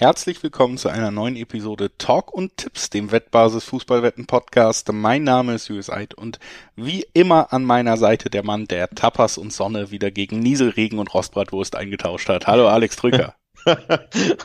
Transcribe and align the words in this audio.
Herzlich 0.00 0.42
willkommen 0.42 0.78
zu 0.78 0.88
einer 0.88 1.10
neuen 1.10 1.36
Episode 1.36 1.90
Talk 1.98 2.32
und 2.32 2.56
Tipps, 2.56 2.88
dem 2.88 3.12
Wettbasis 3.12 3.64
Fußballwetten 3.64 4.26
Podcast. 4.26 4.90
Mein 4.90 5.24
Name 5.24 5.52
ist 5.52 5.68
Julius 5.68 5.90
Eid 5.90 6.14
und 6.14 6.38
wie 6.74 7.04
immer 7.12 7.52
an 7.52 7.66
meiner 7.66 7.98
Seite 7.98 8.30
der 8.30 8.42
Mann, 8.42 8.64
der 8.64 8.88
Tapas 8.88 9.36
und 9.36 9.52
Sonne 9.52 9.90
wieder 9.90 10.10
gegen 10.10 10.38
Nieselregen 10.38 10.98
und 10.98 11.12
Rostbratwurst 11.12 11.76
eingetauscht 11.76 12.30
hat. 12.30 12.46
Hallo 12.46 12.66
Alex 12.66 12.96
Drücker. 12.96 13.34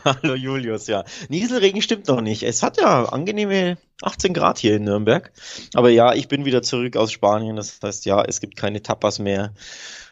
Hallo 0.04 0.36
Julius, 0.36 0.88
ja. 0.88 1.05
Nieselregen 1.30 1.81
stimmt 1.81 2.09
noch 2.09 2.20
nicht. 2.20 2.44
Es 2.44 2.62
hat 2.62 2.76
ja 2.76 3.05
angenehme 3.05 3.77
18 4.02 4.34
Grad 4.34 4.58
hier 4.58 4.76
in 4.76 4.84
Nürnberg. 4.84 5.31
Aber 5.73 5.90
ja, 5.90 6.13
ich 6.13 6.27
bin 6.27 6.44
wieder 6.44 6.63
zurück 6.63 6.98
aus 6.98 7.13
Spanien. 7.13 7.55
Das 7.55 7.80
heißt, 7.81 8.05
ja, 8.05 8.22
es 8.26 8.41
gibt 8.41 8.58
keine 8.58 8.81
Tapas 8.81 9.20
mehr. 9.20 9.53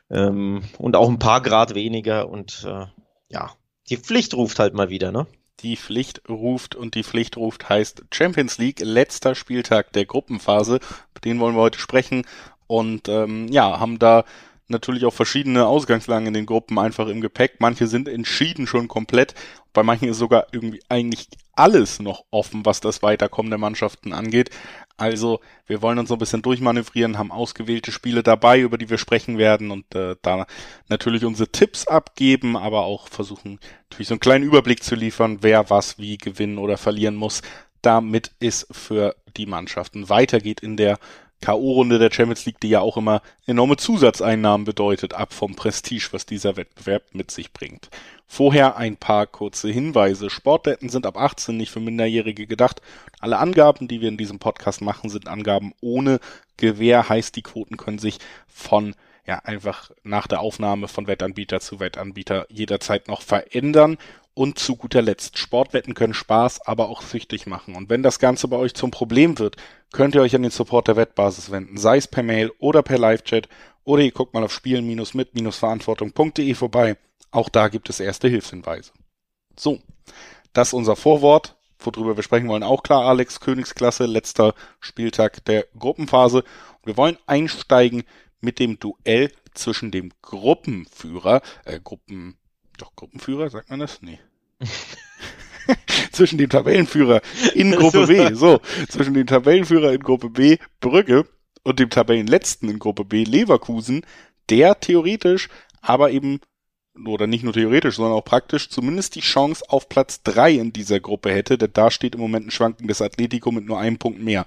Ähm, 0.09 0.63
und 0.77 0.95
auch 0.95 1.09
ein 1.09 1.19
paar 1.19 1.41
Grad 1.41 1.75
weniger. 1.75 2.29
Und 2.29 2.65
äh, 2.65 2.85
ja, 3.27 3.51
die 3.89 3.97
Pflicht 3.97 4.33
ruft 4.33 4.59
halt 4.59 4.73
mal 4.73 4.89
wieder, 4.89 5.11
ne? 5.11 5.27
Die 5.59 5.77
Pflicht 5.77 6.27
ruft 6.27 6.75
und 6.75 6.95
die 6.95 7.03
Pflicht 7.03 7.37
ruft 7.37 7.69
heißt 7.69 8.03
Champions 8.11 8.57
League, 8.57 8.79
letzter 8.79 9.35
Spieltag 9.35 9.93
der 9.93 10.05
Gruppenphase. 10.05 10.75
Über 10.75 11.21
den 11.23 11.39
wollen 11.39 11.55
wir 11.55 11.61
heute 11.61 11.79
sprechen 11.79 12.25
und 12.67 13.07
ähm, 13.07 13.47
ja, 13.49 13.79
haben 13.79 13.99
da 13.99 14.25
natürlich 14.67 15.05
auch 15.05 15.13
verschiedene 15.13 15.65
Ausgangslagen 15.65 16.27
in 16.27 16.33
den 16.33 16.45
Gruppen 16.45 16.79
einfach 16.79 17.07
im 17.07 17.21
Gepäck. 17.21 17.55
Manche 17.59 17.87
sind 17.87 18.07
entschieden 18.07 18.67
schon 18.67 18.87
komplett. 18.87 19.35
Bei 19.73 19.83
manchen 19.83 20.09
ist 20.09 20.17
sogar 20.17 20.47
irgendwie 20.51 20.81
eigentlich 20.89 21.27
alles 21.53 21.99
noch 21.99 22.25
offen, 22.31 22.65
was 22.65 22.81
das 22.81 23.03
Weiterkommen 23.03 23.49
der 23.49 23.59
Mannschaften 23.59 24.13
angeht. 24.13 24.49
Also 24.95 25.39
wir 25.65 25.81
wollen 25.81 25.97
uns 25.97 26.09
so 26.09 26.15
ein 26.15 26.19
bisschen 26.19 26.43
durchmanövrieren, 26.43 27.17
haben 27.17 27.31
ausgewählte 27.31 27.91
Spiele 27.91 28.21
dabei, 28.21 28.59
über 28.59 28.77
die 28.77 28.89
wir 28.89 28.99
sprechen 28.99 29.37
werden 29.37 29.71
und 29.71 29.95
äh, 29.95 30.15
da 30.21 30.45
natürlich 30.87 31.25
unsere 31.25 31.51
Tipps 31.51 31.87
abgeben, 31.87 32.55
aber 32.55 32.83
auch 32.83 33.07
versuchen 33.07 33.59
natürlich 33.89 34.07
so 34.07 34.13
einen 34.13 34.19
kleinen 34.19 34.43
Überblick 34.43 34.83
zu 34.83 34.95
liefern, 34.95 35.39
wer 35.41 35.69
was 35.69 35.97
wie 35.97 36.17
gewinnen 36.17 36.59
oder 36.59 36.77
verlieren 36.77 37.15
muss, 37.15 37.41
damit 37.81 38.31
es 38.39 38.67
für 38.71 39.15
die 39.35 39.47
Mannschaften 39.47 40.09
weitergeht 40.09 40.61
in 40.61 40.77
der 40.77 40.99
K.O.-Runde 41.43 41.97
der 41.97 42.09
Champions 42.09 42.45
League, 42.45 42.61
die 42.61 42.69
ja 42.69 42.79
auch 42.79 42.95
immer 42.95 43.21
enorme 43.45 43.75
Zusatzeinnahmen 43.75 44.63
bedeutet, 44.63 45.13
ab 45.13 45.33
vom 45.33 45.55
Prestige, 45.55 46.07
was 46.11 46.25
dieser 46.25 46.55
Wettbewerb 46.55 47.03
mit 47.11 47.31
sich 47.31 47.51
bringt. 47.51 47.89
Vorher 48.27 48.77
ein 48.77 48.95
paar 48.95 49.27
kurze 49.27 49.69
Hinweise. 49.69 50.29
Sportwetten 50.29 50.87
sind 50.87 51.05
ab 51.05 51.17
18 51.17 51.57
nicht 51.57 51.69
für 51.69 51.81
Minderjährige 51.81 52.47
gedacht. 52.47 52.81
Alle 53.19 53.39
Angaben, 53.39 53.89
die 53.89 53.99
wir 53.99 54.07
in 54.07 54.15
diesem 54.15 54.39
Podcast 54.39 54.81
machen, 54.81 55.09
sind 55.09 55.27
Angaben 55.27 55.73
ohne 55.81 56.21
Gewähr, 56.55 57.09
heißt 57.09 57.35
die 57.35 57.41
Quoten 57.41 57.75
können 57.75 57.99
sich 57.99 58.19
von 58.47 58.95
ja 59.25 59.39
einfach 59.39 59.91
nach 60.03 60.27
der 60.27 60.39
Aufnahme 60.39 60.87
von 60.87 61.07
Wettanbieter 61.07 61.59
zu 61.59 61.81
Wettanbieter 61.81 62.45
jederzeit 62.49 63.09
noch 63.09 63.21
verändern 63.21 63.97
und 64.33 64.59
zu 64.59 64.75
guter 64.75 65.01
Letzt, 65.01 65.37
Sportwetten 65.37 65.93
können 65.93 66.13
Spaß, 66.13 66.65
aber 66.65 66.89
auch 66.89 67.01
süchtig 67.01 67.45
machen. 67.45 67.75
Und 67.75 67.89
wenn 67.89 68.03
das 68.03 68.19
Ganze 68.19 68.47
bei 68.47 68.57
euch 68.57 68.73
zum 68.73 68.91
Problem 68.91 69.39
wird, 69.39 69.57
könnt 69.91 70.15
ihr 70.15 70.21
euch 70.21 70.35
an 70.35 70.41
den 70.41 70.51
Support 70.51 70.87
der 70.87 70.95
Wettbasis 70.95 71.51
wenden, 71.51 71.77
sei 71.77 71.97
es 71.97 72.07
per 72.07 72.23
Mail 72.23 72.51
oder 72.57 72.81
per 72.81 72.97
Live-Chat 72.97 73.47
oder 73.83 74.01
ihr 74.01 74.11
guckt 74.11 74.33
mal 74.33 74.43
auf 74.43 74.53
spielen-mit-verantwortung.de 74.53 76.53
vorbei. 76.55 76.97
Auch 77.31 77.49
da 77.49 77.67
gibt 77.67 77.89
es 77.89 77.99
erste 77.99 78.27
Hilfshinweise. 78.27 78.91
So, 79.57 79.79
das 80.53 80.69
ist 80.69 80.73
unser 80.73 80.95
Vorwort, 80.95 81.55
worüber 81.79 82.15
wir 82.15 82.23
sprechen 82.23 82.47
wollen. 82.47 82.63
Auch 82.63 82.83
klar, 82.83 83.05
Alex, 83.05 83.39
Königsklasse, 83.39 84.05
letzter 84.05 84.53
Spieltag 84.79 85.43
der 85.45 85.65
Gruppenphase. 85.77 86.43
Wir 86.83 86.97
wollen 86.97 87.17
einsteigen 87.27 88.03
mit 88.41 88.59
dem 88.59 88.79
Duell 88.79 89.31
zwischen 89.53 89.91
dem 89.91 90.11
Gruppenführer, 90.21 91.41
äh, 91.65 91.79
Gruppen, 91.79 92.37
doch 92.77 92.95
Gruppenführer, 92.95 93.49
sagt 93.49 93.69
man 93.69 93.79
das? 93.79 94.01
Nee. 94.01 94.19
zwischen 96.11 96.37
dem 96.37 96.49
Tabellenführer 96.49 97.21
in 97.53 97.71
Gruppe 97.71 98.07
B, 98.07 98.33
so, 98.33 98.59
zwischen 98.89 99.13
dem 99.13 99.27
Tabellenführer 99.27 99.93
in 99.93 100.01
Gruppe 100.01 100.29
B, 100.29 100.57
Brügge, 100.79 101.25
und 101.63 101.79
dem 101.79 101.89
Tabellenletzten 101.89 102.69
in 102.69 102.79
Gruppe 102.79 103.05
B, 103.05 103.23
Leverkusen, 103.23 104.05
der 104.49 104.79
theoretisch, 104.79 105.49
aber 105.81 106.11
eben, 106.11 106.39
oder 107.05 107.27
nicht 107.27 107.43
nur 107.43 107.53
theoretisch, 107.53 107.95
sondern 107.95 108.13
auch 108.13 108.23
praktisch 108.25 108.69
zumindest 108.69 109.15
die 109.15 109.21
Chance 109.21 109.63
auf 109.67 109.89
Platz 109.89 110.21
drei 110.23 110.51
in 110.53 110.73
dieser 110.73 110.99
Gruppe 110.99 111.31
hätte, 111.31 111.57
denn 111.57 111.71
da 111.73 111.89
steht 111.89 112.15
im 112.15 112.21
Moment 112.21 112.47
ein 112.47 112.51
schwankendes 112.51 113.01
Atletico 113.01 113.51
mit 113.51 113.65
nur 113.65 113.79
einem 113.79 113.97
Punkt 113.97 114.21
mehr. 114.21 114.45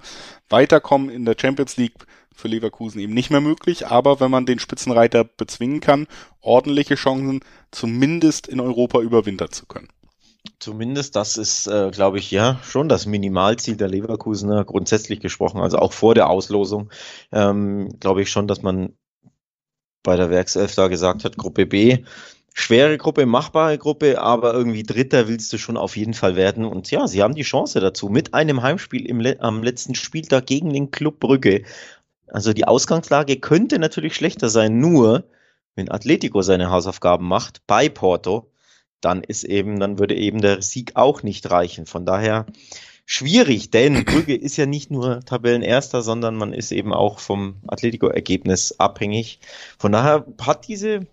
Weiterkommen 0.49 1.09
in 1.09 1.25
der 1.25 1.35
Champions 1.39 1.77
League 1.77 2.05
für 2.33 2.47
Leverkusen 2.47 3.01
eben 3.01 3.13
nicht 3.13 3.31
mehr 3.31 3.41
möglich, 3.41 3.87
aber 3.87 4.19
wenn 4.19 4.31
man 4.31 4.45
den 4.45 4.59
Spitzenreiter 4.59 5.23
bezwingen 5.23 5.81
kann, 5.81 6.07
ordentliche 6.41 6.95
Chancen, 6.95 7.41
zumindest 7.71 8.47
in 8.47 8.59
Europa 8.59 9.01
überwintern 9.01 9.51
zu 9.51 9.65
können. 9.65 9.89
Zumindest 10.59 11.15
das 11.15 11.35
ist, 11.37 11.67
äh, 11.67 11.91
glaube 11.91 12.19
ich, 12.19 12.31
ja 12.31 12.59
schon 12.63 12.87
das 12.87 13.05
Minimalziel 13.05 13.75
der 13.75 13.89
Leverkusener 13.89 14.63
grundsätzlich 14.63 15.19
gesprochen. 15.19 15.59
Also 15.59 15.77
auch 15.77 15.91
vor 15.91 16.15
der 16.15 16.29
Auslosung 16.29 16.89
ähm, 17.33 17.89
glaube 17.99 18.21
ich 18.21 18.31
schon, 18.31 18.47
dass 18.47 18.61
man 18.61 18.93
bei 20.03 20.15
der 20.15 20.29
Werkself 20.29 20.73
da 20.73 20.87
gesagt 20.87 21.25
hat, 21.25 21.37
Gruppe 21.37 21.65
B, 21.65 22.05
schwere 22.59 22.97
Gruppe, 22.97 23.27
machbare 23.27 23.77
Gruppe, 23.77 24.19
aber 24.19 24.53
irgendwie 24.53 24.81
Dritter 24.81 25.27
willst 25.27 25.53
du 25.53 25.59
schon 25.59 25.77
auf 25.77 25.95
jeden 25.95 26.15
Fall 26.15 26.35
werden. 26.35 26.65
Und 26.65 26.89
ja, 26.89 27.07
sie 27.07 27.21
haben 27.21 27.35
die 27.35 27.43
Chance 27.43 27.79
dazu 27.79 28.09
mit 28.09 28.33
einem 28.33 28.63
Heimspiel 28.63 29.05
im, 29.05 29.23
am 29.39 29.61
letzten 29.61 29.93
Spieltag 29.93 30.47
gegen 30.47 30.73
den 30.73 30.89
Club 30.89 31.19
Brügge. 31.19 31.63
Also 32.25 32.53
die 32.53 32.65
Ausgangslage 32.65 33.37
könnte 33.39 33.77
natürlich 33.77 34.15
schlechter 34.15 34.49
sein, 34.49 34.79
nur 34.79 35.25
wenn 35.75 35.91
Atletico 35.91 36.41
seine 36.41 36.71
Hausaufgaben 36.71 37.27
macht 37.27 37.61
bei 37.67 37.89
Porto, 37.89 38.51
dann 39.01 39.23
ist 39.23 39.43
eben, 39.43 39.79
dann 39.79 39.99
würde 39.99 40.15
eben 40.15 40.41
der 40.41 40.63
Sieg 40.63 40.95
auch 40.95 41.21
nicht 41.21 41.51
reichen. 41.51 41.85
Von 41.85 42.07
daher 42.07 42.47
schwierig, 43.05 43.69
denn 43.69 44.03
Brügge 44.03 44.35
ist 44.35 44.57
ja 44.57 44.65
nicht 44.65 44.89
nur 44.89 45.19
Tabellenerster, 45.19 46.01
sondern 46.01 46.35
man 46.35 46.53
ist 46.53 46.71
eben 46.71 46.91
auch 46.91 47.19
vom 47.19 47.57
Atletico-Ergebnis 47.67 48.79
abhängig. 48.79 49.41
Von 49.77 49.91
daher 49.91 50.25
hat 50.41 50.67
diese 50.67 51.05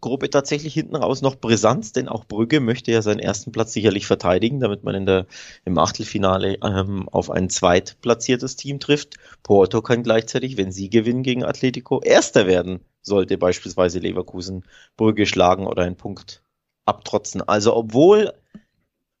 Gruppe 0.00 0.30
tatsächlich 0.30 0.74
hinten 0.74 0.96
raus 0.96 1.22
noch 1.22 1.36
Brisanz, 1.36 1.92
denn 1.92 2.08
auch 2.08 2.24
Brügge 2.24 2.60
möchte 2.60 2.92
ja 2.92 3.02
seinen 3.02 3.20
ersten 3.20 3.52
Platz 3.52 3.72
sicherlich 3.72 4.06
verteidigen, 4.06 4.60
damit 4.60 4.84
man 4.84 4.94
in 4.94 5.06
der, 5.06 5.26
im 5.64 5.78
Achtelfinale 5.78 6.58
ähm, 6.62 7.08
auf 7.08 7.30
ein 7.30 7.50
zweitplatziertes 7.50 8.56
Team 8.56 8.80
trifft. 8.80 9.16
Porto 9.42 9.82
kann 9.82 10.02
gleichzeitig, 10.02 10.56
wenn 10.56 10.72
sie 10.72 10.90
gewinnen 10.90 11.22
gegen 11.22 11.44
Atletico, 11.44 12.00
Erster 12.00 12.46
werden, 12.46 12.80
sollte 13.02 13.38
beispielsweise 13.38 13.98
Leverkusen 13.98 14.64
Brügge 14.96 15.26
schlagen 15.26 15.66
oder 15.66 15.82
einen 15.82 15.96
Punkt 15.96 16.42
abtrotzen. 16.84 17.42
Also 17.42 17.74
obwohl 17.74 18.32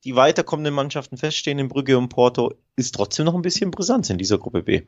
die 0.04 0.16
weiterkommenden 0.16 0.74
Mannschaften 0.74 1.16
feststehen 1.16 1.58
in 1.58 1.68
Brügge 1.68 1.96
und 1.96 2.08
Porto, 2.08 2.54
ist 2.76 2.94
trotzdem 2.94 3.26
noch 3.26 3.34
ein 3.34 3.42
bisschen 3.42 3.70
Brisanz 3.70 4.10
in 4.10 4.18
dieser 4.18 4.38
Gruppe 4.38 4.62
B. 4.62 4.82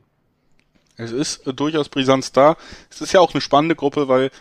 Es 0.97 1.11
ist 1.11 1.45
äh, 1.47 1.53
durchaus 1.53 1.89
Brisanz 1.89 2.31
da. 2.31 2.57
Es 2.89 3.01
ist 3.01 3.13
ja 3.13 3.19
auch 3.19 3.33
eine 3.33 3.41
spannende 3.41 3.75
Gruppe, 3.75 4.07
weil 4.07 4.31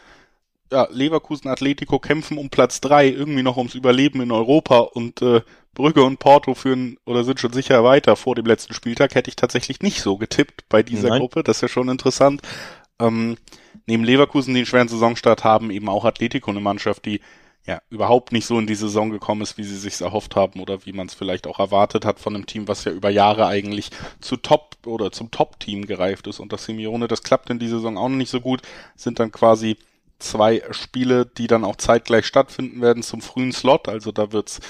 ja, 0.75 0.89
Leverkusen 0.91 1.49
Atletico 1.49 2.01
kämpfen 2.01 2.37
um 2.37 2.51
Platz 2.51 2.81
drei 2.81 3.09
irgendwie 3.09 3.45
noch 3.45 3.57
ums 3.57 3.77
Überleben 3.77 4.21
in 4.21 4.33
Europa 4.33 4.81
und 4.81 5.23
äh, 5.23 5.43
Brügge 5.73 6.03
und 6.03 6.19
Porto 6.19 6.55
führen 6.55 6.99
oder 7.05 7.23
sind 7.23 7.39
schon 7.39 7.53
sicher 7.53 7.85
weiter 7.85 8.17
vor 8.17 8.35
dem 8.35 8.45
letzten 8.45 8.75
Spieltag. 8.75 9.15
Hätte 9.15 9.31
ich 9.31 9.37
tatsächlich 9.37 9.83
nicht 9.83 10.01
so 10.01 10.19
getippt 10.19 10.69
bei 10.69 10.83
dieser 10.83 11.11
Nein. 11.11 11.21
Gruppe. 11.21 11.45
Das 11.45 11.59
ist 11.59 11.63
ja 11.63 11.69
schon 11.69 11.89
interessant. 11.89 12.43
Ähm, 12.99 13.37
neben 13.87 14.03
Leverkusen, 14.03 14.53
die 14.53 14.61
einen 14.61 14.67
schweren 14.67 14.89
Saisonstart 14.89 15.45
haben, 15.45 15.71
eben 15.71 15.89
auch 15.89 16.05
Atletico 16.05 16.51
eine 16.51 16.61
Mannschaft, 16.61 17.05
die 17.07 17.21
ja 17.67 17.81
überhaupt 17.89 18.33
nicht 18.33 18.47
so 18.47 18.59
in 18.59 18.67
die 18.67 18.75
Saison 18.75 19.11
gekommen 19.11 19.43
ist, 19.43 19.57
wie 19.57 19.65
sie 19.65 19.79
sich 19.79 20.01
erhofft 20.01 20.35
haben 20.35 20.61
oder 20.61 20.85
wie 20.87 20.93
man 20.93 21.07
es 21.07 21.15
vielleicht 21.15 21.47
auch 21.47 21.61
erwartet 21.61 22.05
hat 22.05 22.19
von 22.19 22.35
einem 22.35 22.47
Team, 22.47 22.67
was 22.67 22.85
ja 22.85 22.91
über 22.91 23.11
Jahre 23.11 23.47
eigentlich 23.47 23.91
zu 24.21 24.37
Top 24.37 24.77
oder 24.87 25.13
zum 25.13 25.31
Top-Team 25.31 25.87
gereift 25.87 26.27
ist. 26.27 26.41
Und 26.41 26.53
das 26.53 26.65
Simeone, 26.65 27.07
das 27.07 27.23
klappt 27.23 27.49
in 27.51 27.61
dieser 27.61 27.77
Saison 27.77 27.97
auch 27.97 28.09
noch 28.09 28.17
nicht 28.17 28.31
so 28.31 28.41
gut, 28.41 28.63
sind 28.97 29.21
dann 29.21 29.31
quasi 29.31 29.77
zwei 30.19 30.63
Spiele, 30.71 31.27
die 31.27 31.47
dann 31.47 31.65
auch 31.65 31.77
zeitgleich 31.77 32.27
stattfinden 32.27 32.81
werden 32.81 33.03
zum 33.03 33.21
frühen 33.21 33.53
Slot. 33.53 33.89
Also 33.89 34.13
da 34.13 34.33
wird's 34.33 34.61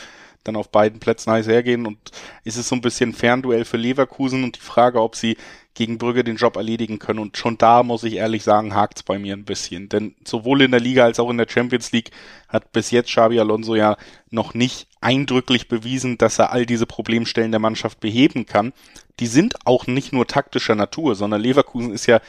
dann 0.44 0.56
auf 0.56 0.70
beiden 0.70 1.00
Plätzen 1.00 1.32
heiß 1.32 1.46
hergehen 1.46 1.86
und 1.86 1.98
ist 2.44 2.56
es 2.56 2.68
so 2.68 2.74
ein 2.74 2.82
bisschen 2.82 3.14
Fernduell 3.14 3.64
für 3.64 3.78
Leverkusen 3.78 4.44
und 4.44 4.56
die 4.56 4.60
Frage, 4.60 5.00
ob 5.00 5.16
sie 5.16 5.36
gegen 5.72 5.98
Brügge 5.98 6.22
den 6.22 6.36
Job 6.36 6.56
erledigen 6.56 6.98
können. 6.98 7.18
Und 7.18 7.36
schon 7.36 7.58
da 7.58 7.82
muss 7.82 8.04
ich 8.04 8.14
ehrlich 8.14 8.44
sagen, 8.44 8.74
hakt's 8.74 9.02
bei 9.02 9.18
mir 9.18 9.34
ein 9.34 9.44
bisschen. 9.44 9.88
Denn 9.88 10.14
sowohl 10.24 10.62
in 10.62 10.70
der 10.70 10.80
Liga 10.80 11.04
als 11.04 11.18
auch 11.18 11.30
in 11.30 11.38
der 11.38 11.48
Champions 11.48 11.90
League 11.92 12.10
hat 12.48 12.72
bis 12.72 12.90
jetzt 12.90 13.08
Xabi 13.08 13.40
Alonso 13.40 13.74
ja 13.74 13.96
noch 14.30 14.54
nicht 14.54 14.86
eindrücklich 15.00 15.66
bewiesen, 15.66 16.16
dass 16.16 16.38
er 16.38 16.52
all 16.52 16.66
diese 16.66 16.86
Problemstellen 16.86 17.50
der 17.50 17.60
Mannschaft 17.60 18.00
beheben 18.00 18.46
kann. 18.46 18.72
Die 19.20 19.26
sind 19.26 19.66
auch 19.66 19.86
nicht 19.86 20.12
nur 20.12 20.26
taktischer 20.26 20.74
Natur, 20.76 21.14
sondern 21.16 21.40
Leverkusen 21.40 21.92
ist 21.92 22.06
ja 22.06 22.20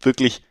wirklich 0.00 0.42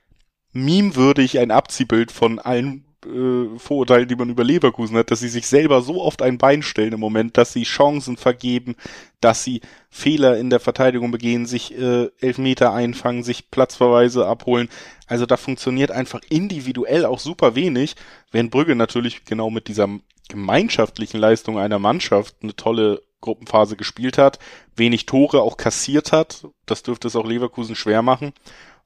memewürdig 0.53 1.39
ein 1.39 1.51
Abziehbild 1.51 2.11
von 2.11 2.39
allen 2.39 2.85
äh, 3.05 3.57
Vorurteilen, 3.57 4.07
die 4.07 4.15
man 4.15 4.29
über 4.29 4.43
Leverkusen 4.43 4.97
hat, 4.97 5.11
dass 5.11 5.21
sie 5.21 5.29
sich 5.29 5.47
selber 5.47 5.81
so 5.81 6.01
oft 6.01 6.21
ein 6.21 6.37
Bein 6.37 6.61
stellen 6.61 6.93
im 6.93 6.99
Moment, 6.99 7.37
dass 7.37 7.53
sie 7.53 7.63
Chancen 7.63 8.17
vergeben, 8.17 8.75
dass 9.21 9.43
sie 9.43 9.61
Fehler 9.89 10.37
in 10.37 10.49
der 10.49 10.59
Verteidigung 10.59 11.11
begehen, 11.11 11.45
sich 11.45 11.77
äh, 11.77 12.09
Elfmeter 12.19 12.73
einfangen, 12.73 13.23
sich 13.23 13.49
Platzverweise 13.49 14.27
abholen. 14.27 14.69
Also 15.07 15.25
da 15.25 15.37
funktioniert 15.37 15.91
einfach 15.91 16.21
individuell 16.29 17.05
auch 17.05 17.19
super 17.19 17.55
wenig, 17.55 17.95
während 18.31 18.51
Brügge 18.51 18.75
natürlich 18.75 19.25
genau 19.25 19.49
mit 19.49 19.67
dieser 19.67 19.89
gemeinschaftlichen 20.29 21.19
Leistung 21.19 21.57
einer 21.57 21.79
Mannschaft 21.79 22.35
eine 22.41 22.55
tolle 22.55 23.01
Gruppenphase 23.19 23.75
gespielt 23.75 24.17
hat, 24.17 24.39
wenig 24.75 25.05
Tore 25.05 25.41
auch 25.41 25.57
kassiert 25.57 26.11
hat. 26.11 26.47
Das 26.65 26.83
dürfte 26.83 27.07
es 27.07 27.15
auch 27.15 27.25
Leverkusen 27.25 27.75
schwer 27.75 28.01
machen. 28.01 28.33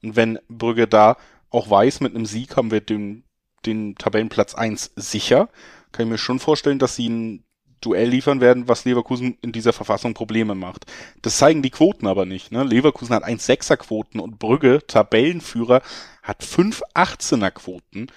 Und 0.02 0.16
wenn 0.16 0.38
Brügge 0.48 0.86
da 0.86 1.16
auch 1.50 1.70
weiß, 1.70 2.00
mit 2.00 2.14
einem 2.14 2.26
Sieg 2.26 2.56
haben 2.56 2.70
wir 2.70 2.80
den, 2.80 3.24
den 3.64 3.94
Tabellenplatz 3.96 4.54
eins 4.54 4.92
sicher, 4.96 5.48
kann 5.92 6.06
ich 6.06 6.10
mir 6.10 6.18
schon 6.18 6.40
vorstellen, 6.40 6.78
dass 6.78 6.96
sie 6.96 7.08
ein 7.08 7.42
Duell 7.82 8.08
liefern 8.08 8.40
werden, 8.40 8.68
was 8.68 8.84
Leverkusen 8.84 9.36
in 9.42 9.52
dieser 9.52 9.72
Verfassung 9.72 10.14
Probleme 10.14 10.54
macht. 10.54 10.86
Das 11.20 11.36
zeigen 11.36 11.62
die 11.62 11.70
Quoten 11.70 12.06
aber 12.06 12.24
nicht. 12.24 12.50
Ne? 12.50 12.64
Leverkusen 12.64 13.14
hat 13.14 13.24
1,6er 13.24 13.76
Quoten 13.76 14.18
und 14.18 14.38
Brügge, 14.38 14.80
Tabellenführer, 14.86 15.82
hat 16.22 16.42
5 16.42 16.82
18er 16.94 17.50
Quoten 17.50 18.08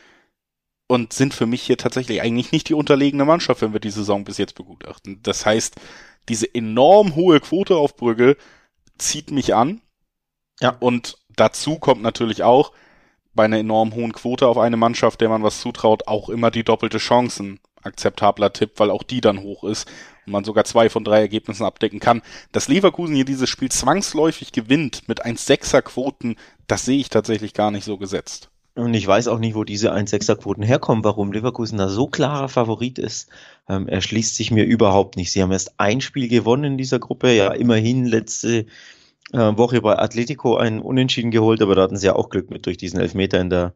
und 0.88 1.14
sind 1.14 1.34
für 1.34 1.46
mich 1.46 1.62
hier 1.62 1.78
tatsächlich 1.78 2.22
eigentlich 2.22 2.52
nicht 2.52 2.70
die 2.70 2.74
unterlegene 2.74 3.26
Mannschaft, 3.26 3.62
wenn 3.62 3.74
wir 3.74 3.80
die 3.82 3.92
Saison 3.92 4.24
bis 4.24 4.38
jetzt 4.38 4.56
begutachten. 4.56 5.20
Das 5.24 5.46
heißt, 5.46 5.76
diese 6.30 6.54
enorm 6.54 7.16
hohe 7.16 7.40
Quote 7.40 7.76
auf 7.76 7.96
Brügge 7.96 8.38
zieht 8.98 9.30
mich 9.30 9.54
an. 9.54 9.82
Ja. 10.62 10.78
Und 10.80 11.18
dazu 11.36 11.78
kommt 11.78 12.02
natürlich 12.02 12.44
auch 12.44 12.72
bei 13.40 13.46
einer 13.46 13.60
enorm 13.60 13.96
hohen 13.96 14.12
Quote 14.12 14.50
auf 14.50 14.58
eine 14.58 14.76
Mannschaft, 14.76 15.22
der 15.22 15.30
man 15.30 15.44
was 15.44 15.62
zutraut, 15.62 16.10
auch 16.10 16.28
immer 16.28 16.52
die 16.52 16.66
doppelte 16.66 16.98
Chancen 16.98 17.62
akzeptabler 17.82 18.52
Tipp, 18.52 18.72
weil 18.76 18.92
auch 18.92 19.02
die 19.02 19.22
dann 19.22 19.40
hoch 19.40 19.64
ist 19.64 19.88
und 20.26 20.34
man 20.34 20.44
sogar 20.44 20.66
zwei 20.66 20.90
von 20.90 21.06
drei 21.06 21.22
Ergebnissen 21.22 21.64
abdecken 21.64 22.02
kann. 22.02 22.22
Dass 22.52 22.68
Leverkusen 22.68 23.16
hier 23.16 23.24
dieses 23.24 23.50
Spiel 23.50 23.70
zwangsläufig 23.70 24.52
gewinnt 24.52 25.08
mit 25.08 25.26
1,6er 25.26 25.82
Quoten, 25.82 26.36
das 26.68 26.84
sehe 26.84 27.00
ich 27.00 27.08
tatsächlich 27.08 27.54
gar 27.54 27.72
nicht 27.72 27.86
so 27.86 27.98
gesetzt. 27.98 28.50
Und 28.76 28.94
ich 28.94 29.08
weiß 29.08 29.30
auch 29.30 29.40
nicht, 29.40 29.56
wo 29.56 29.64
diese 29.64 29.94
1,6er 29.94 30.36
Quoten 30.36 30.64
herkommen, 30.64 31.06
warum 31.06 31.32
Leverkusen 31.32 31.78
da 31.78 31.88
so 31.88 32.08
klarer 32.08 32.50
Favorit 32.50 33.00
ist. 33.00 33.30
Ähm, 33.70 33.88
erschließt 33.88 34.36
sich 34.36 34.52
mir 34.52 34.66
überhaupt 34.66 35.16
nicht. 35.16 35.32
Sie 35.32 35.42
haben 35.42 35.54
erst 35.54 35.80
ein 35.80 36.02
Spiel 36.02 36.28
gewonnen 36.28 36.74
in 36.74 36.78
dieser 36.78 37.00
Gruppe, 37.00 37.32
ja 37.32 37.54
immerhin 37.54 38.04
letzte 38.06 38.66
Woche 39.32 39.82
bei 39.82 39.98
Atletico 39.98 40.58
einen 40.58 40.80
Unentschieden 40.80 41.32
geholt, 41.32 41.62
aber 41.62 41.76
da 41.76 41.84
hatten 41.84 41.98
sie 41.98 42.08
ja 42.08 42.16
auch 42.16 42.30
Glück 42.30 42.50
mit 42.50 42.66
durch 42.66 42.78
diesen 42.78 43.00
Elfmeter 43.00 43.40
in 43.40 43.50
der 43.50 43.74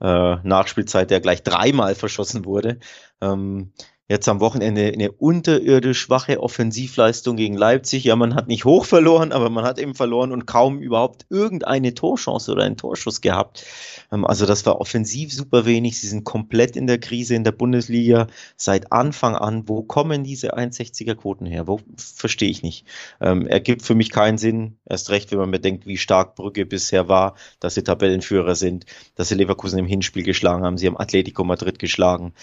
äh, 0.00 0.36
Nachspielzeit, 0.42 1.10
der 1.10 1.20
gleich 1.20 1.42
dreimal 1.42 1.94
verschossen 1.96 2.44
wurde. 2.44 2.78
Ähm, 3.20 3.72
Jetzt 4.08 4.28
am 4.28 4.38
Wochenende 4.38 4.92
eine 4.92 5.10
unterirdisch 5.10 5.98
schwache 5.98 6.40
Offensivleistung 6.40 7.34
gegen 7.34 7.56
Leipzig. 7.56 8.04
Ja, 8.04 8.14
man 8.14 8.36
hat 8.36 8.46
nicht 8.46 8.64
hoch 8.64 8.84
verloren, 8.84 9.32
aber 9.32 9.50
man 9.50 9.64
hat 9.64 9.80
eben 9.80 9.96
verloren 9.96 10.30
und 10.30 10.46
kaum 10.46 10.78
überhaupt 10.78 11.26
irgendeine 11.28 11.92
Torchance 11.92 12.52
oder 12.52 12.62
einen 12.62 12.76
Torschuss 12.76 13.20
gehabt. 13.20 13.66
Ähm, 14.12 14.24
also 14.24 14.46
das 14.46 14.64
war 14.64 14.80
offensiv 14.80 15.32
super 15.32 15.66
wenig. 15.66 16.00
Sie 16.00 16.06
sind 16.06 16.22
komplett 16.22 16.76
in 16.76 16.86
der 16.86 16.98
Krise 16.98 17.34
in 17.34 17.42
der 17.42 17.50
Bundesliga 17.50 18.28
seit 18.56 18.92
Anfang 18.92 19.34
an. 19.34 19.68
Wo 19.68 19.82
kommen 19.82 20.22
diese 20.22 20.56
1,60er 20.56 21.16
Quoten 21.16 21.46
her? 21.46 21.66
Wo 21.66 21.80
verstehe 21.96 22.50
ich 22.50 22.62
nicht. 22.62 22.86
Ähm, 23.20 23.48
ergibt 23.48 23.82
für 23.82 23.96
mich 23.96 24.10
keinen 24.10 24.38
Sinn. 24.38 24.76
Erst 24.88 25.10
recht, 25.10 25.32
wenn 25.32 25.38
man 25.38 25.50
bedenkt, 25.50 25.84
wie 25.84 25.98
stark 25.98 26.36
Brügge 26.36 26.64
bisher 26.64 27.08
war, 27.08 27.34
dass 27.58 27.74
sie 27.74 27.82
Tabellenführer 27.82 28.54
sind, 28.54 28.86
dass 29.16 29.30
sie 29.30 29.34
Leverkusen 29.34 29.80
im 29.80 29.86
Hinspiel 29.86 30.22
geschlagen 30.22 30.64
haben. 30.64 30.78
Sie 30.78 30.86
haben 30.86 30.96
Atletico 30.96 31.42
Madrid 31.42 31.80
geschlagen. 31.80 32.34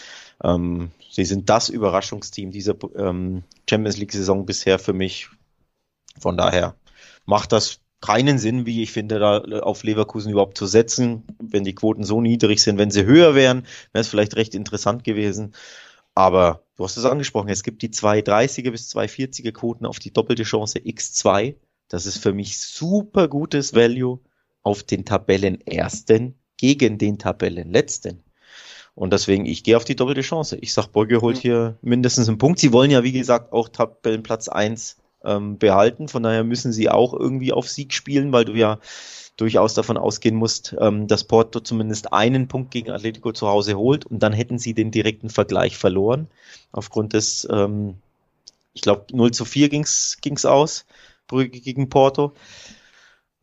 Ähm, 0.44 0.92
sie 1.12 1.26
sind 1.26 1.50
das 1.50 1.70
Überraschungsteam 1.70 2.52
dieser 2.52 2.76
ähm, 2.96 3.44
Champions 3.70 3.98
League-Saison 3.98 4.46
bisher 4.46 4.80
für 4.80 4.94
mich. 4.94 5.30
Von 6.20 6.38
daher 6.38 6.76
macht 7.26 7.52
das 7.52 7.80
keinen 8.02 8.38
Sinn, 8.38 8.66
wie 8.66 8.84
ich 8.84 8.92
finde, 8.92 9.18
da 9.18 9.40
auf 9.62 9.84
Leverkusen 9.84 10.32
überhaupt 10.32 10.58
zu 10.58 10.66
setzen. 10.66 11.24
Wenn 11.40 11.64
die 11.64 11.76
Quoten 11.76 12.04
so 12.04 12.20
niedrig 12.20 12.62
sind, 12.62 12.78
wenn 12.78 12.92
sie 12.92 13.06
höher 13.06 13.34
wären, 13.34 13.66
wäre 13.94 14.02
es 14.02 14.10
vielleicht 14.10 14.36
recht 14.36 14.56
interessant 14.56 15.04
gewesen. 15.04 15.54
Aber 16.14 16.64
du 16.76 16.84
hast 16.84 16.98
es 16.98 17.06
angesprochen, 17.06 17.50
es 17.50 17.64
gibt 17.64 17.82
die 17.82 17.90
230er 17.90 18.72
bis 18.72 18.94
240er 18.94 19.52
Quoten 19.52 19.86
auf 19.86 20.00
die 20.00 20.12
doppelte 20.12 20.44
Chance 20.44 20.80
X2. 20.80 21.56
Das 21.88 22.06
ist 22.06 22.18
für 22.18 22.34
mich 22.34 22.60
super 22.60 23.28
gutes 23.28 23.74
Value 23.74 24.20
auf 24.64 24.84
den 24.84 25.06
Tabellenersten 25.06 26.36
gegen 26.58 26.98
den 26.98 27.20
Tabellenletzten. 27.20 28.23
Und 28.96 29.12
deswegen, 29.12 29.46
ich 29.46 29.64
gehe 29.64 29.76
auf 29.76 29.86
die 29.86 29.96
doppelte 29.96 30.22
Chance. 30.22 30.58
Ich 30.62 30.74
sag, 30.74 30.92
Brügge 30.92 31.22
holt 31.22 31.38
hier 31.38 31.78
mindestens 31.82 32.28
einen 32.28 32.38
Punkt. 32.38 32.60
Sie 32.60 32.72
wollen 32.72 32.92
ja, 32.92 33.04
wie 33.04 33.12
gesagt, 33.12 33.52
auch 33.52 33.70
Tabellenplatz 33.70 34.50
1 34.50 34.98
ähm, 35.24 35.58
behalten. 35.58 36.08
Von 36.08 36.24
daher 36.24 36.44
müssen 36.44 36.72
sie 36.72 36.90
auch 36.90 37.14
irgendwie 37.14 37.54
auf 37.54 37.70
Sieg 37.70 37.94
spielen, 37.94 38.32
weil 38.32 38.46
du 38.46 38.54
ja 38.54 38.80
durchaus 39.38 39.74
davon 39.74 39.98
ausgehen 39.98 40.36
musst, 40.36 40.76
ähm, 40.80 41.08
dass 41.08 41.24
Porto 41.24 41.60
zumindest 41.60 42.14
einen 42.14 42.48
Punkt 42.48 42.72
gegen 42.72 42.92
Atletico 42.92 43.32
zu 43.32 43.48
Hause 43.48 43.76
holt 43.76 44.06
und 44.06 44.22
dann 44.22 44.34
hätten 44.34 44.60
sie 44.60 44.76
den 44.76 44.92
direkten 44.92 45.30
Vergleich 45.30 45.78
verloren. 45.78 46.28
Aufgrund 46.72 47.14
des, 47.14 47.48
ähm, 47.52 47.96
ich 48.74 48.82
glaube, 48.82 49.06
0 49.12 49.32
zu 49.32 49.46
4 49.46 49.70
ging's 49.70 50.18
ging's 50.22 50.46
aus, 50.46 50.86
Brügge 51.28 51.60
gegen 51.60 51.90
Porto. 51.90 52.34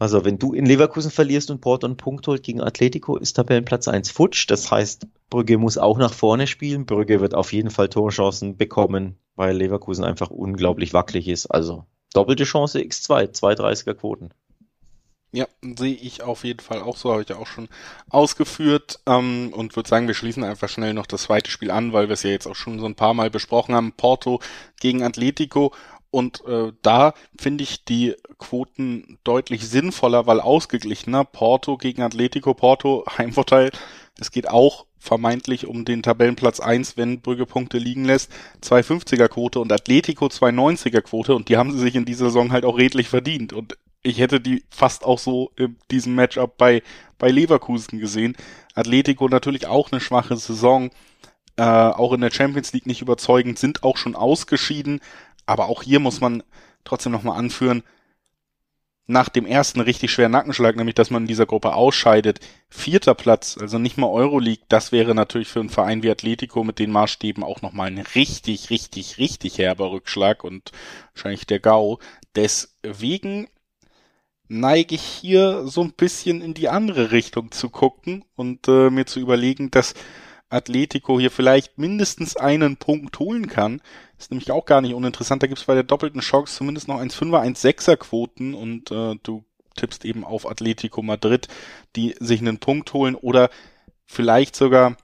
Also 0.00 0.24
wenn 0.24 0.38
du 0.38 0.54
in 0.54 0.64
Leverkusen 0.64 1.10
verlierst 1.10 1.50
und 1.50 1.60
Porto 1.60 1.86
einen 1.86 1.98
Punkt 1.98 2.26
holt 2.26 2.42
gegen 2.42 2.62
Atletico, 2.62 3.18
ist 3.18 3.34
Tabellenplatz 3.34 3.86
1 3.86 4.10
futsch. 4.10 4.50
Das 4.50 4.70
heißt, 4.70 5.06
Brügge 5.28 5.58
muss 5.58 5.76
auch 5.76 5.98
nach 5.98 6.14
vorne 6.14 6.46
spielen. 6.46 6.86
Brügge 6.86 7.20
wird 7.20 7.34
auf 7.34 7.52
jeden 7.52 7.68
Fall 7.68 7.90
Torchancen 7.90 8.56
bekommen, 8.56 9.18
weil 9.36 9.54
Leverkusen 9.54 10.02
einfach 10.02 10.30
unglaublich 10.30 10.94
wackelig 10.94 11.28
ist. 11.28 11.48
Also 11.48 11.84
doppelte 12.14 12.44
Chance 12.44 12.78
X2, 12.78 13.38
230er 13.38 13.92
Quoten. 13.92 14.30
Ja, 15.32 15.46
sehe 15.76 15.94
ich 15.94 16.22
auf 16.22 16.44
jeden 16.44 16.60
Fall 16.60 16.80
auch 16.80 16.96
so, 16.96 17.12
habe 17.12 17.22
ich 17.22 17.28
ja 17.28 17.36
auch 17.36 17.46
schon 17.46 17.68
ausgeführt 18.08 19.00
ähm, 19.06 19.52
und 19.54 19.76
würde 19.76 19.88
sagen, 19.88 20.08
wir 20.08 20.14
schließen 20.14 20.42
einfach 20.42 20.70
schnell 20.70 20.94
noch 20.94 21.06
das 21.06 21.24
zweite 21.24 21.50
Spiel 21.50 21.70
an, 21.70 21.92
weil 21.92 22.08
wir 22.08 22.14
es 22.14 22.22
ja 22.22 22.30
jetzt 22.30 22.46
auch 22.46 22.56
schon 22.56 22.80
so 22.80 22.86
ein 22.86 22.96
paar 22.96 23.14
Mal 23.14 23.30
besprochen 23.30 23.74
haben. 23.74 23.92
Porto 23.92 24.40
gegen 24.80 25.02
Atletico 25.02 25.72
und 26.10 26.44
äh, 26.46 26.72
da 26.82 27.14
finde 27.38 27.62
ich 27.62 27.84
die 27.84 28.14
Quoten 28.38 29.18
deutlich 29.22 29.68
sinnvoller, 29.68 30.26
weil 30.26 30.40
ausgeglichener. 30.40 31.24
Porto 31.24 31.76
gegen 31.76 32.02
Atletico, 32.02 32.54
Porto, 32.54 33.04
Heimvorteil. 33.18 33.70
Es 34.18 34.30
geht 34.30 34.48
auch 34.48 34.86
vermeintlich 34.98 35.66
um 35.66 35.84
den 35.84 36.02
Tabellenplatz 36.02 36.60
1, 36.60 36.96
wenn 36.96 37.20
Brügge 37.20 37.46
Punkte 37.46 37.78
liegen 37.78 38.04
lässt. 38.04 38.30
250er 38.62 39.28
Quote 39.28 39.60
und 39.60 39.72
Atletico 39.72 40.26
290er 40.26 41.00
Quote 41.00 41.34
und 41.34 41.48
die 41.48 41.56
haben 41.56 41.72
sie 41.72 41.78
sich 41.78 41.94
in 41.94 42.04
dieser 42.04 42.26
Saison 42.26 42.52
halt 42.52 42.64
auch 42.64 42.76
redlich 42.76 43.08
verdient. 43.08 43.52
Und 43.52 43.78
ich 44.02 44.18
hätte 44.18 44.40
die 44.40 44.64
fast 44.70 45.04
auch 45.04 45.18
so 45.18 45.52
in 45.56 45.76
diesem 45.90 46.14
Matchup 46.14 46.56
bei, 46.58 46.82
bei 47.18 47.30
Leverkusen 47.30 47.98
gesehen. 47.98 48.36
Atletico 48.74 49.28
natürlich 49.28 49.66
auch 49.66 49.90
eine 49.90 50.00
schwache 50.00 50.36
Saison, 50.36 50.90
äh, 51.56 51.62
auch 51.62 52.12
in 52.12 52.20
der 52.20 52.30
Champions 52.30 52.72
League 52.72 52.86
nicht 52.86 53.02
überzeugend, 53.02 53.58
sind 53.58 53.82
auch 53.82 53.96
schon 53.96 54.16
ausgeschieden, 54.16 55.00
aber 55.50 55.68
auch 55.68 55.82
hier 55.82 55.98
muss 55.98 56.20
man 56.20 56.44
trotzdem 56.84 57.12
nochmal 57.12 57.38
anführen, 57.38 57.82
nach 59.08 59.28
dem 59.28 59.44
ersten 59.44 59.80
richtig 59.80 60.12
schweren 60.12 60.30
Nackenschlag, 60.30 60.76
nämlich 60.76 60.94
dass 60.94 61.10
man 61.10 61.24
in 61.24 61.26
dieser 61.26 61.44
Gruppe 61.44 61.74
ausscheidet, 61.74 62.38
vierter 62.68 63.14
Platz, 63.14 63.58
also 63.60 63.76
nicht 63.78 63.98
mal 63.98 64.06
Euroleague, 64.06 64.64
das 64.68 64.92
wäre 64.92 65.16
natürlich 65.16 65.48
für 65.48 65.58
einen 65.58 65.68
Verein 65.68 66.04
wie 66.04 66.10
Atletico 66.10 66.62
mit 66.62 66.78
den 66.78 66.92
Maßstäben 66.92 67.42
auch 67.42 67.60
nochmal 67.60 67.88
ein 67.88 67.98
richtig, 67.98 68.70
richtig, 68.70 69.18
richtig 69.18 69.58
herber 69.58 69.90
Rückschlag 69.90 70.44
und 70.44 70.70
wahrscheinlich 71.12 71.44
der 71.44 71.58
GAU. 71.58 71.98
Deswegen 72.36 73.48
neige 74.46 74.94
ich 74.94 75.02
hier 75.02 75.66
so 75.66 75.82
ein 75.82 75.92
bisschen 75.92 76.40
in 76.40 76.54
die 76.54 76.68
andere 76.68 77.10
Richtung 77.10 77.50
zu 77.50 77.68
gucken 77.68 78.24
und 78.36 78.68
äh, 78.68 78.90
mir 78.90 79.06
zu 79.06 79.18
überlegen, 79.18 79.72
dass 79.72 79.94
Atletico 80.50 81.18
hier 81.18 81.30
vielleicht 81.30 81.78
mindestens 81.78 82.36
einen 82.36 82.76
Punkt 82.76 83.18
holen 83.18 83.46
kann. 83.46 83.80
Ist 84.18 84.30
nämlich 84.30 84.50
auch 84.50 84.66
gar 84.66 84.80
nicht 84.80 84.94
uninteressant. 84.94 85.42
Da 85.42 85.46
gibt's 85.46 85.64
bei 85.64 85.74
der 85.74 85.84
doppelten 85.84 86.20
Chance 86.20 86.56
zumindest 86.56 86.88
noch 86.88 87.00
1,5er, 87.00 87.42
1,6er 87.42 87.96
Quoten 87.96 88.54
und 88.54 88.90
äh, 88.90 89.14
du 89.22 89.44
tippst 89.76 90.04
eben 90.04 90.24
auf 90.24 90.46
Atletico 90.46 91.02
Madrid, 91.02 91.48
die 91.96 92.14
sich 92.18 92.40
einen 92.40 92.58
Punkt 92.58 92.92
holen 92.92 93.14
oder 93.14 93.50
vielleicht 94.04 94.56
sogar, 94.56 94.96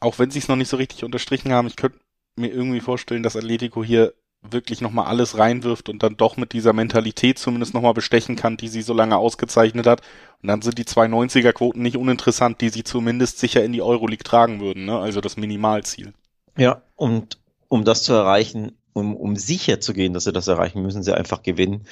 auch 0.00 0.18
wenn 0.18 0.30
sie 0.30 0.40
es 0.40 0.48
noch 0.48 0.56
nicht 0.56 0.68
so 0.68 0.76
richtig 0.76 1.04
unterstrichen 1.04 1.52
haben, 1.52 1.68
ich 1.68 1.76
könnte 1.76 2.00
mir 2.36 2.48
irgendwie 2.48 2.80
vorstellen, 2.80 3.22
dass 3.22 3.36
Atletico 3.36 3.84
hier 3.84 4.14
wirklich 4.42 4.80
nochmal 4.80 5.06
alles 5.06 5.38
reinwirft 5.38 5.88
und 5.88 6.02
dann 6.02 6.16
doch 6.16 6.36
mit 6.36 6.52
dieser 6.52 6.72
Mentalität 6.72 7.38
zumindest 7.38 7.74
nochmal 7.74 7.94
bestechen 7.94 8.36
kann, 8.36 8.56
die 8.56 8.68
sie 8.68 8.82
so 8.82 8.94
lange 8.94 9.16
ausgezeichnet 9.16 9.86
hat. 9.86 10.00
Und 10.42 10.48
dann 10.48 10.62
sind 10.62 10.78
die 10.78 10.84
290er 10.84 11.52
Quoten 11.52 11.82
nicht 11.82 11.96
uninteressant, 11.96 12.60
die 12.60 12.70
sie 12.70 12.84
zumindest 12.84 13.38
sicher 13.38 13.62
in 13.62 13.72
die 13.72 13.82
Euroleague 13.82 14.24
tragen 14.24 14.60
würden, 14.60 14.86
ne? 14.86 14.98
also 14.98 15.20
das 15.20 15.36
Minimalziel. 15.36 16.14
Ja, 16.56 16.82
und 16.96 17.38
um 17.68 17.84
das 17.84 18.02
zu 18.02 18.12
erreichen, 18.14 18.72
um, 18.92 19.14
um 19.14 19.36
sicher 19.36 19.80
zu 19.80 19.92
gehen, 19.92 20.14
dass 20.14 20.24
sie 20.24 20.32
das 20.32 20.48
erreichen, 20.48 20.82
müssen 20.82 21.02
sie 21.02 21.16
einfach 21.16 21.42
gewinnen. 21.42 21.86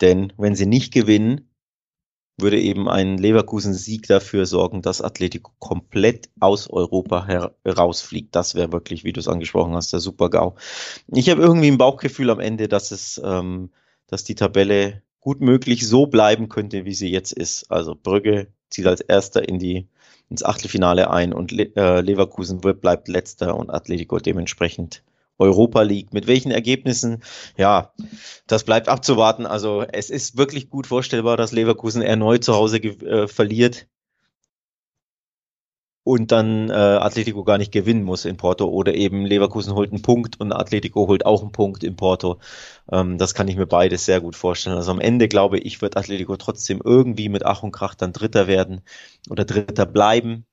Denn 0.00 0.32
wenn 0.36 0.54
sie 0.54 0.66
nicht 0.66 0.92
gewinnen, 0.92 1.48
würde 2.36 2.60
eben 2.60 2.88
ein 2.88 3.16
Leverkusen-Sieg 3.16 4.08
dafür 4.08 4.46
sorgen, 4.46 4.82
dass 4.82 5.00
Atletico 5.00 5.52
komplett 5.58 6.30
aus 6.40 6.68
Europa 6.68 7.26
herausfliegt. 7.64 8.34
Das 8.34 8.54
wäre 8.54 8.72
wirklich, 8.72 9.04
wie 9.04 9.12
du 9.12 9.20
es 9.20 9.28
angesprochen 9.28 9.74
hast, 9.74 9.92
der 9.92 10.00
Super-GAU. 10.00 10.54
Ich 11.08 11.30
habe 11.30 11.42
irgendwie 11.42 11.70
ein 11.70 11.78
Bauchgefühl 11.78 12.30
am 12.30 12.40
Ende, 12.40 12.68
dass 12.68 12.90
es, 12.90 13.20
ähm, 13.24 13.70
dass 14.08 14.24
die 14.24 14.34
Tabelle 14.34 15.02
gut 15.20 15.40
möglich 15.40 15.86
so 15.86 16.06
bleiben 16.06 16.48
könnte, 16.48 16.84
wie 16.84 16.94
sie 16.94 17.10
jetzt 17.10 17.32
ist. 17.32 17.70
Also 17.70 17.94
Brügge 17.94 18.48
zieht 18.68 18.86
als 18.86 19.00
Erster 19.00 19.48
in 19.48 19.58
die, 19.58 19.88
ins 20.28 20.42
Achtelfinale 20.42 21.10
ein 21.10 21.32
und 21.32 21.52
Le 21.52 21.70
äh, 21.76 22.00
Leverkusen 22.00 22.60
bleibt 22.60 23.08
Letzter 23.08 23.56
und 23.56 23.70
Atletico 23.70 24.18
dementsprechend 24.18 25.02
Europa 25.38 25.82
League. 25.82 26.12
Mit 26.12 26.26
welchen 26.26 26.50
Ergebnissen? 26.50 27.22
Ja, 27.56 27.92
das 28.46 28.64
bleibt 28.64 28.88
abzuwarten. 28.88 29.46
Also 29.46 29.84
es 29.92 30.10
ist 30.10 30.36
wirklich 30.36 30.70
gut 30.70 30.86
vorstellbar, 30.86 31.36
dass 31.36 31.52
Leverkusen 31.52 32.02
erneut 32.02 32.44
zu 32.44 32.54
Hause 32.54 32.78
äh, 32.78 33.28
verliert 33.28 33.86
und 36.04 36.32
dann 36.32 36.68
äh, 36.70 36.72
Atletico 36.74 37.44
gar 37.44 37.58
nicht 37.58 37.72
gewinnen 37.72 38.04
muss 38.04 38.26
in 38.26 38.36
Porto 38.36 38.66
oder 38.68 38.94
eben 38.94 39.24
Leverkusen 39.24 39.74
holt 39.74 39.90
einen 39.90 40.02
Punkt 40.02 40.38
und 40.38 40.52
Atletico 40.52 41.08
holt 41.08 41.24
auch 41.26 41.42
einen 41.42 41.52
Punkt 41.52 41.82
in 41.82 41.96
Porto. 41.96 42.38
Ähm, 42.92 43.18
das 43.18 43.34
kann 43.34 43.48
ich 43.48 43.56
mir 43.56 43.66
beides 43.66 44.04
sehr 44.04 44.20
gut 44.20 44.36
vorstellen. 44.36 44.76
Also 44.76 44.90
am 44.92 45.00
Ende 45.00 45.28
glaube 45.28 45.58
ich, 45.58 45.80
wird 45.82 45.96
Atletico 45.96 46.36
trotzdem 46.36 46.80
irgendwie 46.84 47.30
mit 47.30 47.44
Ach 47.46 47.62
und 47.62 47.72
Krach 47.72 47.94
dann 47.94 48.12
Dritter 48.12 48.46
werden 48.46 48.82
oder 49.30 49.44
Dritter 49.46 49.86
bleiben. 49.86 50.46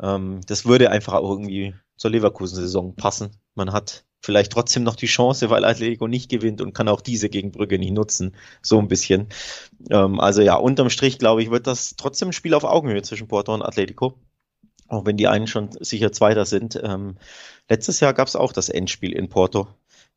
Ähm, 0.00 0.42
das 0.46 0.66
würde 0.66 0.90
einfach 0.90 1.14
auch 1.14 1.30
irgendwie 1.30 1.74
zur 1.96 2.10
Leverkusen-Saison 2.10 2.94
passen. 2.94 3.30
Man 3.54 3.72
hat 3.72 4.04
vielleicht 4.22 4.52
trotzdem 4.52 4.82
noch 4.82 4.96
die 4.96 5.06
Chance, 5.06 5.50
weil 5.50 5.64
Atletico 5.64 6.08
nicht 6.08 6.30
gewinnt 6.30 6.60
und 6.60 6.74
kann 6.74 6.88
auch 6.88 7.00
diese 7.00 7.28
gegen 7.28 7.52
Brügge 7.52 7.78
nicht 7.78 7.92
nutzen. 7.92 8.34
So 8.62 8.78
ein 8.78 8.88
bisschen. 8.88 9.28
Ähm, 9.90 10.20
also 10.20 10.42
ja, 10.42 10.56
unterm 10.56 10.90
Strich 10.90 11.18
glaube 11.18 11.42
ich, 11.42 11.50
wird 11.50 11.66
das 11.66 11.96
trotzdem 11.96 12.28
ein 12.28 12.32
Spiel 12.32 12.54
auf 12.54 12.64
Augenhöhe 12.64 13.02
zwischen 13.02 13.28
Porto 13.28 13.54
und 13.54 13.62
Atletico 13.62 14.18
auch 14.88 15.04
wenn 15.04 15.16
die 15.16 15.28
einen 15.28 15.46
schon 15.46 15.70
sicher 15.80 16.12
Zweiter 16.12 16.44
sind. 16.46 16.80
Ähm, 16.82 17.16
letztes 17.68 18.00
Jahr 18.00 18.14
gab 18.14 18.26
es 18.26 18.36
auch 18.36 18.52
das 18.52 18.68
Endspiel 18.68 19.12
in 19.12 19.28
Porto. 19.28 19.68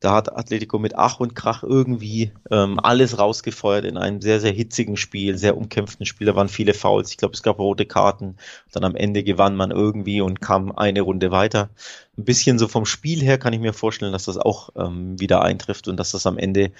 Da 0.02 0.14
hat 0.14 0.36
Atletico 0.36 0.80
mit 0.80 0.96
Ach 0.96 1.20
und 1.20 1.36
Krach 1.36 1.62
irgendwie 1.62 2.32
ähm, 2.50 2.80
alles 2.80 3.20
rausgefeuert 3.20 3.84
in 3.84 3.96
einem 3.96 4.20
sehr, 4.20 4.40
sehr 4.40 4.50
hitzigen 4.50 4.96
Spiel, 4.96 5.38
sehr 5.38 5.56
umkämpften 5.56 6.06
Spiel. 6.06 6.26
Da 6.26 6.34
waren 6.34 6.48
viele 6.48 6.74
Fouls. 6.74 7.10
Ich 7.10 7.18
glaube, 7.18 7.34
es 7.34 7.44
gab 7.44 7.60
rote 7.60 7.86
Karten. 7.86 8.36
Dann 8.72 8.82
am 8.82 8.96
Ende 8.96 9.22
gewann 9.22 9.54
man 9.54 9.70
irgendwie 9.70 10.20
und 10.20 10.40
kam 10.40 10.72
eine 10.72 11.02
Runde 11.02 11.30
weiter. 11.30 11.70
Ein 12.18 12.24
bisschen 12.24 12.58
so 12.58 12.66
vom 12.66 12.84
Spiel 12.84 13.22
her 13.22 13.38
kann 13.38 13.52
ich 13.52 13.60
mir 13.60 13.72
vorstellen, 13.72 14.12
dass 14.12 14.24
das 14.24 14.38
auch 14.38 14.70
ähm, 14.74 15.20
wieder 15.20 15.42
eintrifft 15.42 15.86
und 15.86 15.96
dass 15.96 16.10
das 16.10 16.26
am 16.26 16.36
Ende 16.36 16.72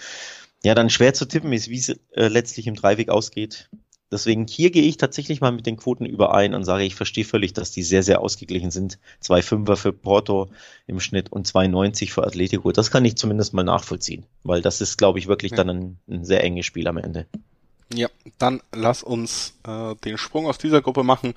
ja 0.64 0.74
dann 0.74 0.90
schwer 0.90 1.14
zu 1.14 1.24
tippen 1.24 1.52
ist, 1.52 1.68
wie 1.68 1.78
es 1.78 1.90
äh, 1.90 2.26
letztlich 2.26 2.66
im 2.66 2.74
Dreiweg 2.74 3.08
ausgeht. 3.08 3.70
Deswegen 4.12 4.46
hier 4.46 4.70
gehe 4.70 4.82
ich 4.82 4.98
tatsächlich 4.98 5.40
mal 5.40 5.52
mit 5.52 5.66
den 5.66 5.78
Quoten 5.78 6.04
überein 6.04 6.54
und 6.54 6.64
sage, 6.64 6.84
ich 6.84 6.94
verstehe 6.94 7.24
völlig, 7.24 7.54
dass 7.54 7.72
die 7.72 7.82
sehr, 7.82 8.02
sehr 8.02 8.20
ausgeglichen 8.20 8.70
sind. 8.70 8.98
Zwei 9.20 9.40
Fünfer 9.40 9.76
für 9.76 9.92
Porto 9.92 10.50
im 10.86 11.00
Schnitt 11.00 11.32
und 11.32 11.48
2,90 11.48 12.12
für 12.12 12.24
Atletico. 12.24 12.70
Das 12.72 12.90
kann 12.90 13.06
ich 13.06 13.16
zumindest 13.16 13.54
mal 13.54 13.64
nachvollziehen, 13.64 14.26
weil 14.44 14.60
das 14.60 14.82
ist, 14.82 14.98
glaube 14.98 15.18
ich, 15.18 15.28
wirklich 15.28 15.52
dann 15.52 15.70
ein, 15.70 15.98
ein 16.08 16.24
sehr 16.26 16.44
enges 16.44 16.66
Spiel 16.66 16.86
am 16.86 16.98
Ende. 16.98 17.26
Ja, 17.94 18.08
dann 18.38 18.60
lass 18.74 19.02
uns 19.02 19.54
äh, 19.66 19.94
den 20.04 20.18
Sprung 20.18 20.46
aus 20.46 20.58
dieser 20.58 20.82
Gruppe 20.82 21.02
machen 21.02 21.34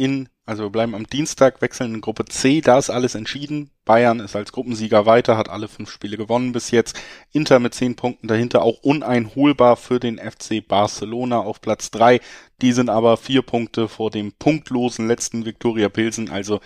in, 0.00 0.30
also 0.46 0.62
wir 0.64 0.70
bleiben 0.70 0.94
am 0.94 1.06
Dienstag, 1.06 1.60
wechseln 1.60 1.94
in 1.94 2.00
Gruppe 2.00 2.24
C, 2.24 2.62
da 2.62 2.78
ist 2.78 2.88
alles 2.88 3.14
entschieden. 3.14 3.70
Bayern 3.84 4.18
ist 4.18 4.34
als 4.34 4.50
Gruppensieger 4.50 5.04
weiter, 5.04 5.36
hat 5.36 5.50
alle 5.50 5.68
fünf 5.68 5.90
Spiele 5.90 6.16
gewonnen 6.16 6.52
bis 6.52 6.70
jetzt. 6.70 6.98
Inter 7.32 7.58
mit 7.58 7.74
zehn 7.74 7.96
Punkten 7.96 8.26
dahinter 8.26 8.62
auch 8.62 8.78
uneinholbar 8.82 9.76
für 9.76 10.00
den 10.00 10.18
FC 10.18 10.66
Barcelona 10.66 11.40
auf 11.40 11.60
Platz 11.60 11.90
drei. 11.90 12.20
Die 12.62 12.72
sind 12.72 12.88
aber 12.88 13.18
vier 13.18 13.42
Punkte 13.42 13.88
vor 13.88 14.10
dem 14.10 14.32
punktlosen 14.32 15.06
letzten 15.06 15.44
Viktoria 15.44 15.90
Pilsen, 15.90 16.30
also 16.30 16.60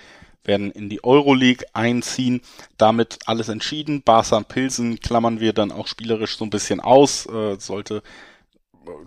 werden 0.44 0.70
in 0.70 0.88
die 0.88 1.02
Euroleague 1.02 1.66
einziehen. 1.72 2.40
Damit 2.76 3.18
alles 3.26 3.48
entschieden. 3.48 4.02
Barca 4.02 4.36
und 4.36 4.46
Pilsen 4.46 5.00
klammern 5.00 5.40
wir 5.40 5.52
dann 5.52 5.72
auch 5.72 5.88
spielerisch 5.88 6.36
so 6.36 6.44
ein 6.44 6.50
bisschen 6.50 6.78
aus. 6.78 7.26
Äh, 7.26 7.58
sollte 7.58 8.04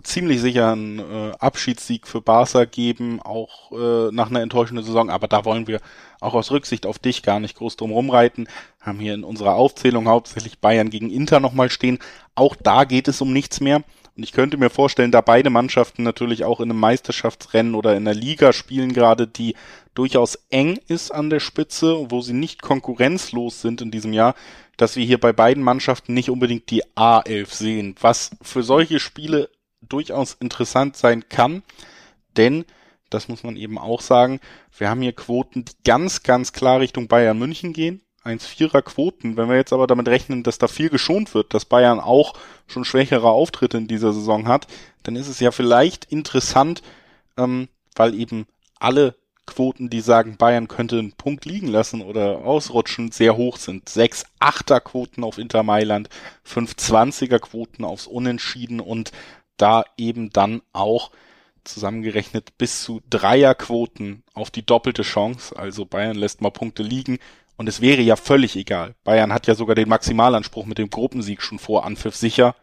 ziemlich 0.02 0.40
sicher 0.40 0.72
einen 0.72 0.98
äh, 0.98 1.32
Abschiedssieg 1.38 2.06
für 2.06 2.20
Barca 2.20 2.64
geben, 2.64 3.20
auch 3.22 3.72
äh, 3.72 4.12
nach 4.12 4.30
einer 4.30 4.42
enttäuschenden 4.42 4.84
Saison. 4.84 5.10
Aber 5.10 5.28
da 5.28 5.44
wollen 5.44 5.66
wir 5.66 5.80
auch 6.20 6.34
aus 6.34 6.50
Rücksicht 6.50 6.86
auf 6.86 6.98
dich 6.98 7.22
gar 7.22 7.40
nicht 7.40 7.56
groß 7.56 7.76
drum 7.76 7.92
rumreiten. 7.92 8.48
Haben 8.80 9.00
hier 9.00 9.14
in 9.14 9.24
unserer 9.24 9.54
Aufzählung 9.54 10.08
hauptsächlich 10.08 10.58
Bayern 10.58 10.90
gegen 10.90 11.10
Inter 11.10 11.40
nochmal 11.40 11.70
stehen. 11.70 11.98
Auch 12.34 12.56
da 12.56 12.84
geht 12.84 13.08
es 13.08 13.20
um 13.20 13.32
nichts 13.32 13.60
mehr. 13.60 13.82
Und 14.16 14.24
ich 14.24 14.32
könnte 14.32 14.56
mir 14.56 14.68
vorstellen, 14.68 15.12
da 15.12 15.20
beide 15.20 15.48
Mannschaften 15.48 16.02
natürlich 16.02 16.44
auch 16.44 16.58
in 16.58 16.70
einem 16.70 16.80
Meisterschaftsrennen 16.80 17.76
oder 17.76 17.96
in 17.96 18.06
einer 18.08 18.18
Liga 18.18 18.52
spielen 18.52 18.92
gerade, 18.92 19.28
die 19.28 19.54
durchaus 19.94 20.34
eng 20.50 20.76
ist 20.88 21.12
an 21.12 21.30
der 21.30 21.38
Spitze, 21.38 22.10
wo 22.10 22.20
sie 22.20 22.32
nicht 22.32 22.60
konkurrenzlos 22.60 23.62
sind 23.62 23.80
in 23.80 23.92
diesem 23.92 24.12
Jahr, 24.12 24.34
dass 24.76 24.96
wir 24.96 25.04
hier 25.04 25.20
bei 25.20 25.32
beiden 25.32 25.62
Mannschaften 25.62 26.14
nicht 26.14 26.30
unbedingt 26.30 26.70
die 26.70 26.84
A11 26.96 27.54
sehen, 27.54 27.94
was 28.00 28.32
für 28.42 28.64
solche 28.64 28.98
Spiele 28.98 29.50
durchaus 29.88 30.34
interessant 30.34 30.96
sein 30.96 31.28
kann, 31.28 31.62
denn 32.36 32.64
das 33.10 33.28
muss 33.28 33.42
man 33.42 33.56
eben 33.56 33.78
auch 33.78 34.00
sagen, 34.00 34.40
wir 34.76 34.90
haben 34.90 35.00
hier 35.00 35.14
Quoten, 35.14 35.64
die 35.64 35.72
ganz, 35.84 36.22
ganz 36.22 36.52
klar 36.52 36.80
Richtung 36.80 37.08
Bayern 37.08 37.38
München 37.38 37.72
gehen. 37.72 38.02
1,4er 38.24 38.82
Quoten. 38.82 39.36
Wenn 39.36 39.48
wir 39.48 39.56
jetzt 39.56 39.72
aber 39.72 39.86
damit 39.86 40.08
rechnen, 40.08 40.42
dass 40.42 40.58
da 40.58 40.68
viel 40.68 40.90
geschont 40.90 41.32
wird, 41.34 41.54
dass 41.54 41.64
Bayern 41.64 42.00
auch 42.00 42.34
schon 42.66 42.84
schwächere 42.84 43.30
Auftritte 43.30 43.78
in 43.78 43.88
dieser 43.88 44.12
Saison 44.12 44.46
hat, 44.48 44.66
dann 45.04 45.16
ist 45.16 45.28
es 45.28 45.40
ja 45.40 45.50
vielleicht 45.50 46.04
interessant, 46.06 46.82
ähm, 47.38 47.68
weil 47.94 48.14
eben 48.14 48.46
alle 48.78 49.14
Quoten, 49.46 49.88
die 49.88 50.02
sagen, 50.02 50.36
Bayern 50.36 50.68
könnte 50.68 50.98
einen 50.98 51.12
Punkt 51.12 51.46
liegen 51.46 51.68
lassen 51.68 52.02
oder 52.02 52.44
ausrutschen, 52.44 53.12
sehr 53.12 53.36
hoch 53.36 53.56
sind. 53.56 53.88
6 53.88 54.26
8er 54.40 54.80
Quoten 54.80 55.24
auf 55.24 55.38
Inter 55.38 55.62
Mailand, 55.62 56.10
5 56.44 56.72
20er 56.72 57.38
Quoten 57.38 57.84
aufs 57.84 58.06
Unentschieden 58.06 58.78
und 58.80 59.10
da 59.58 59.84
eben 59.96 60.30
dann 60.30 60.62
auch 60.72 61.10
zusammengerechnet 61.64 62.56
bis 62.58 62.82
zu 62.82 63.02
Dreierquoten 63.10 64.22
auf 64.34 64.50
die 64.50 64.64
doppelte 64.64 65.02
Chance. 65.02 65.56
Also 65.56 65.84
Bayern 65.84 66.16
lässt 66.16 66.40
mal 66.40 66.50
Punkte 66.50 66.82
liegen 66.82 67.18
und 67.56 67.68
es 67.68 67.80
wäre 67.80 68.00
ja 68.00 68.16
völlig 68.16 68.56
egal. 68.56 68.94
Bayern 69.04 69.32
hat 69.32 69.46
ja 69.46 69.54
sogar 69.54 69.74
den 69.74 69.88
Maximalanspruch 69.88 70.64
mit 70.64 70.78
dem 70.78 70.90
Gruppensieg 70.90 71.42
schon 71.42 71.58
vor 71.58 71.84
Anpfiff 71.84 72.16
sicher. 72.16 72.56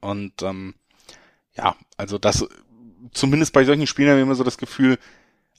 Und 0.00 0.42
ähm, 0.42 0.74
ja, 1.56 1.74
also 1.96 2.18
das 2.18 2.46
zumindest 3.12 3.52
bei 3.52 3.64
solchen 3.64 3.86
Spielen 3.86 4.10
habe 4.10 4.18
ich 4.20 4.24
immer 4.24 4.34
so 4.34 4.44
das 4.44 4.58
Gefühl, 4.58 4.98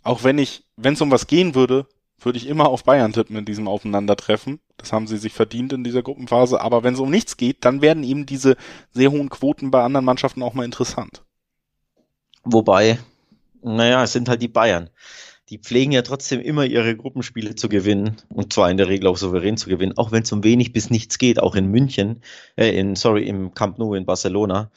auch 0.04 0.24
wenn 0.24 0.38
ich, 0.38 0.64
wenn 0.78 0.94
es 0.94 1.02
um 1.02 1.12
was 1.12 1.28
gehen 1.28 1.56
würde, 1.56 1.88
würde 2.20 2.38
ich 2.38 2.48
immer 2.48 2.70
auf 2.70 2.84
Bayern 2.84 3.14
tippen 3.14 3.36
in 3.36 3.46
diesem 3.46 3.68
Aufeinandertreffen. 3.68 4.60
Das 4.78 4.92
haben 4.92 5.08
sie 5.08 5.18
sich 5.18 5.34
verdient 5.34 5.74
in 5.74 5.84
dieser 5.84 6.04
Gruppenphase. 6.04 6.62
Aber 6.62 6.84
wenn 6.84 6.94
es 6.94 7.00
um 7.00 7.12
nichts 7.12 7.38
geht, 7.38 7.64
dann 7.66 7.82
werden 7.82 8.04
eben 8.04 8.26
diese 8.26 8.58
sehr 8.92 9.12
hohen 9.12 9.30
Quoten 9.30 9.72
bei 9.72 9.84
anderen 9.84 10.06
Mannschaften 10.06 10.42
auch 10.42 10.54
mal 10.54 10.66
interessant. 10.66 11.24
Wobei, 12.44 13.00
naja, 13.62 14.04
es 14.04 14.14
sind 14.14 14.30
halt 14.30 14.42
die 14.42 14.48
Bayern. 14.48 14.90
Die 15.50 15.60
pflegen 15.60 15.94
ja 15.94 16.02
trotzdem 16.02 16.42
immer 16.42 16.66
ihre 16.66 16.96
Gruppenspiele 16.96 17.56
zu 17.56 17.70
gewinnen 17.70 18.18
und 18.30 18.52
zwar 18.52 18.70
in 18.70 18.78
der 18.78 18.90
Regel 18.90 19.08
auch 19.08 19.18
souverän 19.18 19.56
zu 19.56 19.70
gewinnen, 19.70 19.98
auch 19.98 20.12
wenn 20.12 20.24
es 20.24 20.32
um 20.32 20.44
wenig 20.44 20.74
bis 20.74 20.90
nichts 20.90 21.18
geht, 21.18 21.40
auch 21.40 21.56
in 21.56 21.68
München, 21.68 22.22
äh, 22.58 22.78
in 22.78 22.96
sorry 22.96 23.28
im 23.28 23.54
Camp 23.54 23.78
Nou 23.78 23.94
in 23.94 24.06
Barcelona 24.06 24.70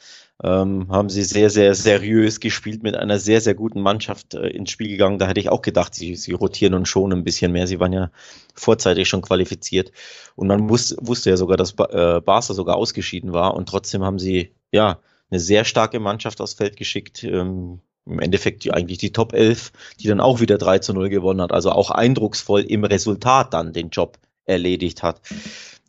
ähm, 0.43 0.87
haben 0.89 1.09
sie 1.09 1.23
sehr, 1.23 1.49
sehr 1.49 1.75
seriös 1.75 2.39
gespielt 2.39 2.83
mit 2.83 2.95
einer 2.95 3.19
sehr, 3.19 3.41
sehr 3.41 3.53
guten 3.53 3.81
Mannschaft 3.81 4.33
äh, 4.33 4.47
ins 4.47 4.71
Spiel 4.71 4.87
gegangen. 4.87 5.19
Da 5.19 5.27
hätte 5.27 5.39
ich 5.39 5.49
auch 5.49 5.61
gedacht, 5.61 5.93
sie, 5.93 6.15
sie 6.15 6.31
rotieren 6.31 6.73
und 6.73 6.87
schonen 6.87 7.19
ein 7.19 7.23
bisschen 7.23 7.51
mehr. 7.51 7.67
Sie 7.67 7.79
waren 7.79 7.93
ja 7.93 8.11
vorzeitig 8.55 9.07
schon 9.07 9.21
qualifiziert. 9.21 9.91
Und 10.35 10.47
man 10.47 10.69
wus 10.69 10.95
wusste 10.99 11.29
ja 11.29 11.37
sogar, 11.37 11.57
dass 11.57 11.73
ba 11.73 12.17
äh, 12.17 12.21
Barca 12.21 12.53
sogar 12.53 12.75
ausgeschieden 12.77 13.33
war. 13.33 13.53
Und 13.53 13.69
trotzdem 13.69 14.03
haben 14.03 14.19
sie, 14.19 14.53
ja, 14.71 14.99
eine 15.29 15.39
sehr 15.39 15.63
starke 15.63 15.99
Mannschaft 15.99 16.41
aufs 16.41 16.55
Feld 16.55 16.75
geschickt. 16.75 17.23
Ähm, 17.23 17.79
im 18.05 18.19
Endeffekt 18.19 18.63
die, 18.63 18.71
eigentlich 18.71 18.97
die 18.97 19.11
Top 19.11 19.33
11, 19.33 19.71
die 19.99 20.07
dann 20.07 20.19
auch 20.19 20.39
wieder 20.39 20.57
3 20.57 20.79
zu 20.79 20.93
0 20.93 21.09
gewonnen 21.09 21.41
hat. 21.41 21.51
Also 21.51 21.71
auch 21.71 21.91
eindrucksvoll 21.91 22.61
im 22.61 22.83
Resultat 22.83 23.53
dann 23.53 23.73
den 23.73 23.89
Job 23.89 24.17
erledigt 24.45 25.03
hat 25.03 25.21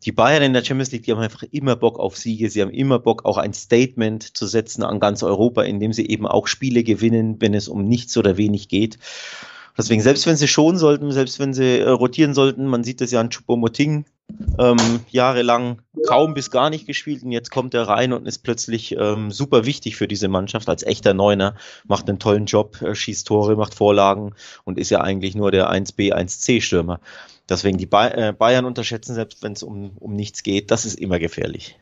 die 0.05 0.11
Bayern 0.11 0.43
in 0.43 0.53
der 0.53 0.63
Champions 0.63 0.91
League, 0.91 1.03
die 1.03 1.11
haben 1.11 1.19
einfach 1.19 1.43
immer 1.51 1.75
Bock 1.75 1.99
auf 1.99 2.17
Siege, 2.17 2.49
sie 2.49 2.61
haben 2.61 2.71
immer 2.71 2.99
Bock, 2.99 3.25
auch 3.25 3.37
ein 3.37 3.53
Statement 3.53 4.35
zu 4.35 4.47
setzen 4.47 4.83
an 4.83 4.99
ganz 4.99 5.23
Europa, 5.23 5.63
indem 5.63 5.93
sie 5.93 6.07
eben 6.07 6.27
auch 6.27 6.47
Spiele 6.47 6.83
gewinnen, 6.83 7.37
wenn 7.39 7.53
es 7.53 7.67
um 7.67 7.87
nichts 7.87 8.17
oder 8.17 8.37
wenig 8.37 8.67
geht. 8.67 8.97
Deswegen, 9.77 10.01
selbst 10.01 10.27
wenn 10.27 10.35
sie 10.35 10.47
schon 10.47 10.77
sollten, 10.77 11.11
selbst 11.11 11.39
wenn 11.39 11.53
sie 11.53 11.79
äh, 11.79 11.89
rotieren 11.89 12.33
sollten, 12.33 12.67
man 12.67 12.83
sieht 12.83 13.01
das 13.01 13.11
ja 13.11 13.19
an 13.19 13.29
Choupo-Moting, 13.29 14.05
ähm, 14.59 15.01
jahrelang 15.09 15.81
kaum 16.07 16.33
bis 16.33 16.51
gar 16.51 16.69
nicht 16.69 16.85
gespielt 16.85 17.23
und 17.23 17.31
jetzt 17.31 17.51
kommt 17.51 17.73
er 17.73 17.87
rein 17.87 18.13
und 18.13 18.27
ist 18.27 18.39
plötzlich 18.39 18.93
ähm, 18.93 19.31
super 19.31 19.65
wichtig 19.65 19.95
für 19.95 20.07
diese 20.07 20.27
Mannschaft 20.27 20.69
als 20.69 20.83
echter 20.83 21.13
Neuner, 21.13 21.55
macht 21.85 22.09
einen 22.09 22.19
tollen 22.19 22.45
Job, 22.45 22.81
äh, 22.81 22.95
schießt 22.95 23.27
Tore, 23.27 23.55
macht 23.55 23.73
Vorlagen 23.73 24.33
und 24.63 24.77
ist 24.77 24.89
ja 24.89 25.01
eigentlich 25.01 25.35
nur 25.35 25.51
der 25.51 25.71
1B, 25.71 26.13
1C 26.13 26.61
Stürmer. 26.61 26.99
Deswegen 27.49 27.77
die 27.77 27.89
äh, 27.91 28.33
Bayern 28.37 28.65
unterschätzen, 28.65 29.15
selbst 29.15 29.43
wenn 29.43 29.53
es 29.53 29.63
um, 29.63 29.91
um 29.99 30.15
nichts 30.15 30.43
geht, 30.43 30.71
das 30.71 30.85
ist 30.85 30.99
immer 30.99 31.19
gefährlich. 31.19 31.77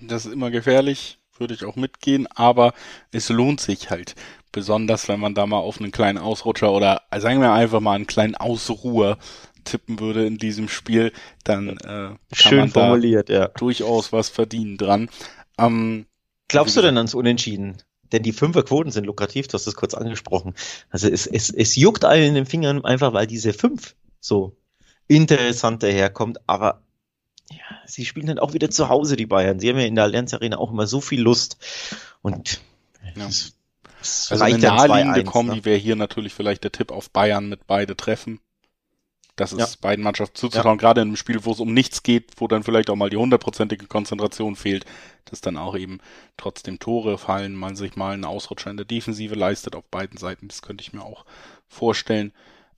Das 0.00 0.26
ist 0.26 0.32
immer 0.32 0.50
gefährlich, 0.50 1.18
würde 1.38 1.54
ich 1.54 1.64
auch 1.64 1.76
mitgehen, 1.76 2.26
aber 2.34 2.72
es 3.12 3.28
lohnt 3.28 3.60
sich 3.60 3.90
halt. 3.90 4.14
Besonders 4.52 5.08
wenn 5.08 5.20
man 5.20 5.34
da 5.34 5.46
mal 5.46 5.58
auf 5.58 5.80
einen 5.80 5.90
kleinen 5.90 6.18
Ausrutscher 6.18 6.72
oder 6.72 7.02
sagen 7.16 7.40
wir 7.40 7.52
einfach 7.52 7.80
mal 7.80 7.94
einen 7.94 8.06
kleinen 8.06 8.36
Ausruher 8.36 9.18
tippen 9.64 10.00
würde 10.00 10.26
in 10.26 10.38
diesem 10.38 10.68
Spiel, 10.68 11.12
dann 11.42 11.68
äh, 11.68 11.76
kann 11.78 12.18
Schön 12.32 12.58
man 12.58 12.70
formuliert, 12.70 13.28
da 13.28 13.34
ja. 13.34 13.48
durchaus 13.48 14.12
was 14.12 14.28
verdienen 14.28 14.76
dran. 14.76 15.08
Ähm, 15.58 16.06
Glaubst 16.48 16.76
du 16.76 16.82
denn 16.82 16.96
ans 16.96 17.14
Unentschieden? 17.14 17.78
denn 18.14 18.22
die 18.22 18.32
Fünferquoten 18.32 18.92
sind 18.92 19.06
lukrativ, 19.06 19.48
du 19.48 19.54
hast 19.54 19.66
es 19.66 19.74
kurz 19.74 19.92
angesprochen. 19.92 20.54
Also 20.88 21.08
es, 21.08 21.26
es, 21.26 21.50
es 21.50 21.74
juckt 21.74 22.04
allen 22.04 22.28
in 22.28 22.34
den 22.34 22.46
Fingern, 22.46 22.84
einfach 22.84 23.12
weil 23.12 23.26
diese 23.26 23.52
fünf 23.52 23.96
so 24.20 24.56
interessant 25.08 25.82
daherkommt, 25.82 26.38
aber 26.46 26.82
ja, 27.50 27.58
sie 27.86 28.04
spielen 28.04 28.26
dann 28.26 28.38
auch 28.38 28.54
wieder 28.54 28.70
zu 28.70 28.88
Hause, 28.88 29.16
die 29.16 29.26
Bayern. 29.26 29.58
Sie 29.58 29.68
haben 29.68 29.78
ja 29.78 29.84
in 29.84 29.96
der 29.96 30.04
Allianz 30.04 30.32
Arena 30.32 30.58
auch 30.58 30.70
immer 30.70 30.86
so 30.86 31.00
viel 31.00 31.20
Lust 31.20 31.58
und 32.22 32.60
ja. 33.16 33.26
es, 33.26 33.56
es 34.00 34.28
also 34.30 34.44
eine 34.44 34.58
naheliegende 34.58 35.24
Kombi 35.24 35.56
ne? 35.56 35.64
wäre 35.64 35.78
hier 35.78 35.96
natürlich 35.96 36.34
vielleicht 36.34 36.62
der 36.62 36.72
Tipp 36.72 36.92
auf 36.92 37.10
Bayern 37.10 37.48
mit 37.48 37.66
beide 37.66 37.96
treffen. 37.96 38.38
Das 39.36 39.52
ist 39.52 39.58
ja. 39.58 39.66
beiden 39.80 40.04
Mannschaften 40.04 40.36
zuzutrauen, 40.36 40.78
ja. 40.78 40.80
gerade 40.80 41.00
in 41.00 41.08
einem 41.08 41.16
Spiel, 41.16 41.44
wo 41.44 41.50
es 41.50 41.58
um 41.58 41.74
nichts 41.74 42.04
geht, 42.04 42.32
wo 42.36 42.46
dann 42.46 42.62
vielleicht 42.62 42.88
auch 42.88 42.96
mal 42.96 43.10
die 43.10 43.16
hundertprozentige 43.16 43.86
Konzentration 43.86 44.54
fehlt, 44.54 44.84
dass 45.24 45.40
dann 45.40 45.56
auch 45.56 45.76
eben 45.76 45.98
trotzdem 46.36 46.78
Tore 46.78 47.18
fallen, 47.18 47.54
man 47.54 47.74
sich 47.74 47.96
mal 47.96 48.14
einen 48.14 48.24
Ausrutscher 48.24 48.70
in 48.70 48.76
der 48.76 48.86
Defensive 48.86 49.34
leistet 49.34 49.74
auf 49.74 49.84
beiden 49.90 50.18
Seiten. 50.18 50.46
Das 50.46 50.62
könnte 50.62 50.82
ich 50.82 50.92
mir 50.92 51.02
auch 51.02 51.24
vorstellen. 51.66 52.32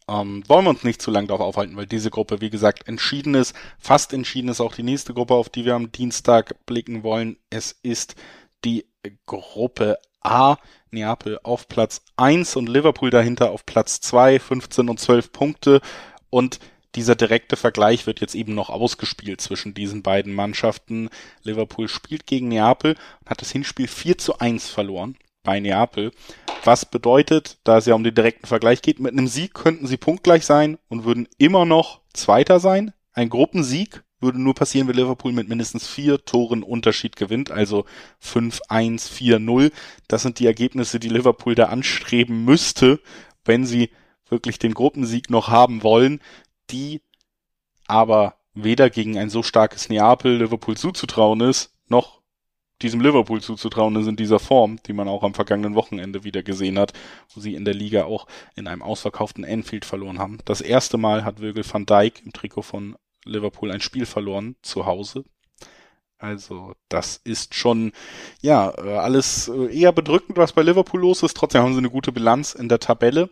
Ähm, 0.09 0.45
wollen 0.47 0.65
wir 0.65 0.71
uns 0.71 0.85
nicht 0.85 1.03
zu 1.03 1.11
lange 1.11 1.27
darauf 1.27 1.43
aufhalten, 1.43 1.77
weil 1.77 1.87
diese 1.87 2.11
Gruppe, 2.11 2.41
wie 2.41 2.51
gesagt, 2.51 2.89
entschieden 2.89 3.35
ist. 3.35 3.55
Fast 3.79 4.13
entschieden 4.13 4.49
ist 4.49 4.61
auch 4.61 4.75
die 4.75 4.85
nächste 4.85 5.13
Gruppe, 5.13 5.35
auf 5.35 5.49
die 5.51 5.65
wir 5.65 5.75
am 5.75 5.93
Dienstag 5.93 6.65
blicken 6.65 7.03
wollen. 7.03 7.37
Es 7.51 7.73
ist 7.83 8.15
die 8.65 8.87
Gruppe 9.27 9.99
A. 10.21 10.57
Neapel 10.91 11.39
auf 11.43 11.69
Platz 11.69 12.03
1 12.17 12.57
und 12.57 12.69
Liverpool 12.69 13.11
dahinter 13.11 13.51
auf 13.51 13.67
Platz 13.67 14.01
2, 14.01 14.39
15 14.39 14.89
und 14.89 14.99
12 14.99 15.33
Punkte. 15.33 15.81
Und 16.31 16.59
dieser 16.95 17.15
direkte 17.15 17.57
Vergleich 17.57 18.07
wird 18.07 18.21
jetzt 18.21 18.35
eben 18.35 18.55
noch 18.55 18.71
ausgespielt 18.71 19.41
zwischen 19.41 19.75
diesen 19.75 20.03
beiden 20.03 20.35
Mannschaften. 20.35 21.11
Liverpool 21.43 21.89
spielt 21.89 22.27
gegen 22.27 22.49
Neapel 22.49 22.97
und 23.21 23.31
hat 23.31 23.43
das 23.43 23.53
Hinspiel 23.53 23.87
4 23.87 24.19
zu 24.19 24.39
1 24.39 24.69
verloren 24.69 25.17
bei 25.43 25.61
Neapel. 25.61 26.13
Was 26.65 26.87
bedeutet, 26.87 27.59
da 27.65 27.79
es 27.79 27.87
ja 27.87 27.95
um 27.95 28.03
den 28.03 28.15
direkten 28.15 28.47
Vergleich 28.47 28.83
geht, 28.83 28.99
mit 28.99 29.13
einem 29.13 29.29
Sieg 29.29 29.55
könnten 29.55 29.87
sie 29.87 29.99
punktgleich 29.99 30.45
sein 30.45 30.79
und 30.89 31.05
würden 31.05 31.29
immer 31.39 31.65
noch 31.65 32.01
Zweiter 32.13 32.61
sein. 32.61 32.93
Ein 33.13 33.29
Gruppensieg 33.29 34.03
würde 34.19 34.43
nur 34.43 34.55
passieren, 34.55 34.89
wenn 34.89 34.97
Liverpool 34.97 35.33
mit 35.33 35.49
mindestens 35.49 35.87
vier 35.87 36.25
Toren 36.25 36.63
Unterschied 36.63 37.17
gewinnt, 37.17 37.51
also 37.51 37.85
5-1, 38.25 39.11
4-0. 39.13 39.71
Das 40.09 40.23
sind 40.23 40.39
die 40.39 40.47
Ergebnisse, 40.47 40.99
die 40.99 41.11
Liverpool 41.11 41.55
da 41.55 41.67
anstreben 41.67 42.45
müsste, 42.45 43.01
wenn 43.45 43.67
sie 43.67 43.91
wirklich 44.29 44.59
den 44.59 44.75
Gruppensieg 44.75 45.31
noch 45.31 45.49
haben 45.49 45.83
wollen, 45.83 46.21
die 46.71 47.03
aber 47.87 48.35
weder 48.55 48.91
gegen 48.91 49.19
ein 49.19 49.31
so 49.31 49.43
starkes 49.43 49.89
Neapel 49.89 50.39
Liverpool 50.39 50.77
zuzutrauen 50.77 51.41
ist, 51.41 51.73
noch 51.89 52.21
diesem 52.83 53.01
Liverpool 53.01 53.41
zuzutrauen 53.41 53.97
ist 53.97 54.07
in 54.07 54.17
dieser 54.17 54.39
Form, 54.39 54.79
die 54.87 54.93
man 54.93 55.09
auch 55.09 55.23
am 55.23 55.35
vergangenen 55.35 55.75
Wochenende 55.75 56.25
wieder 56.25 56.43
gesehen 56.43 56.79
hat, 56.79 56.93
wo 57.35 57.41
sie 57.41 57.55
in 57.55 57.65
der 57.65 57.75
Liga 57.75 58.05
auch 58.05 58.27
in 58.55 58.67
einem 58.67 58.83
ausverkauften 58.83 59.45
Enfield 59.45 59.85
verloren 59.85 60.19
haben. 60.19 60.39
Das 60.45 60.61
erste 60.61 60.99
Mal 60.99 61.25
hat 61.25 61.41
Virgil 61.41 61.65
van 61.71 61.87
Dijk 61.87 62.23
im 62.25 62.33
Trikot 62.33 62.63
von 62.63 62.97
Liverpool 63.25 63.71
ein 63.71 63.81
Spiel 63.81 64.05
verloren 64.05 64.57
zu 64.63 64.85
Hause. 64.85 65.25
Also 66.19 66.75
das 66.89 67.21
ist 67.25 67.55
schon 67.55 67.93
ja 68.41 68.71
alles 68.71 69.49
eher 69.49 69.93
bedrückend, 69.93 70.39
was 70.39 70.53
bei 70.53 70.63
Liverpool 70.63 71.01
los 71.01 71.23
ist. 71.23 71.37
Trotzdem 71.37 71.63
haben 71.63 71.73
sie 71.73 71.79
eine 71.79 71.91
gute 71.91 72.13
Bilanz 72.13 72.55
in 72.55 72.69
der 72.69 72.81
Tabelle 72.81 73.31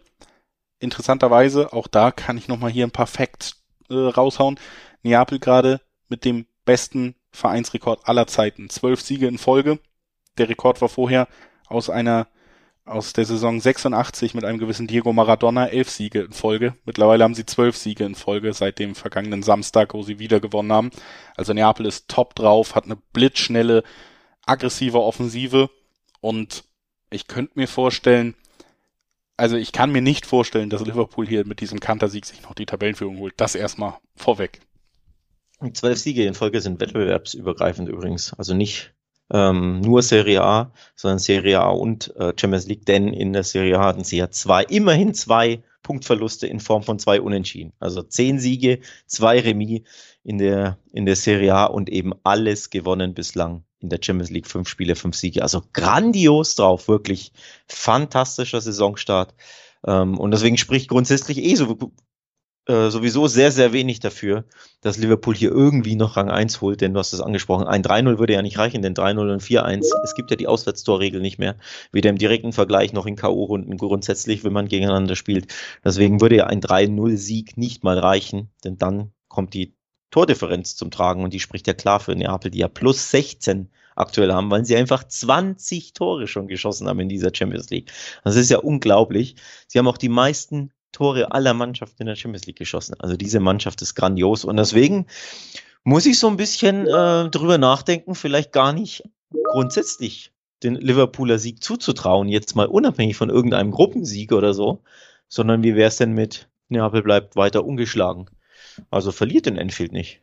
interessanterweise, 0.78 1.72
auch 1.72 1.86
da 1.86 2.10
kann 2.10 2.38
ich 2.38 2.48
nochmal 2.48 2.70
hier 2.70 2.86
ein 2.86 2.90
paar 2.90 3.06
Facts 3.06 3.62
äh, 3.90 3.94
raushauen. 3.94 4.58
Neapel 5.02 5.38
gerade 5.38 5.80
mit 6.08 6.24
dem 6.24 6.46
besten 6.64 7.14
Vereinsrekord 7.30 8.08
aller 8.08 8.26
Zeiten. 8.26 8.70
Zwölf 8.70 9.00
Siege 9.00 9.26
in 9.26 9.38
Folge. 9.38 9.78
Der 10.38 10.48
Rekord 10.48 10.80
war 10.80 10.88
vorher 10.88 11.28
aus 11.66 11.90
einer 11.90 12.28
aus 12.86 13.14
der 13.14 13.24
Saison 13.24 13.60
86 13.60 14.34
mit 14.34 14.44
einem 14.44 14.58
gewissen 14.58 14.86
Diego 14.86 15.12
Maradona 15.12 15.68
elf 15.68 15.88
Siege 15.88 16.20
in 16.20 16.32
Folge. 16.32 16.74
Mittlerweile 16.84 17.24
haben 17.24 17.34
sie 17.34 17.46
zwölf 17.46 17.76
Siege 17.76 18.04
in 18.04 18.14
Folge 18.14 18.52
seit 18.52 18.78
dem 18.78 18.94
vergangenen 18.94 19.42
Samstag, 19.42 19.94
wo 19.94 20.02
sie 20.02 20.18
wieder 20.18 20.38
gewonnen 20.38 20.72
haben. 20.72 20.90
Also 21.34 21.54
Neapel 21.54 21.86
ist 21.86 22.08
top 22.08 22.34
drauf, 22.34 22.74
hat 22.74 22.84
eine 22.84 22.96
blitzschnelle, 22.96 23.84
aggressive 24.44 25.00
Offensive 25.00 25.70
und 26.20 26.64
ich 27.08 27.26
könnte 27.26 27.58
mir 27.58 27.68
vorstellen, 27.68 28.34
also 29.36 29.56
ich 29.56 29.72
kann 29.72 29.92
mir 29.92 30.02
nicht 30.02 30.26
vorstellen, 30.26 30.70
dass 30.70 30.84
Liverpool 30.84 31.26
hier 31.26 31.46
mit 31.46 31.60
diesem 31.60 31.80
Kantersieg 31.80 32.24
sich 32.24 32.42
noch 32.42 32.54
die 32.54 32.66
Tabellenführung 32.66 33.18
holt. 33.18 33.34
Das 33.36 33.54
erstmal 33.54 33.98
vorweg. 34.16 34.60
Zwölf 35.72 35.98
Siege 35.98 36.24
in 36.24 36.34
Folge 36.34 36.60
sind 36.60 36.80
wettbewerbsübergreifend 36.80 37.88
übrigens. 37.88 38.34
Also 38.34 38.54
nicht 38.54 38.94
ähm, 39.32 39.80
nur 39.80 40.02
Serie 40.02 40.42
A, 40.42 40.72
sondern 40.94 41.18
Serie 41.18 41.60
A 41.60 41.70
und 41.70 42.14
äh, 42.16 42.32
Champions 42.36 42.66
League, 42.66 42.84
denn 42.86 43.08
in 43.08 43.32
der 43.32 43.44
Serie 43.44 43.78
A 43.78 43.84
hatten 43.86 44.04
sie 44.04 44.18
ja 44.18 44.30
zwei, 44.30 44.64
immerhin 44.64 45.14
zwei 45.14 45.62
Punktverluste 45.82 46.46
in 46.46 46.60
Form 46.60 46.82
von 46.82 46.98
zwei 46.98 47.20
Unentschieden. 47.20 47.72
Also 47.78 48.02
zehn 48.02 48.38
Siege, 48.38 48.80
zwei 49.06 49.40
Remis 49.40 49.82
in 50.22 50.38
der, 50.38 50.78
in 50.92 51.06
der 51.06 51.16
Serie 51.16 51.54
A 51.54 51.64
und 51.64 51.88
eben 51.88 52.12
alles 52.22 52.70
gewonnen 52.70 53.14
bislang 53.14 53.64
in 53.84 53.90
der 53.90 54.00
Champions 54.02 54.30
League. 54.30 54.48
Fünf 54.48 54.68
Spiele, 54.68 54.96
fünf 54.96 55.14
Siege. 55.14 55.42
Also 55.42 55.62
grandios 55.72 56.56
drauf, 56.56 56.88
wirklich 56.88 57.32
fantastischer 57.68 58.60
Saisonstart. 58.60 59.34
Ähm, 59.86 60.18
und 60.18 60.32
deswegen 60.32 60.56
spricht 60.56 60.88
grundsätzlich 60.88 61.38
eh 61.38 61.54
so, 61.54 61.92
äh, 62.66 62.88
sowieso 62.88 63.26
sehr, 63.26 63.52
sehr 63.52 63.74
wenig 63.74 64.00
dafür, 64.00 64.44
dass 64.80 64.96
Liverpool 64.96 65.34
hier 65.34 65.50
irgendwie 65.50 65.96
noch 65.96 66.16
Rang 66.16 66.30
1 66.30 66.62
holt, 66.62 66.80
denn 66.80 66.94
du 66.94 66.98
hast 66.98 67.12
es 67.12 67.20
angesprochen, 67.20 67.66
ein 67.66 67.82
3-0 67.82 68.18
würde 68.18 68.32
ja 68.32 68.40
nicht 68.40 68.56
reichen, 68.56 68.80
denn 68.80 68.94
3-0 68.94 69.30
und 69.30 69.42
4-1, 69.42 69.84
es 70.02 70.14
gibt 70.14 70.30
ja 70.30 70.36
die 70.36 70.46
Auswärtstorregel 70.46 71.20
nicht 71.20 71.38
mehr, 71.38 71.56
weder 71.92 72.08
im 72.08 72.16
direkten 72.16 72.54
Vergleich 72.54 72.94
noch 72.94 73.04
in 73.04 73.16
K.O.-Runden 73.16 73.76
grundsätzlich, 73.76 74.44
wenn 74.44 74.54
man 74.54 74.68
gegeneinander 74.68 75.14
spielt. 75.14 75.52
Deswegen 75.84 76.22
würde 76.22 76.36
ja 76.36 76.46
ein 76.46 76.62
3-0-Sieg 76.62 77.58
nicht 77.58 77.84
mal 77.84 77.98
reichen, 77.98 78.48
denn 78.64 78.78
dann 78.78 79.12
kommt 79.28 79.52
die 79.52 79.74
Tordifferenz 80.14 80.76
zum 80.76 80.92
Tragen 80.92 81.24
und 81.24 81.34
die 81.34 81.40
spricht 81.40 81.66
ja 81.66 81.74
klar 81.74 81.98
für 81.98 82.14
Neapel, 82.14 82.48
die 82.52 82.58
ja 82.58 82.68
plus 82.68 83.10
16 83.10 83.68
aktuell 83.96 84.32
haben, 84.32 84.48
weil 84.48 84.64
sie 84.64 84.76
einfach 84.76 85.02
20 85.02 85.92
Tore 85.92 86.28
schon 86.28 86.46
geschossen 86.46 86.86
haben 86.86 87.00
in 87.00 87.08
dieser 87.08 87.34
Champions 87.34 87.68
League. 87.70 87.90
Das 88.22 88.36
ist 88.36 88.48
ja 88.48 88.58
unglaublich. 88.58 89.34
Sie 89.66 89.76
haben 89.76 89.88
auch 89.88 89.98
die 89.98 90.08
meisten 90.08 90.70
Tore 90.92 91.32
aller 91.32 91.52
Mannschaften 91.52 92.02
in 92.02 92.06
der 92.06 92.14
Champions 92.14 92.46
League 92.46 92.58
geschossen. 92.58 92.94
Also 93.00 93.16
diese 93.16 93.40
Mannschaft 93.40 93.82
ist 93.82 93.96
grandios 93.96 94.44
und 94.44 94.56
deswegen 94.56 95.06
muss 95.82 96.06
ich 96.06 96.16
so 96.20 96.28
ein 96.28 96.36
bisschen 96.36 96.86
äh, 96.86 97.28
drüber 97.28 97.58
nachdenken, 97.58 98.14
vielleicht 98.14 98.52
gar 98.52 98.72
nicht 98.72 99.02
grundsätzlich 99.50 100.32
den 100.62 100.76
Liverpooler 100.76 101.40
Sieg 101.40 101.60
zuzutrauen, 101.60 102.28
jetzt 102.28 102.54
mal 102.54 102.66
unabhängig 102.66 103.16
von 103.16 103.30
irgendeinem 103.30 103.72
Gruppensieg 103.72 104.30
oder 104.30 104.54
so, 104.54 104.84
sondern 105.26 105.64
wie 105.64 105.74
wäre 105.74 105.88
es 105.88 105.96
denn 105.96 106.12
mit 106.12 106.48
Neapel 106.68 107.02
bleibt 107.02 107.34
weiter 107.34 107.64
ungeschlagen? 107.64 108.30
Also 108.90 109.12
verliert 109.12 109.46
in 109.46 109.56
Enfield 109.56 109.92
nicht. 109.92 110.20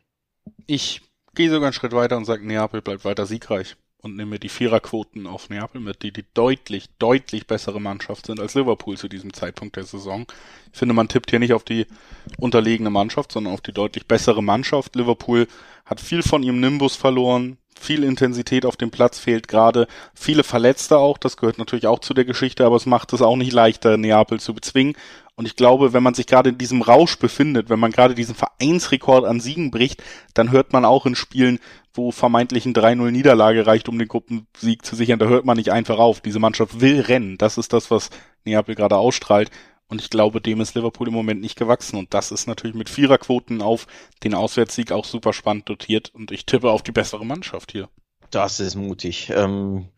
Ich 0.66 1.02
gehe 1.34 1.50
sogar 1.50 1.68
einen 1.68 1.72
Schritt 1.72 1.92
weiter 1.92 2.16
und 2.16 2.24
sage, 2.24 2.46
Neapel 2.46 2.82
bleibt 2.82 3.04
weiter 3.04 3.26
siegreich 3.26 3.76
und 4.02 4.16
nehme 4.16 4.38
die 4.38 4.48
Viererquoten 4.48 5.26
auf 5.28 5.48
Neapel 5.48 5.80
mit, 5.80 6.02
die 6.02 6.12
die 6.12 6.24
deutlich, 6.34 6.88
deutlich 6.98 7.46
bessere 7.46 7.80
Mannschaft 7.80 8.26
sind 8.26 8.40
als 8.40 8.54
Liverpool 8.54 8.96
zu 8.98 9.08
diesem 9.08 9.32
Zeitpunkt 9.32 9.76
der 9.76 9.84
Saison. 9.84 10.26
Ich 10.72 10.78
finde, 10.78 10.94
man 10.94 11.08
tippt 11.08 11.30
hier 11.30 11.38
nicht 11.38 11.52
auf 11.52 11.64
die 11.64 11.86
unterlegene 12.38 12.90
Mannschaft, 12.90 13.30
sondern 13.30 13.54
auf 13.54 13.60
die 13.60 13.72
deutlich 13.72 14.06
bessere 14.06 14.42
Mannschaft. 14.42 14.96
Liverpool 14.96 15.46
hat 15.84 16.00
viel 16.00 16.22
von 16.22 16.42
ihrem 16.42 16.58
Nimbus 16.58 16.96
verloren, 16.96 17.58
viel 17.82 18.04
Intensität 18.04 18.64
auf 18.64 18.76
dem 18.76 18.90
Platz 18.90 19.18
fehlt 19.18 19.48
gerade, 19.48 19.86
viele 20.14 20.44
Verletzte 20.44 20.98
auch, 20.98 21.18
das 21.18 21.36
gehört 21.36 21.58
natürlich 21.58 21.86
auch 21.86 21.98
zu 21.98 22.14
der 22.14 22.24
Geschichte, 22.24 22.64
aber 22.64 22.76
es 22.76 22.86
macht 22.86 23.12
es 23.12 23.22
auch 23.22 23.36
nicht 23.36 23.52
leichter, 23.52 23.96
Neapel 23.96 24.40
zu 24.40 24.54
bezwingen. 24.54 24.94
Und 25.34 25.46
ich 25.46 25.56
glaube, 25.56 25.92
wenn 25.92 26.02
man 26.02 26.14
sich 26.14 26.26
gerade 26.26 26.50
in 26.50 26.58
diesem 26.58 26.82
Rausch 26.82 27.18
befindet, 27.18 27.70
wenn 27.70 27.80
man 27.80 27.90
gerade 27.90 28.14
diesen 28.14 28.34
Vereinsrekord 28.34 29.24
an 29.24 29.40
Siegen 29.40 29.70
bricht, 29.70 30.02
dann 30.34 30.52
hört 30.52 30.72
man 30.72 30.84
auch 30.84 31.06
in 31.06 31.14
Spielen, 31.14 31.58
wo 31.94 32.10
vermeintlich 32.10 32.66
ein 32.66 32.74
3-0 32.74 33.10
Niederlage 33.10 33.66
reicht, 33.66 33.88
um 33.88 33.98
den 33.98 34.08
Gruppensieg 34.08 34.84
zu 34.84 34.96
sichern, 34.96 35.18
da 35.18 35.26
hört 35.26 35.44
man 35.44 35.56
nicht 35.56 35.70
einfach 35.72 35.98
auf. 35.98 36.20
Diese 36.20 36.38
Mannschaft 36.38 36.80
will 36.80 37.00
rennen. 37.00 37.38
Das 37.38 37.58
ist 37.58 37.72
das, 37.72 37.90
was 37.90 38.10
Neapel 38.44 38.74
gerade 38.74 38.96
ausstrahlt. 38.96 39.50
Und 39.88 40.00
ich 40.00 40.08
glaube, 40.08 40.40
dem 40.40 40.60
ist 40.62 40.74
Liverpool 40.74 41.08
im 41.08 41.14
Moment 41.14 41.42
nicht 41.42 41.58
gewachsen. 41.58 41.98
Und 41.98 42.14
das 42.14 42.32
ist 42.32 42.46
natürlich 42.46 42.74
mit 42.74 42.88
Viererquoten 42.88 43.60
auf 43.60 43.86
den 44.24 44.34
Auswärtssieg 44.34 44.90
auch 44.90 45.04
super 45.04 45.34
spannend 45.34 45.68
dotiert. 45.68 46.10
Und 46.14 46.30
ich 46.30 46.46
tippe 46.46 46.70
auf 46.70 46.82
die 46.82 46.92
bessere 46.92 47.26
Mannschaft 47.26 47.72
hier. 47.72 47.90
Das 48.30 48.58
ist 48.58 48.74
mutig. 48.74 49.30
Ähm, 49.34 49.88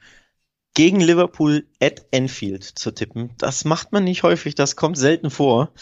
gegen 0.74 1.00
Liverpool 1.00 1.68
at 1.80 2.04
Enfield 2.10 2.64
zu 2.64 2.90
tippen, 2.90 3.30
das 3.38 3.64
macht 3.64 3.92
man 3.92 4.02
nicht 4.02 4.24
häufig. 4.24 4.56
Das 4.56 4.74
kommt 4.74 4.98
selten 4.98 5.30
vor. 5.30 5.72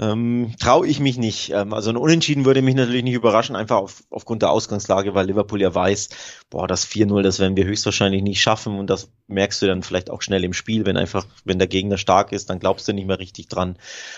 Ähm, 0.00 0.54
Traue 0.58 0.86
ich 0.86 0.98
mich 0.98 1.18
nicht. 1.18 1.50
Ähm, 1.50 1.74
also 1.74 1.90
ein 1.90 1.98
Unentschieden 1.98 2.46
würde 2.46 2.62
mich 2.62 2.74
natürlich 2.74 3.04
nicht 3.04 3.14
überraschen, 3.14 3.54
einfach 3.54 3.76
auf, 3.76 4.02
aufgrund 4.08 4.40
der 4.40 4.50
Ausgangslage, 4.50 5.14
weil 5.14 5.26
Liverpool 5.26 5.60
ja 5.60 5.74
weiß, 5.74 6.08
boah, 6.48 6.66
das 6.66 6.86
4-0, 6.86 7.20
das 7.20 7.38
werden 7.38 7.54
wir 7.54 7.66
höchstwahrscheinlich 7.66 8.22
nicht 8.22 8.40
schaffen 8.40 8.78
und 8.78 8.88
das 8.88 9.10
merkst 9.26 9.60
du 9.60 9.66
dann 9.66 9.82
vielleicht 9.82 10.08
auch 10.08 10.22
schnell 10.22 10.42
im 10.42 10.54
Spiel, 10.54 10.86
wenn 10.86 10.96
einfach, 10.96 11.26
wenn 11.44 11.58
der 11.58 11.68
Gegner 11.68 11.98
stark 11.98 12.32
ist, 12.32 12.48
dann 12.48 12.60
glaubst 12.60 12.88
du 12.88 12.94
nicht 12.94 13.06
mehr 13.06 13.18
richtig 13.18 13.48
dran. 13.48 13.76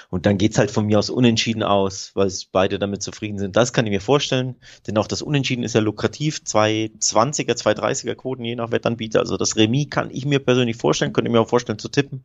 Und 0.09 0.25
dann 0.25 0.39
geht's 0.39 0.57
halt 0.57 0.71
von 0.71 0.87
mir 0.87 1.01
aus 1.01 1.11
unentschieden 1.11 1.65
aus, 1.65 2.13
weil 2.15 2.31
beide 2.53 2.79
damit 2.79 3.03
zufrieden 3.03 3.39
sind. 3.39 3.57
Das 3.57 3.73
kann 3.73 3.85
ich 3.85 3.91
mir 3.91 4.01
vorstellen, 4.01 4.55
denn 4.87 4.97
auch 4.99 5.09
das 5.09 5.21
Unentschieden 5.21 5.65
ist 5.65 5.75
ja 5.75 5.81
lukrativ. 5.81 6.45
Zwei 6.45 6.93
20er, 7.01 7.57
zwei 7.57 7.73
30er 7.73 8.15
Quoten, 8.15 8.45
je 8.45 8.55
nach 8.55 8.71
Wettanbieter. 8.71 9.19
Also 9.19 9.37
das 9.37 9.57
Remis 9.57 9.91
kann 9.91 10.11
ich 10.13 10.27
mir 10.27 10.39
persönlich 10.39 10.77
vorstellen, 10.77 11.13
könnte 11.13 11.29
ich 11.29 11.33
mir 11.33 11.41
auch 11.41 11.49
vorstellen 11.49 11.81
zu 11.81 11.89
tippen. 11.89 12.25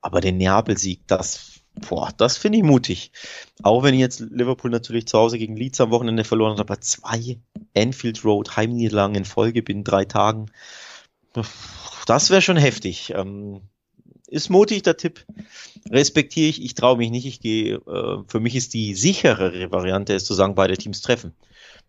Aber 0.00 0.20
den 0.20 0.36
Neapel-Sieg, 0.36 1.06
das 1.06 1.57
Boah, 1.80 2.10
das 2.16 2.36
finde 2.36 2.58
ich 2.58 2.64
mutig. 2.64 3.12
Auch 3.62 3.82
wenn 3.82 3.94
jetzt 3.94 4.20
Liverpool 4.20 4.70
natürlich 4.70 5.06
zu 5.06 5.18
Hause 5.18 5.38
gegen 5.38 5.56
Leeds 5.56 5.80
am 5.80 5.90
Wochenende 5.90 6.24
verloren 6.24 6.52
hat, 6.52 6.60
aber 6.60 6.80
zwei 6.80 7.38
Enfield 7.74 8.24
Road 8.24 8.56
Heimniederlagen 8.56 9.14
in 9.14 9.24
Folge 9.24 9.62
binnen 9.62 9.84
drei 9.84 10.04
Tagen. 10.04 10.46
Das 12.06 12.30
wäre 12.30 12.42
schon 12.42 12.56
heftig. 12.56 13.12
Ähm, 13.14 13.60
ist 14.26 14.50
mutig 14.50 14.82
der 14.82 14.96
Tipp. 14.96 15.24
Respektiere 15.90 16.48
ich. 16.48 16.62
Ich 16.62 16.74
traue 16.74 16.98
mich 16.98 17.10
nicht. 17.10 17.26
Ich 17.26 17.40
gehe. 17.40 17.76
Äh, 17.76 18.22
für 18.26 18.40
mich 18.40 18.54
ist 18.56 18.74
die 18.74 18.94
sicherere 18.94 19.70
Variante, 19.72 20.12
ist 20.12 20.26
zu 20.26 20.34
sagen, 20.34 20.54
beide 20.54 20.76
Teams 20.76 21.00
treffen. 21.00 21.32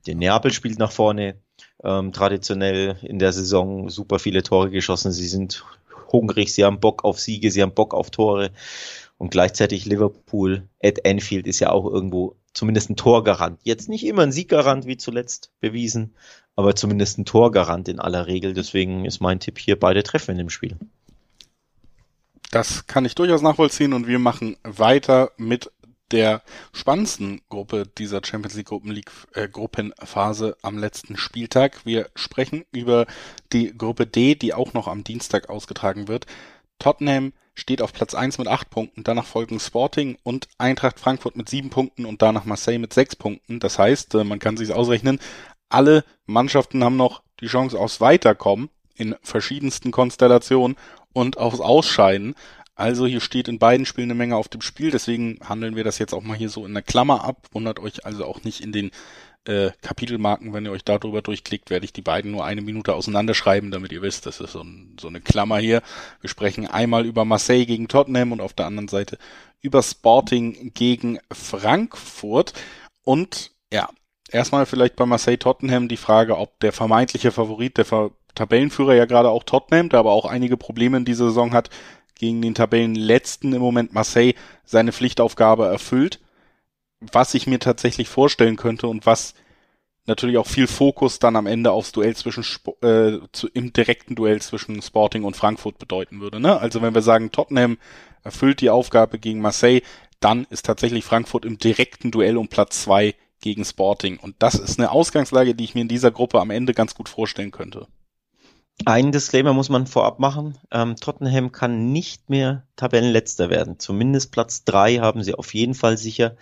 Der 0.07 0.15
Neapel 0.15 0.53
spielt 0.53 0.79
nach 0.79 0.91
vorne. 0.91 1.35
Ähm, 1.83 2.13
traditionell 2.13 2.97
in 3.03 3.19
der 3.19 3.33
Saison 3.33 3.89
super 3.89 4.19
viele 4.19 4.43
Tore 4.43 4.69
geschossen. 4.69 5.11
Sie 5.11 5.27
sind 5.27 5.65
hungrig. 6.11 6.53
Sie 6.53 6.63
haben 6.63 6.79
Bock 6.79 7.03
auf 7.03 7.19
Siege. 7.19 7.51
Sie 7.51 7.61
haben 7.61 7.73
Bock 7.73 7.93
auf 7.93 8.09
Tore. 8.09 8.51
Und 9.19 9.31
gleichzeitig 9.31 9.85
Liverpool 9.85 10.69
at 10.81 11.05
Anfield 11.05 11.45
ist 11.45 11.59
ja 11.59 11.71
auch 11.71 11.85
irgendwo 11.85 12.37
zumindest 12.53 12.89
ein 12.89 12.95
Torgarant. 12.95 13.59
Jetzt 13.63 13.89
nicht 13.89 14.05
immer 14.05 14.23
ein 14.23 14.31
Sieggarant 14.31 14.87
wie 14.87 14.95
zuletzt 14.95 15.51
bewiesen, 15.59 16.15
aber 16.55 16.73
zumindest 16.73 17.17
ein 17.17 17.25
Torgarant 17.25 17.89
in 17.89 17.99
aller 17.99 18.27
Regel. 18.27 18.53
Deswegen 18.53 19.03
ist 19.03 19.19
mein 19.19 19.41
Tipp 19.41 19.59
hier 19.59 19.77
beide 19.77 20.03
Treffen 20.03 20.31
in 20.31 20.37
dem 20.37 20.49
Spiel. 20.49 20.77
Das 22.49 22.87
kann 22.87 23.03
ich 23.03 23.13
durchaus 23.13 23.41
nachvollziehen 23.41 23.91
und 23.91 24.07
wir 24.07 24.19
machen 24.19 24.55
weiter 24.63 25.31
mit 25.35 25.69
der 26.11 26.41
spannendsten 26.71 27.41
Gruppe 27.49 27.83
dieser 27.97 28.21
Champions 28.23 28.55
League 28.55 28.67
Gruppen 28.67 28.91
League 28.91 29.11
äh, 29.33 29.49
Gruppenphase 29.49 30.55
am 30.61 30.77
letzten 30.77 31.17
Spieltag. 31.17 31.85
Wir 31.85 32.09
sprechen 32.15 32.63
über 32.71 33.05
die 33.51 33.77
Gruppe 33.77 34.07
D, 34.07 34.35
die 34.35 34.53
auch 34.53 34.73
noch 34.73 34.87
am 34.87 35.03
Dienstag 35.03 35.49
ausgetragen 35.49 36.07
wird. 36.07 36.25
Tottenham 36.79 37.33
steht 37.59 37.81
auf 37.81 37.93
Platz 37.93 38.13
1 38.15 38.37
mit 38.37 38.47
8 38.47 38.69
Punkten, 38.69 39.03
danach 39.03 39.25
folgen 39.25 39.59
Sporting 39.59 40.17
und 40.23 40.47
Eintracht 40.57 40.99
Frankfurt 40.99 41.35
mit 41.35 41.49
7 41.49 41.69
Punkten 41.69 42.05
und 42.05 42.21
danach 42.21 42.45
Marseille 42.45 42.79
mit 42.79 42.93
6 42.93 43.17
Punkten. 43.17 43.59
Das 43.59 43.77
heißt, 43.77 44.15
äh, 44.15 44.23
man 44.23 44.39
kann 44.39 44.57
sich 44.57 44.73
ausrechnen, 44.73 45.19
alle 45.69 46.03
Mannschaften 46.25 46.83
haben 46.83 46.97
noch 46.97 47.21
die 47.41 47.47
Chance 47.47 47.79
aufs 47.79 48.01
Weiterkommen 48.01 48.69
in 48.95 49.15
verschiedensten 49.21 49.91
Konstellationen 49.91 50.77
und 51.13 51.37
aufs 51.37 51.61
Ausscheiden. 51.61 52.35
Also 52.75 53.05
hier 53.05 53.19
steht 53.19 53.47
in 53.47 53.59
beiden 53.59 53.85
Spielen 53.85 54.07
eine 54.07 54.17
Menge 54.17 54.35
auf 54.37 54.47
dem 54.47 54.61
Spiel, 54.61 54.89
deswegen 54.89 55.37
handeln 55.47 55.75
wir 55.75 55.83
das 55.83 55.99
jetzt 55.99 56.13
auch 56.13 56.23
mal 56.23 56.37
hier 56.37 56.49
so 56.49 56.65
in 56.65 56.73
der 56.73 56.81
Klammer 56.81 57.23
ab. 57.23 57.47
Wundert 57.51 57.79
euch 57.79 58.05
also 58.05 58.25
auch 58.25 58.43
nicht 58.43 58.61
in 58.61 58.71
den 58.71 58.91
äh, 59.49 59.71
Kapitelmarken, 59.81 60.53
wenn 60.53 60.65
ihr 60.65 60.71
euch 60.71 60.83
darüber 60.83 61.23
durchklickt, 61.23 61.71
werde 61.71 61.83
ich 61.83 61.91
die 61.91 62.03
beiden 62.03 62.31
nur 62.31 62.45
eine 62.45 62.61
Minute 62.61 62.93
auseinanderschreiben, 62.93 63.71
damit 63.71 63.91
ihr 63.91 64.03
wisst, 64.03 64.27
das 64.27 64.39
ist 64.39 64.51
so, 64.51 64.61
ein, 64.61 64.95
so 64.99 65.07
eine 65.07 65.21
Klammer 65.21 65.57
hier. 65.57 65.81
Wir 66.21 66.29
sprechen 66.29 66.67
einmal 66.67 67.05
über 67.05 67.25
Marseille 67.25 67.65
gegen 67.65 67.87
Tottenham 67.87 68.31
und 68.31 68.41
auf 68.41 68.53
der 68.53 68.67
anderen 68.67 68.87
Seite 68.87 69.17
über 69.61 69.81
Sporting 69.81 70.71
gegen 70.75 71.17
Frankfurt. 71.31 72.53
Und 73.03 73.51
ja, 73.73 73.89
erstmal 74.29 74.67
vielleicht 74.67 74.95
bei 74.95 75.07
Marseille 75.07 75.39
Tottenham 75.39 75.87
die 75.87 75.97
Frage, 75.97 76.37
ob 76.37 76.59
der 76.59 76.71
vermeintliche 76.71 77.31
Favorit, 77.31 77.77
der 77.77 77.85
Ver 77.85 78.11
Tabellenführer 78.35 78.93
ja 78.93 79.05
gerade 79.05 79.29
auch 79.29 79.43
Tottenham, 79.43 79.89
der 79.89 79.99
aber 79.99 80.11
auch 80.11 80.25
einige 80.25 80.55
Probleme 80.55 80.97
in 80.97 81.03
dieser 81.03 81.25
Saison 81.25 81.51
hat, 81.51 81.71
gegen 82.15 82.41
den 82.41 82.53
Tabellenletzten 82.53 83.51
im 83.53 83.59
Moment 83.59 83.91
Marseille 83.91 84.35
seine 84.63 84.93
Pflichtaufgabe 84.93 85.65
erfüllt 85.65 86.19
was 86.99 87.33
ich 87.33 87.47
mir 87.47 87.59
tatsächlich 87.59 88.09
vorstellen 88.09 88.55
könnte 88.55 88.87
und 88.87 89.05
was 89.05 89.33
natürlich 90.05 90.37
auch 90.37 90.47
viel 90.47 90.67
Fokus 90.67 91.19
dann 91.19 91.35
am 91.35 91.45
Ende 91.45 91.71
aufs 91.71 91.91
Duell 91.91 92.15
zwischen 92.15 92.43
äh, 92.81 93.19
zu, 93.31 93.47
im 93.53 93.71
direkten 93.71 94.15
Duell 94.15 94.41
zwischen 94.41 94.81
Sporting 94.81 95.23
und 95.23 95.37
Frankfurt 95.37 95.77
bedeuten 95.77 96.19
würde. 96.19 96.39
Ne? 96.39 96.59
Also 96.59 96.81
wenn 96.81 96.95
wir 96.95 97.01
sagen, 97.01 97.31
Tottenham 97.31 97.77
erfüllt 98.23 98.59
die 98.61 98.69
Aufgabe 98.69 99.19
gegen 99.19 99.39
Marseille, 99.39 99.81
dann 100.19 100.45
ist 100.49 100.65
tatsächlich 100.65 101.05
Frankfurt 101.05 101.45
im 101.45 101.57
direkten 101.57 102.11
Duell 102.11 102.37
um 102.37 102.49
Platz 102.49 102.81
zwei 102.81 103.15
gegen 103.39 103.63
Sporting. 103.63 104.17
Und 104.17 104.35
das 104.39 104.55
ist 104.55 104.79
eine 104.79 104.91
Ausgangslage, 104.91 105.55
die 105.55 105.63
ich 105.63 105.75
mir 105.75 105.81
in 105.81 105.87
dieser 105.87 106.11
Gruppe 106.11 106.41
am 106.41 106.49
Ende 106.49 106.73
ganz 106.73 106.95
gut 106.95 107.07
vorstellen 107.07 107.51
könnte. 107.51 107.87
Ein 108.85 109.11
Disclaimer 109.11 109.53
muss 109.53 109.69
man 109.69 109.87
vorab 109.87 110.19
machen. 110.19 110.57
Ähm, 110.71 110.95
Tottenham 110.95 111.51
kann 111.51 111.91
nicht 111.91 112.29
mehr 112.29 112.65
Tabellenletzter 112.77 113.49
werden. 113.49 113.77
Zumindest 113.77 114.31
Platz 114.31 114.63
drei 114.63 114.97
haben 114.97 115.21
sie 115.21 115.35
auf 115.35 115.53
jeden 115.53 115.73
Fall 115.73 115.97
sicher 115.97 116.37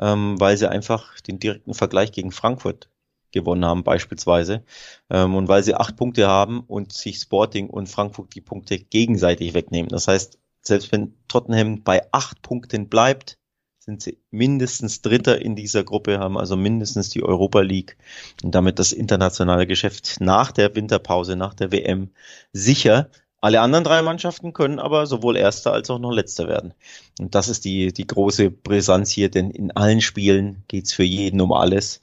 ähm, 0.00 0.40
weil 0.40 0.56
sie 0.56 0.68
einfach 0.68 1.20
den 1.20 1.38
direkten 1.38 1.74
Vergleich 1.74 2.12
gegen 2.12 2.32
Frankfurt 2.32 2.88
gewonnen 3.32 3.64
haben 3.64 3.84
beispielsweise 3.84 4.64
ähm, 5.08 5.36
und 5.36 5.48
weil 5.48 5.62
sie 5.62 5.74
acht 5.74 5.96
Punkte 5.96 6.26
haben 6.26 6.60
und 6.60 6.92
sich 6.92 7.18
Sporting 7.18 7.70
und 7.70 7.88
Frankfurt 7.88 8.34
die 8.34 8.40
Punkte 8.40 8.78
gegenseitig 8.78 9.54
wegnehmen. 9.54 9.88
Das 9.88 10.08
heißt, 10.08 10.38
selbst 10.62 10.90
wenn 10.92 11.14
Tottenham 11.28 11.82
bei 11.82 12.02
acht 12.12 12.42
Punkten 12.42 12.88
bleibt, 12.88 13.38
sind 13.78 14.02
sie 14.02 14.18
mindestens 14.30 15.00
Dritter 15.00 15.40
in 15.40 15.56
dieser 15.56 15.84
Gruppe, 15.84 16.18
haben 16.18 16.36
also 16.36 16.56
mindestens 16.56 17.08
die 17.08 17.22
Europa 17.22 17.60
League 17.60 17.96
und 18.42 18.54
damit 18.54 18.78
das 18.78 18.92
internationale 18.92 19.66
Geschäft 19.66 20.18
nach 20.20 20.52
der 20.52 20.74
Winterpause, 20.74 21.34
nach 21.34 21.54
der 21.54 21.72
WM 21.72 22.10
sicher. 22.52 23.10
Alle 23.42 23.62
anderen 23.62 23.84
drei 23.84 24.02
Mannschaften 24.02 24.52
können 24.52 24.78
aber 24.78 25.06
sowohl 25.06 25.36
Erster 25.36 25.72
als 25.72 25.88
auch 25.88 25.98
noch 25.98 26.12
Letzter 26.12 26.46
werden. 26.46 26.74
Und 27.18 27.34
das 27.34 27.48
ist 27.48 27.64
die, 27.64 27.90
die 27.92 28.06
große 28.06 28.50
Brisanz 28.50 29.10
hier, 29.10 29.30
denn 29.30 29.50
in 29.50 29.70
allen 29.70 30.02
Spielen 30.02 30.62
geht's 30.68 30.92
für 30.92 31.04
jeden 31.04 31.40
um 31.40 31.52
alles. 31.52 32.02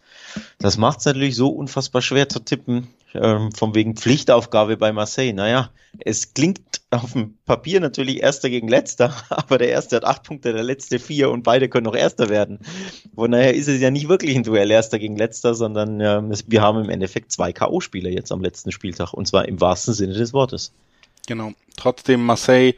Das 0.57 0.77
macht 0.77 0.99
es 0.99 1.05
natürlich 1.05 1.35
so 1.35 1.49
unfassbar 1.49 2.01
schwer 2.01 2.27
zu 2.27 2.39
tippen, 2.39 2.87
ähm, 3.13 3.51
von 3.51 3.75
wegen 3.75 3.95
Pflichtaufgabe 3.95 4.77
bei 4.77 4.91
Marseille. 4.91 5.31
Naja, 5.31 5.69
es 5.99 6.33
klingt 6.33 6.59
auf 6.89 7.13
dem 7.13 7.37
Papier 7.45 7.81
natürlich 7.81 8.21
Erster 8.21 8.49
gegen 8.49 8.67
Letzter, 8.67 9.13
aber 9.29 9.59
der 9.59 9.69
Erste 9.69 9.97
hat 9.97 10.05
acht 10.05 10.23
Punkte, 10.23 10.53
der 10.53 10.63
Letzte 10.63 10.97
vier 10.97 11.29
und 11.29 11.43
beide 11.43 11.69
können 11.69 11.85
noch 11.85 11.95
Erster 11.95 12.29
werden. 12.29 12.59
Von 13.13 13.31
daher 13.31 13.53
ist 13.53 13.67
es 13.67 13.79
ja 13.79 13.91
nicht 13.91 14.09
wirklich 14.09 14.35
ein 14.35 14.43
Duell 14.43 14.71
Erster 14.71 14.97
gegen 14.97 15.17
Letzter, 15.17 15.53
sondern 15.53 16.01
ähm, 16.01 16.33
wir 16.47 16.61
haben 16.61 16.83
im 16.83 16.89
Endeffekt 16.89 17.31
zwei 17.31 17.53
K.O.-Spieler 17.53 18.09
jetzt 18.09 18.31
am 18.31 18.41
letzten 18.41 18.71
Spieltag 18.71 19.13
und 19.13 19.27
zwar 19.27 19.47
im 19.47 19.61
wahrsten 19.61 19.93
Sinne 19.93 20.13
des 20.13 20.33
Wortes. 20.33 20.73
Genau. 21.27 21.51
Trotzdem 21.75 22.25
Marseille, 22.25 22.73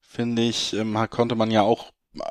finde 0.00 0.42
ich, 0.42 0.72
ähm, 0.72 0.96
konnte 1.10 1.34
man 1.34 1.50
ja 1.50 1.62
auch, 1.62 1.92
äh, 2.14 2.22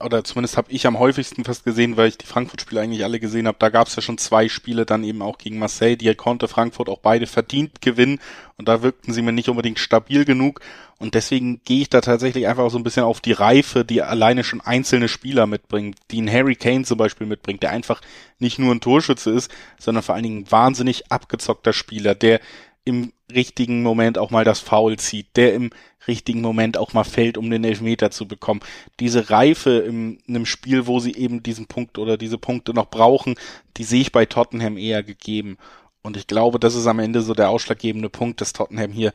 oder 0.00 0.24
zumindest 0.24 0.56
habe 0.56 0.72
ich 0.72 0.86
am 0.86 0.98
häufigsten 0.98 1.44
fast 1.44 1.64
gesehen, 1.64 1.98
weil 1.98 2.08
ich 2.08 2.16
die 2.16 2.26
Frankfurt-Spiele 2.26 2.80
eigentlich 2.80 3.04
alle 3.04 3.20
gesehen 3.20 3.46
habe. 3.46 3.58
Da 3.58 3.68
gab 3.68 3.88
es 3.88 3.96
ja 3.96 4.02
schon 4.02 4.16
zwei 4.16 4.48
Spiele 4.48 4.86
dann 4.86 5.04
eben 5.04 5.20
auch 5.20 5.36
gegen 5.36 5.58
Marseille. 5.58 5.96
Die 5.96 6.12
konnte 6.14 6.48
Frankfurt 6.48 6.88
auch 6.88 7.00
beide 7.00 7.26
verdient 7.26 7.82
gewinnen 7.82 8.18
und 8.56 8.68
da 8.68 8.82
wirkten 8.82 9.12
sie 9.12 9.20
mir 9.20 9.32
nicht 9.32 9.50
unbedingt 9.50 9.78
stabil 9.78 10.24
genug. 10.24 10.60
Und 10.98 11.14
deswegen 11.14 11.60
gehe 11.64 11.82
ich 11.82 11.90
da 11.90 12.00
tatsächlich 12.00 12.46
einfach 12.46 12.70
so 12.70 12.78
ein 12.78 12.84
bisschen 12.84 13.02
auf 13.02 13.20
die 13.20 13.32
Reife, 13.32 13.84
die 13.84 14.02
alleine 14.02 14.44
schon 14.44 14.60
einzelne 14.60 15.08
Spieler 15.08 15.46
mitbringen, 15.46 15.94
die 16.10 16.22
ein 16.22 16.32
Harry 16.32 16.56
Kane 16.56 16.84
zum 16.84 16.96
Beispiel 16.96 17.26
mitbringt, 17.26 17.62
der 17.62 17.70
einfach 17.70 18.00
nicht 18.38 18.58
nur 18.58 18.72
ein 18.72 18.80
Torschütze 18.80 19.30
ist, 19.30 19.50
sondern 19.78 20.04
vor 20.04 20.14
allen 20.14 20.24
Dingen 20.24 20.50
wahnsinnig 20.50 21.10
abgezockter 21.10 21.72
Spieler, 21.72 22.14
der 22.14 22.40
im 22.84 23.12
richtigen 23.32 23.82
Moment 23.82 24.18
auch 24.18 24.30
mal 24.30 24.44
das 24.44 24.60
Foul 24.60 24.98
zieht, 24.98 25.36
der 25.36 25.54
im 25.54 25.70
richtigen 26.08 26.40
Moment 26.40 26.76
auch 26.76 26.92
mal 26.92 27.04
fällt, 27.04 27.38
um 27.38 27.48
den 27.48 27.64
Elfmeter 27.64 28.10
zu 28.10 28.26
bekommen. 28.26 28.60
Diese 28.98 29.30
Reife 29.30 29.70
in 29.70 30.18
einem 30.28 30.46
Spiel, 30.46 30.86
wo 30.86 30.98
sie 30.98 31.14
eben 31.14 31.42
diesen 31.42 31.66
Punkt 31.66 31.98
oder 31.98 32.16
diese 32.16 32.38
Punkte 32.38 32.74
noch 32.74 32.90
brauchen, 32.90 33.36
die 33.76 33.84
sehe 33.84 34.00
ich 34.00 34.12
bei 34.12 34.26
Tottenham 34.26 34.76
eher 34.76 35.02
gegeben. 35.02 35.58
Und 36.02 36.16
ich 36.16 36.26
glaube, 36.26 36.58
das 36.58 36.74
ist 36.74 36.86
am 36.86 36.98
Ende 36.98 37.22
so 37.22 37.34
der 37.34 37.50
ausschlaggebende 37.50 38.08
Punkt, 38.08 38.40
dass 38.40 38.52
Tottenham 38.52 38.90
hier 38.90 39.12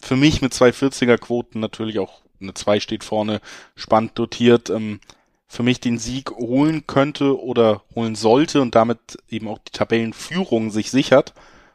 für 0.00 0.16
mich 0.16 0.42
mit 0.42 0.52
zwei 0.52 0.70
40er 0.70 1.16
Quoten 1.18 1.60
natürlich 1.60 1.98
auch 1.98 2.20
eine 2.40 2.54
2 2.54 2.80
steht 2.80 3.04
vorne 3.04 3.40
spannend 3.74 4.18
dotiert, 4.18 4.70
ähm, 4.70 5.00
für 5.46 5.62
mich 5.62 5.80
den 5.80 5.98
Sieg 5.98 6.30
holen 6.32 6.86
könnte 6.86 7.40
oder 7.40 7.82
holen 7.94 8.16
sollte 8.16 8.60
und 8.60 8.74
damit 8.74 8.98
eben 9.30 9.48
auch 9.48 9.58
die 9.58 9.72
Tabellenführung 9.72 10.70
sich 10.70 10.90
sichert. 10.90 11.32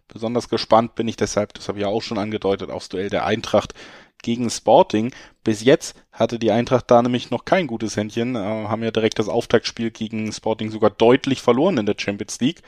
Besonders 0.10 0.50
gespannt 0.50 0.96
bin 0.96 1.08
ich 1.08 1.16
deshalb, 1.16 1.54
das 1.54 1.68
habe 1.68 1.78
ich 1.78 1.84
ja 1.84 1.88
auch 1.88 2.02
schon 2.02 2.18
angedeutet, 2.18 2.70
aufs 2.70 2.90
Duell 2.90 3.10
der 3.10 3.26
Eintracht 3.26 3.74
gegen 4.22 4.50
Sporting. 4.50 5.14
Bis 5.44 5.64
jetzt 5.64 5.96
hatte 6.12 6.40
die 6.40 6.52
Eintracht 6.52 6.92
da 6.92 7.02
nämlich 7.02 7.32
noch 7.32 7.46
kein 7.46 7.68
gutes 7.68 7.96
Händchen, 7.96 8.36
äh, 8.36 8.40
haben 8.40 8.84
ja 8.84 8.92
direkt 8.92 9.20
das 9.20 9.30
Auftaktspiel 9.30 9.92
gegen 9.92 10.32
Sporting 10.34 10.72
sogar 10.72 10.90
deutlich 10.90 11.42
verloren 11.42 11.78
in 11.78 11.86
der 11.86 11.96
Champions 11.98 12.40
League. 12.42 12.62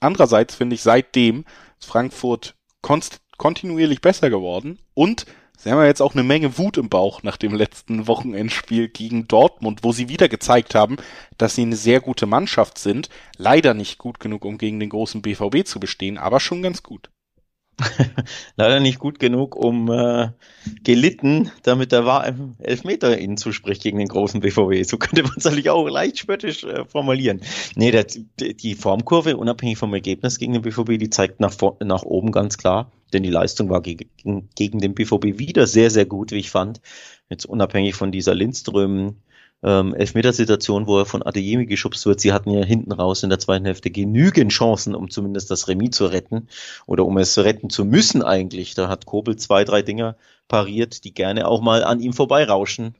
Andererseits 0.00 0.54
finde 0.54 0.74
ich 0.74 0.82
seitdem 0.82 1.44
Frankfurt 1.78 2.54
kontinuierlich 3.36 4.00
besser 4.00 4.30
geworden 4.30 4.78
und 4.94 5.26
Sie 5.60 5.72
haben 5.72 5.78
ja 5.80 5.86
jetzt 5.86 6.00
auch 6.00 6.14
eine 6.14 6.22
Menge 6.22 6.56
Wut 6.56 6.76
im 6.76 6.88
Bauch 6.88 7.24
nach 7.24 7.36
dem 7.36 7.52
letzten 7.52 8.06
Wochenendspiel 8.06 8.88
gegen 8.88 9.26
Dortmund, 9.26 9.80
wo 9.82 9.90
sie 9.90 10.08
wieder 10.08 10.28
gezeigt 10.28 10.76
haben, 10.76 10.98
dass 11.36 11.56
sie 11.56 11.62
eine 11.62 11.74
sehr 11.74 12.00
gute 12.00 12.26
Mannschaft 12.26 12.78
sind. 12.78 13.08
Leider 13.36 13.74
nicht 13.74 13.98
gut 13.98 14.20
genug, 14.20 14.44
um 14.44 14.56
gegen 14.56 14.78
den 14.78 14.90
großen 14.90 15.20
BVB 15.20 15.66
zu 15.66 15.80
bestehen, 15.80 16.16
aber 16.16 16.38
schon 16.38 16.62
ganz 16.62 16.84
gut. 16.84 17.10
Leider 18.56 18.80
nicht 18.80 18.98
gut 18.98 19.18
genug, 19.18 19.54
um 19.54 19.90
äh, 19.90 20.30
gelitten, 20.82 21.50
damit 21.62 21.92
der 21.92 22.04
war 22.04 22.26
Elfmeter 22.58 23.18
ihnen 23.18 23.36
zuspricht 23.36 23.82
gegen 23.82 23.98
den 23.98 24.08
großen 24.08 24.40
BVB. 24.40 24.84
So 24.84 24.96
könnte 24.96 25.22
man 25.22 25.34
es 25.36 25.46
eigentlich 25.46 25.70
auch 25.70 25.88
leicht 25.88 26.18
spöttisch 26.18 26.64
äh, 26.64 26.84
formulieren. 26.84 27.40
Nee, 27.76 27.90
der, 27.90 28.06
die 28.38 28.74
Formkurve, 28.74 29.36
unabhängig 29.36 29.78
vom 29.78 29.94
Ergebnis 29.94 30.38
gegen 30.38 30.54
den 30.54 30.62
BVB, 30.62 30.98
die 30.98 31.10
zeigt 31.10 31.40
nach, 31.40 31.54
nach 31.80 32.02
oben 32.02 32.32
ganz 32.32 32.58
klar. 32.58 32.90
Denn 33.12 33.22
die 33.22 33.30
Leistung 33.30 33.70
war 33.70 33.80
gegen, 33.80 34.48
gegen 34.54 34.80
den 34.80 34.94
BVB 34.94 35.38
wieder 35.38 35.66
sehr, 35.66 35.90
sehr 35.90 36.04
gut, 36.04 36.30
wie 36.30 36.38
ich 36.38 36.50
fand. 36.50 36.80
Jetzt 37.30 37.46
unabhängig 37.46 37.94
von 37.94 38.12
dieser 38.12 38.34
Lindström 38.34 39.16
ähm, 39.62 39.94
Elfmetersituation, 39.94 40.86
wo 40.86 40.98
er 40.98 41.06
von 41.06 41.22
Adeyemi 41.22 41.66
geschubst 41.66 42.06
wird. 42.06 42.20
Sie 42.20 42.32
hatten 42.32 42.50
ja 42.50 42.64
hinten 42.64 42.92
raus 42.92 43.22
in 43.22 43.30
der 43.30 43.38
zweiten 43.38 43.64
Hälfte 43.64 43.90
genügend 43.90 44.52
Chancen, 44.52 44.94
um 44.94 45.10
zumindest 45.10 45.50
das 45.50 45.68
Remis 45.68 45.96
zu 45.96 46.06
retten 46.06 46.48
oder 46.86 47.04
um 47.04 47.18
es 47.18 47.36
retten 47.38 47.70
zu 47.70 47.84
müssen 47.84 48.22
eigentlich. 48.22 48.74
Da 48.74 48.88
hat 48.88 49.06
Kobel 49.06 49.36
zwei, 49.36 49.64
drei 49.64 49.82
Dinger 49.82 50.16
pariert, 50.46 51.04
die 51.04 51.14
gerne 51.14 51.48
auch 51.48 51.60
mal 51.60 51.84
an 51.84 52.00
ihm 52.00 52.12
vorbeirauschen 52.12 52.94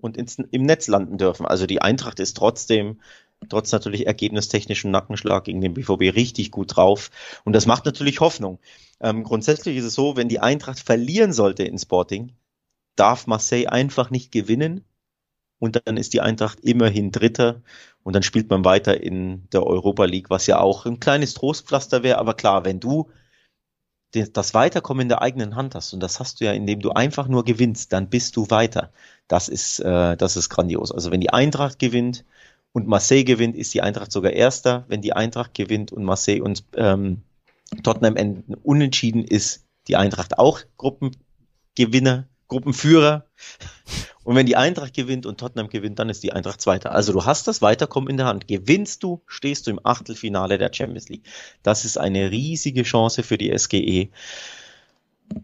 und 0.00 0.16
ins, 0.16 0.38
im 0.38 0.62
Netz 0.62 0.86
landen 0.88 1.18
dürfen. 1.18 1.46
Also 1.46 1.66
die 1.66 1.82
Eintracht 1.82 2.20
ist 2.20 2.36
trotzdem 2.36 3.00
trotz 3.48 3.72
natürlich 3.72 4.06
ergebnistechnischem 4.06 4.90
Nackenschlag 4.90 5.44
gegen 5.44 5.60
den 5.60 5.74
BVB 5.74 6.14
richtig 6.14 6.50
gut 6.50 6.76
drauf. 6.76 7.10
Und 7.44 7.52
das 7.54 7.66
macht 7.66 7.84
natürlich 7.84 8.20
Hoffnung. 8.20 8.58
Ähm, 9.00 9.24
grundsätzlich 9.24 9.76
ist 9.76 9.84
es 9.84 9.94
so, 9.94 10.16
wenn 10.16 10.28
die 10.28 10.40
Eintracht 10.40 10.80
verlieren 10.80 11.32
sollte 11.32 11.64
in 11.64 11.78
Sporting, 11.78 12.32
darf 12.96 13.26
Marseille 13.26 13.66
einfach 13.66 14.10
nicht 14.10 14.32
gewinnen 14.32 14.84
und 15.58 15.80
dann 15.84 15.96
ist 15.96 16.12
die 16.12 16.20
Eintracht 16.20 16.60
immerhin 16.60 17.10
Dritter 17.12 17.62
und 18.02 18.14
dann 18.14 18.22
spielt 18.22 18.50
man 18.50 18.64
weiter 18.64 19.00
in 19.02 19.48
der 19.50 19.64
Europa 19.66 20.04
League, 20.04 20.30
was 20.30 20.46
ja 20.46 20.60
auch 20.60 20.86
ein 20.86 21.00
kleines 21.00 21.34
Trostpflaster 21.34 22.02
wäre. 22.02 22.18
Aber 22.18 22.34
klar, 22.34 22.64
wenn 22.64 22.80
du 22.80 23.10
das 24.32 24.54
Weiterkommen 24.54 25.02
in 25.02 25.08
der 25.08 25.22
eigenen 25.22 25.56
Hand 25.56 25.74
hast 25.74 25.92
und 25.92 26.00
das 26.00 26.20
hast 26.20 26.40
du 26.40 26.44
ja, 26.44 26.52
indem 26.52 26.80
du 26.80 26.90
einfach 26.90 27.26
nur 27.26 27.44
gewinnst, 27.44 27.92
dann 27.92 28.08
bist 28.08 28.36
du 28.36 28.48
weiter. 28.50 28.92
Das 29.26 29.48
ist, 29.48 29.80
äh, 29.80 30.16
das 30.16 30.36
ist 30.36 30.50
grandios. 30.50 30.92
Also 30.92 31.10
wenn 31.10 31.20
die 31.20 31.32
Eintracht 31.32 31.78
gewinnt 31.78 32.24
und 32.72 32.86
Marseille 32.86 33.24
gewinnt, 33.24 33.56
ist 33.56 33.74
die 33.74 33.82
Eintracht 33.82 34.12
sogar 34.12 34.32
Erster. 34.32 34.84
Wenn 34.88 35.00
die 35.00 35.14
Eintracht 35.14 35.54
gewinnt 35.54 35.90
und 35.90 36.04
Marseille 36.04 36.42
und 36.42 36.64
ähm, 36.76 37.22
Tottenham 37.82 38.16
enden 38.16 38.54
unentschieden, 38.54 39.24
ist 39.24 39.64
die 39.88 39.96
Eintracht 39.96 40.38
auch 40.38 40.60
Gruppengewinner, 40.76 42.28
Gruppenführer. 42.48 43.26
Und 44.24 44.36
wenn 44.36 44.46
die 44.46 44.56
Eintracht 44.56 44.94
gewinnt 44.94 45.26
und 45.26 45.38
Tottenham 45.38 45.68
gewinnt, 45.68 45.98
dann 45.98 46.08
ist 46.08 46.22
die 46.22 46.32
Eintracht 46.32 46.60
Zweiter. 46.60 46.92
Also 46.92 47.12
du 47.12 47.24
hast 47.24 47.46
das 47.46 47.62
Weiterkommen 47.62 48.08
in 48.08 48.16
der 48.16 48.26
Hand. 48.26 48.48
Gewinnst 48.48 49.02
du, 49.02 49.22
stehst 49.26 49.66
du 49.66 49.70
im 49.70 49.80
Achtelfinale 49.84 50.58
der 50.58 50.72
Champions 50.72 51.08
League. 51.08 51.24
Das 51.62 51.84
ist 51.84 51.98
eine 51.98 52.30
riesige 52.30 52.82
Chance 52.82 53.22
für 53.22 53.38
die 53.38 53.56
SGE. 53.56 54.08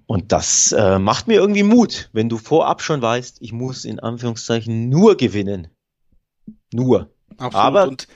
Und 0.06 0.32
das 0.32 0.72
äh, 0.72 0.98
macht 0.98 1.28
mir 1.28 1.34
irgendwie 1.34 1.62
Mut, 1.62 2.10
wenn 2.12 2.28
du 2.28 2.38
vorab 2.38 2.82
schon 2.82 3.02
weißt, 3.02 3.38
ich 3.40 3.52
muss 3.52 3.84
in 3.84 4.00
Anführungszeichen 4.00 4.88
nur 4.88 5.16
gewinnen. 5.16 5.68
Nur. 6.72 7.10
Absolut. 7.36 7.54
Aber 7.54 7.88
und 7.88 8.08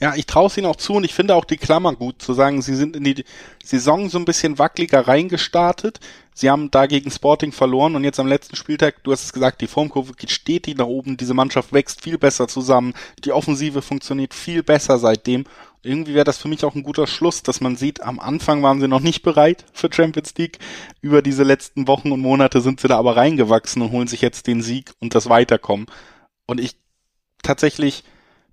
ja, 0.00 0.14
ich 0.14 0.26
traue 0.26 0.46
es 0.46 0.56
ihnen 0.56 0.66
auch 0.66 0.76
zu 0.76 0.94
und 0.94 1.04
ich 1.04 1.14
finde 1.14 1.34
auch 1.34 1.44
die 1.44 1.56
Klammer 1.56 1.94
gut, 1.94 2.22
zu 2.22 2.32
sagen, 2.32 2.62
sie 2.62 2.76
sind 2.76 2.94
in 2.94 3.02
die 3.02 3.24
Saison 3.64 4.08
so 4.08 4.18
ein 4.18 4.24
bisschen 4.24 4.58
wackeliger 4.58 5.08
reingestartet. 5.08 5.98
Sie 6.38 6.50
haben 6.50 6.70
da 6.70 6.86
gegen 6.86 7.10
Sporting 7.10 7.50
verloren 7.50 7.96
und 7.96 8.04
jetzt 8.04 8.20
am 8.20 8.28
letzten 8.28 8.54
Spieltag, 8.54 9.02
du 9.02 9.10
hast 9.10 9.24
es 9.24 9.32
gesagt, 9.32 9.60
die 9.60 9.66
Formkurve 9.66 10.12
geht 10.12 10.30
stetig 10.30 10.78
nach 10.78 10.86
oben, 10.86 11.16
diese 11.16 11.34
Mannschaft 11.34 11.72
wächst 11.72 12.00
viel 12.04 12.16
besser 12.16 12.46
zusammen, 12.46 12.94
die 13.24 13.32
Offensive 13.32 13.82
funktioniert 13.82 14.34
viel 14.34 14.62
besser 14.62 14.98
seitdem. 14.98 15.46
Irgendwie 15.82 16.14
wäre 16.14 16.22
das 16.22 16.38
für 16.38 16.46
mich 16.46 16.64
auch 16.64 16.76
ein 16.76 16.84
guter 16.84 17.08
Schluss, 17.08 17.42
dass 17.42 17.60
man 17.60 17.74
sieht, 17.74 18.04
am 18.04 18.20
Anfang 18.20 18.62
waren 18.62 18.80
sie 18.80 18.86
noch 18.86 19.00
nicht 19.00 19.22
bereit 19.22 19.64
für 19.72 19.92
Champions 19.92 20.32
League. 20.38 20.60
Über 21.00 21.22
diese 21.22 21.42
letzten 21.42 21.88
Wochen 21.88 22.12
und 22.12 22.20
Monate 22.20 22.60
sind 22.60 22.78
sie 22.78 22.86
da 22.86 22.98
aber 22.98 23.16
reingewachsen 23.16 23.82
und 23.82 23.90
holen 23.90 24.06
sich 24.06 24.20
jetzt 24.20 24.46
den 24.46 24.62
Sieg 24.62 24.92
und 25.00 25.16
das 25.16 25.28
Weiterkommen. 25.28 25.86
Und 26.46 26.60
ich 26.60 26.76
tatsächlich, 27.42 28.04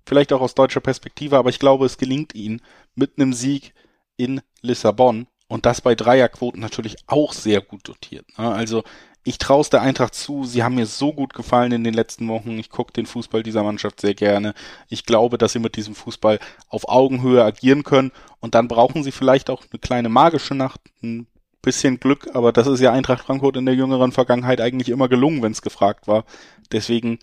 vielleicht 0.04 0.32
auch 0.32 0.40
aus 0.40 0.56
deutscher 0.56 0.80
Perspektive, 0.80 1.38
aber 1.38 1.50
ich 1.50 1.60
glaube, 1.60 1.86
es 1.86 1.98
gelingt 1.98 2.34
ihnen 2.34 2.62
mit 2.96 3.12
einem 3.16 3.32
Sieg 3.32 3.74
in 4.16 4.40
Lissabon 4.60 5.28
und 5.48 5.66
das 5.66 5.80
bei 5.80 5.94
Dreierquoten 5.94 6.60
natürlich 6.60 6.96
auch 7.06 7.32
sehr 7.32 7.60
gut 7.60 7.88
dotiert. 7.88 8.26
Ne? 8.38 8.50
Also 8.52 8.82
ich 9.26 9.38
traue 9.38 9.60
es 9.60 9.70
der 9.70 9.82
Eintracht 9.82 10.14
zu. 10.14 10.44
Sie 10.44 10.62
haben 10.62 10.76
mir 10.76 10.86
so 10.86 11.12
gut 11.12 11.34
gefallen 11.34 11.72
in 11.72 11.82
den 11.82 11.94
letzten 11.94 12.28
Wochen. 12.28 12.58
Ich 12.60 12.70
gucke 12.70 12.92
den 12.92 13.06
Fußball 13.06 13.42
dieser 13.42 13.64
Mannschaft 13.64 14.00
sehr 14.00 14.14
gerne. 14.14 14.54
Ich 14.88 15.04
glaube, 15.04 15.36
dass 15.36 15.52
sie 15.52 15.58
mit 15.58 15.74
diesem 15.74 15.96
Fußball 15.96 16.38
auf 16.68 16.88
Augenhöhe 16.88 17.42
agieren 17.42 17.82
können. 17.82 18.12
Und 18.38 18.54
dann 18.54 18.68
brauchen 18.68 19.02
sie 19.02 19.10
vielleicht 19.10 19.50
auch 19.50 19.64
eine 19.68 19.80
kleine 19.80 20.08
magische 20.08 20.54
Nacht, 20.54 20.80
ein 21.02 21.26
bisschen 21.60 21.98
Glück. 21.98 22.28
Aber 22.34 22.52
das 22.52 22.68
ist 22.68 22.78
ja 22.78 22.92
Eintracht 22.92 23.24
Frankfurt 23.24 23.56
in 23.56 23.66
der 23.66 23.74
jüngeren 23.74 24.12
Vergangenheit 24.12 24.60
eigentlich 24.60 24.90
immer 24.90 25.08
gelungen, 25.08 25.42
wenn 25.42 25.52
es 25.52 25.62
gefragt 25.62 26.06
war. 26.06 26.24
Deswegen 26.70 27.18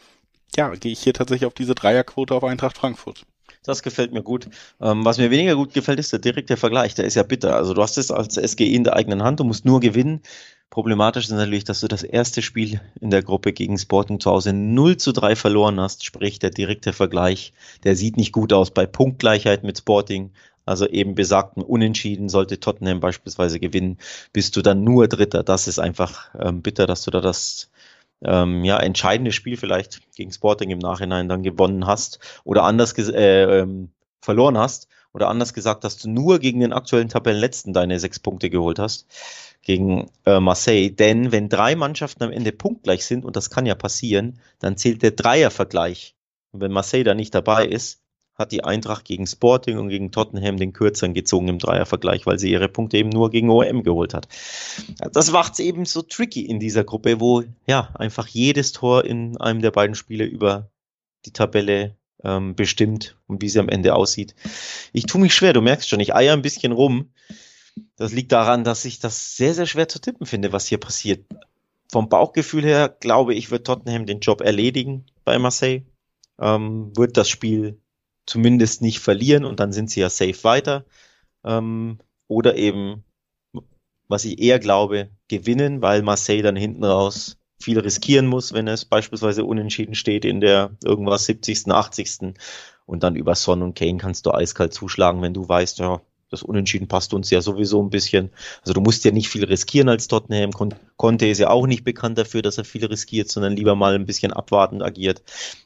ja, 0.58 0.70
gehe 0.76 0.92
ich 0.92 1.00
hier 1.00 1.14
tatsächlich 1.14 1.46
auf 1.46 1.54
diese 1.54 1.74
Dreierquote 1.74 2.36
auf 2.36 2.44
Eintracht 2.44 2.78
Frankfurt. 2.78 3.26
Das 3.64 3.82
gefällt 3.82 4.14
mir 4.14 4.24
gut. 4.24 4.50
Ähm, 4.82 5.06
was 5.06 5.18
mir 5.18 5.32
weniger 5.32 5.56
gut 5.56 5.74
gefällt, 5.74 6.00
ist 6.00 6.12
der 6.12 6.20
direkte 6.20 6.58
Vergleich. 6.58 6.96
Der 6.96 7.06
ist 7.06 7.16
ja 7.16 7.24
bitter. 7.24 7.56
Also 7.56 7.74
du 7.74 7.82
hast 7.82 7.98
es 7.98 8.12
als 8.12 8.36
SGE 8.36 8.66
in 8.66 8.84
der 8.84 8.96
eigenen 8.96 9.24
Hand, 9.24 9.40
du 9.40 9.46
musst 9.46 9.66
nur 9.66 9.80
gewinnen. 9.80 10.22
Problematisch 10.70 11.26
ist 11.26 11.32
natürlich, 11.32 11.64
dass 11.64 11.82
du 11.82 11.88
das 11.88 12.02
erste 12.02 12.42
Spiel 12.42 12.82
in 13.00 13.12
der 13.12 13.22
Gruppe 13.22 13.54
gegen 13.54 13.78
Sporting 13.78 14.20
zu 14.20 14.32
Hause 14.32 14.54
0 14.54 14.98
zu 14.98 15.12
3 15.12 15.36
verloren 15.36 15.80
hast. 15.80 16.04
Sprich, 16.04 16.40
der 16.40 16.50
direkte 16.50 16.94
Vergleich, 16.94 17.54
der 17.84 17.96
sieht 17.96 18.18
nicht 18.18 18.32
gut 18.32 18.52
aus 18.54 18.72
bei 18.72 18.86
Punktgleichheit 18.86 19.64
mit 19.64 19.78
Sporting. 19.78 20.32
Also 20.66 20.88
eben 20.88 21.14
besagten 21.14 21.62
Unentschieden 21.62 22.28
sollte 22.30 22.60
Tottenham 22.60 23.02
beispielsweise 23.02 23.60
gewinnen, 23.60 23.98
bist 24.32 24.56
du 24.56 24.62
dann 24.62 24.84
nur 24.84 25.08
Dritter. 25.08 25.44
Das 25.44 25.68
ist 25.68 25.80
einfach 25.80 26.34
ähm, 26.40 26.62
bitter, 26.62 26.88
dass 26.88 27.04
du 27.04 27.12
da 27.12 27.22
das 27.22 27.70
ähm, 28.22 28.64
ja, 28.64 28.80
entscheidende 28.80 29.32
Spiel 29.32 29.58
vielleicht 29.58 30.02
gegen 30.16 30.32
Sporting 30.32 30.70
im 30.70 30.80
Nachhinein 30.80 31.30
dann 31.30 31.44
gewonnen 31.44 31.88
hast 31.88 32.20
oder 32.44 32.64
anders 32.64 32.98
äh, 32.98 33.62
ähm, 33.62 33.92
verloren 34.22 34.58
hast 34.58 34.88
oder 35.14 35.30
anders 35.30 35.54
gesagt, 35.54 35.84
dass 35.84 35.98
du 35.98 36.10
nur 36.10 36.40
gegen 36.40 36.60
den 36.60 36.74
aktuellen 36.74 37.10
Tabellenletzten 37.10 37.74
deine 37.74 38.00
sechs 38.00 38.20
Punkte 38.20 38.50
geholt 38.50 38.80
hast 38.80 39.08
gegen 39.62 40.10
äh, 40.26 40.40
Marseille. 40.40 40.90
Denn 40.90 41.32
wenn 41.32 41.50
drei 41.50 41.76
Mannschaften 41.76 42.24
am 42.24 42.32
Ende 42.32 42.52
punktgleich 42.52 43.06
sind, 43.06 43.26
und 43.26 43.36
das 43.36 43.50
kann 43.50 43.66
ja 43.66 43.76
passieren, 43.76 44.40
dann 44.60 44.78
zählt 44.78 45.02
der 45.02 45.12
Dreiervergleich. 45.12 46.16
Und 46.52 46.62
wenn 46.62 46.72
Marseille 46.72 47.04
da 47.04 47.14
nicht 47.14 47.34
dabei 47.34 47.66
ist, 47.66 48.03
hat 48.36 48.52
die 48.52 48.64
Eintracht 48.64 49.06
gegen 49.06 49.28
Sporting 49.28 49.78
und 49.78 49.90
gegen 49.90 50.12
Tottenham 50.12 50.58
den 50.58 50.74
Kürzeren 50.74 51.14
gezogen 51.14 51.48
im 51.48 51.60
Dreiervergleich, 51.60 52.26
weil 52.26 52.40
sie 52.40 52.52
ihre 52.52 52.68
Punkte 52.68 52.98
eben 52.98 53.10
nur 53.10 53.30
gegen 53.30 53.50
OM 53.50 53.84
geholt 53.84 54.14
hat. 54.14 54.28
Das 55.12 55.32
macht 55.32 55.54
es 55.54 55.60
eben 55.60 55.86
so 55.86 56.02
tricky 56.02 56.46
in 56.46 56.60
dieser 56.60 56.84
Gruppe, 56.84 57.20
wo 57.20 57.44
ja 57.68 57.90
einfach 57.94 58.28
jedes 58.28 58.72
Tor 58.72 59.06
in 59.06 59.38
einem 59.38 59.62
der 59.62 59.72
beiden 59.72 59.96
Spiele 59.96 60.26
über 60.26 60.70
die 61.26 61.32
Tabelle 61.32 61.96
ähm, 62.24 62.56
bestimmt 62.56 63.18
und 63.28 63.42
wie 63.42 63.50
sie 63.50 63.60
am 63.60 63.70
Ende 63.70 63.96
aussieht. 63.96 64.36
Ich 64.94 65.06
tue 65.06 65.22
mich 65.22 65.36
schwer, 65.36 65.54
du 65.54 65.62
merkst 65.62 65.88
schon, 65.88 66.00
ich 66.00 66.16
eier 66.16 66.34
ein 66.34 66.42
bisschen 66.42 66.72
rum. 66.72 67.12
Das 67.98 68.14
liegt 68.14 68.32
daran, 68.32 68.64
dass 68.64 68.86
ich 68.86 69.00
das 69.00 69.36
sehr, 69.36 69.54
sehr 69.54 69.66
schwer 69.66 69.88
zu 69.88 70.00
tippen 70.00 70.26
finde, 70.26 70.52
was 70.52 70.68
hier 70.68 70.80
passiert. 70.80 71.26
Vom 71.92 72.10
Bauchgefühl 72.10 72.64
her 72.64 72.90
glaube 72.90 73.36
ich, 73.36 73.52
wird 73.52 73.68
Tottenham 73.68 74.06
den 74.06 74.20
Job 74.20 74.42
erledigen 74.42 75.06
bei 75.24 75.38
Marseille. 75.38 75.84
Ähm, 76.40 76.92
wird 76.96 77.18
das 77.18 77.30
Spiel 77.30 77.80
zumindest 78.26 78.82
nicht 78.82 79.00
verlieren 79.00 79.46
und 79.46 79.60
dann 79.60 79.74
sind 79.74 79.90
sie 79.90 80.02
ja 80.02 80.10
safe 80.10 80.44
weiter. 80.44 80.86
Ähm, 81.44 82.00
oder 82.28 82.56
eben, 82.56 83.04
was 84.08 84.26
ich 84.26 84.40
eher 84.40 84.60
glaube, 84.60 85.10
gewinnen, 85.28 85.82
weil 85.82 86.02
Marseille 86.02 86.42
dann 86.42 86.56
hinten 86.56 86.84
raus 86.84 87.38
viel 87.60 87.80
riskieren 87.80 88.28
muss, 88.28 88.54
wenn 88.54 88.68
es 88.68 88.86
beispielsweise 88.86 89.46
unentschieden 89.46 89.96
steht 89.96 90.26
in 90.26 90.42
der 90.42 90.72
irgendwas 90.84 91.26
70., 91.26 91.68
80. 91.68 92.34
Und 92.86 93.04
dann 93.04 93.16
über 93.16 93.36
Son 93.36 93.62
und 93.62 93.76
Kane 93.76 93.98
kannst 93.98 94.26
du 94.26 94.32
eiskalt 94.32 94.74
zuschlagen, 94.74 95.22
wenn 95.22 95.34
du 95.34 95.48
weißt, 95.48 95.80
ja, 95.80 96.02
das 96.34 96.44
Unentschieden 96.44 96.88
passt 96.88 97.14
uns 97.14 97.30
ja 97.30 97.42
sowieso 97.42 97.82
ein 97.82 97.90
bisschen. 97.90 98.32
Also 98.62 98.74
du 98.74 98.82
musst 98.82 99.06
ja 99.06 99.12
nicht 99.12 99.30
viel 99.30 99.46
riskieren 99.46 99.88
als 99.88 100.08
Tottenham. 100.08 100.52
Con 100.52 100.74
Conte 100.98 101.28
ist 101.28 101.40
ja 101.40 101.50
auch 101.50 101.68
nicht 101.68 101.84
bekannt 101.84 102.18
dafür, 102.18 102.42
dass 102.42 102.58
er 102.58 102.66
viel 102.66 102.86
riskiert, 102.86 103.30
sondern 103.30 103.56
lieber 103.56 103.76
mal 103.76 103.96
ein 103.96 104.06
bisschen 104.06 104.34
abwartend 104.34 104.84
agiert. 104.84 105.22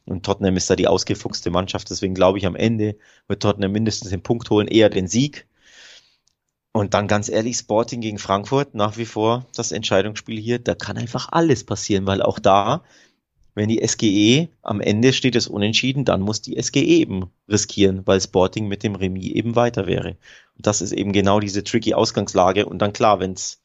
Und 0.06 0.26
Tottenham 0.26 0.58
ist 0.58 0.70
da 0.70 0.76
die 0.76 0.88
ausgefuchste 0.88 1.50
Mannschaft. 1.50 1.90
Deswegen 1.90 2.14
glaube 2.14 2.38
ich, 2.38 2.46
am 2.46 2.56
Ende 2.56 2.98
wird 3.28 3.42
Tottenham 3.42 3.72
mindestens 3.72 4.12
den 4.12 4.22
Punkt 4.22 4.50
holen, 4.50 4.68
eher 4.68 4.90
den 4.90 5.08
Sieg. 5.08 5.48
Und 6.74 6.94
dann 6.94 7.08
ganz 7.08 7.28
ehrlich, 7.28 7.58
Sporting 7.58 8.02
gegen 8.02 8.20
Frankfurt, 8.20 8.76
nach 8.76 8.98
wie 8.98 9.06
vor 9.06 9.48
das 9.56 9.72
Entscheidungsspiel 9.72 10.40
hier, 10.40 10.60
da 10.60 10.76
kann 10.76 10.98
einfach 10.98 11.30
alles 11.32 11.64
passieren, 11.64 12.06
weil 12.06 12.22
auch 12.22 12.38
da 12.38 12.84
wenn 13.58 13.70
die 13.70 13.86
SGE 13.86 14.50
am 14.62 14.82
Ende 14.82 15.14
steht 15.14 15.36
es 15.36 15.48
unentschieden, 15.48 16.06
dann 16.06 16.22
muss 16.22 16.44
die 16.44 16.62
SGE 16.62 16.80
eben 16.80 17.32
riskieren, 17.50 18.06
weil 18.06 18.22
Sporting 18.22 18.68
mit 18.68 18.84
dem 18.84 18.94
Remis 18.94 19.32
eben 19.32 19.56
weiter 19.56 19.88
wäre. 19.88 20.10
Und 20.56 20.68
das 20.68 20.80
ist 20.80 20.92
eben 20.92 21.12
genau 21.12 21.40
diese 21.40 21.64
tricky 21.64 21.96
Ausgangslage. 21.96 22.68
Und 22.68 22.80
dann 22.80 22.94
klar, 22.94 23.20
wenn's 23.20 23.64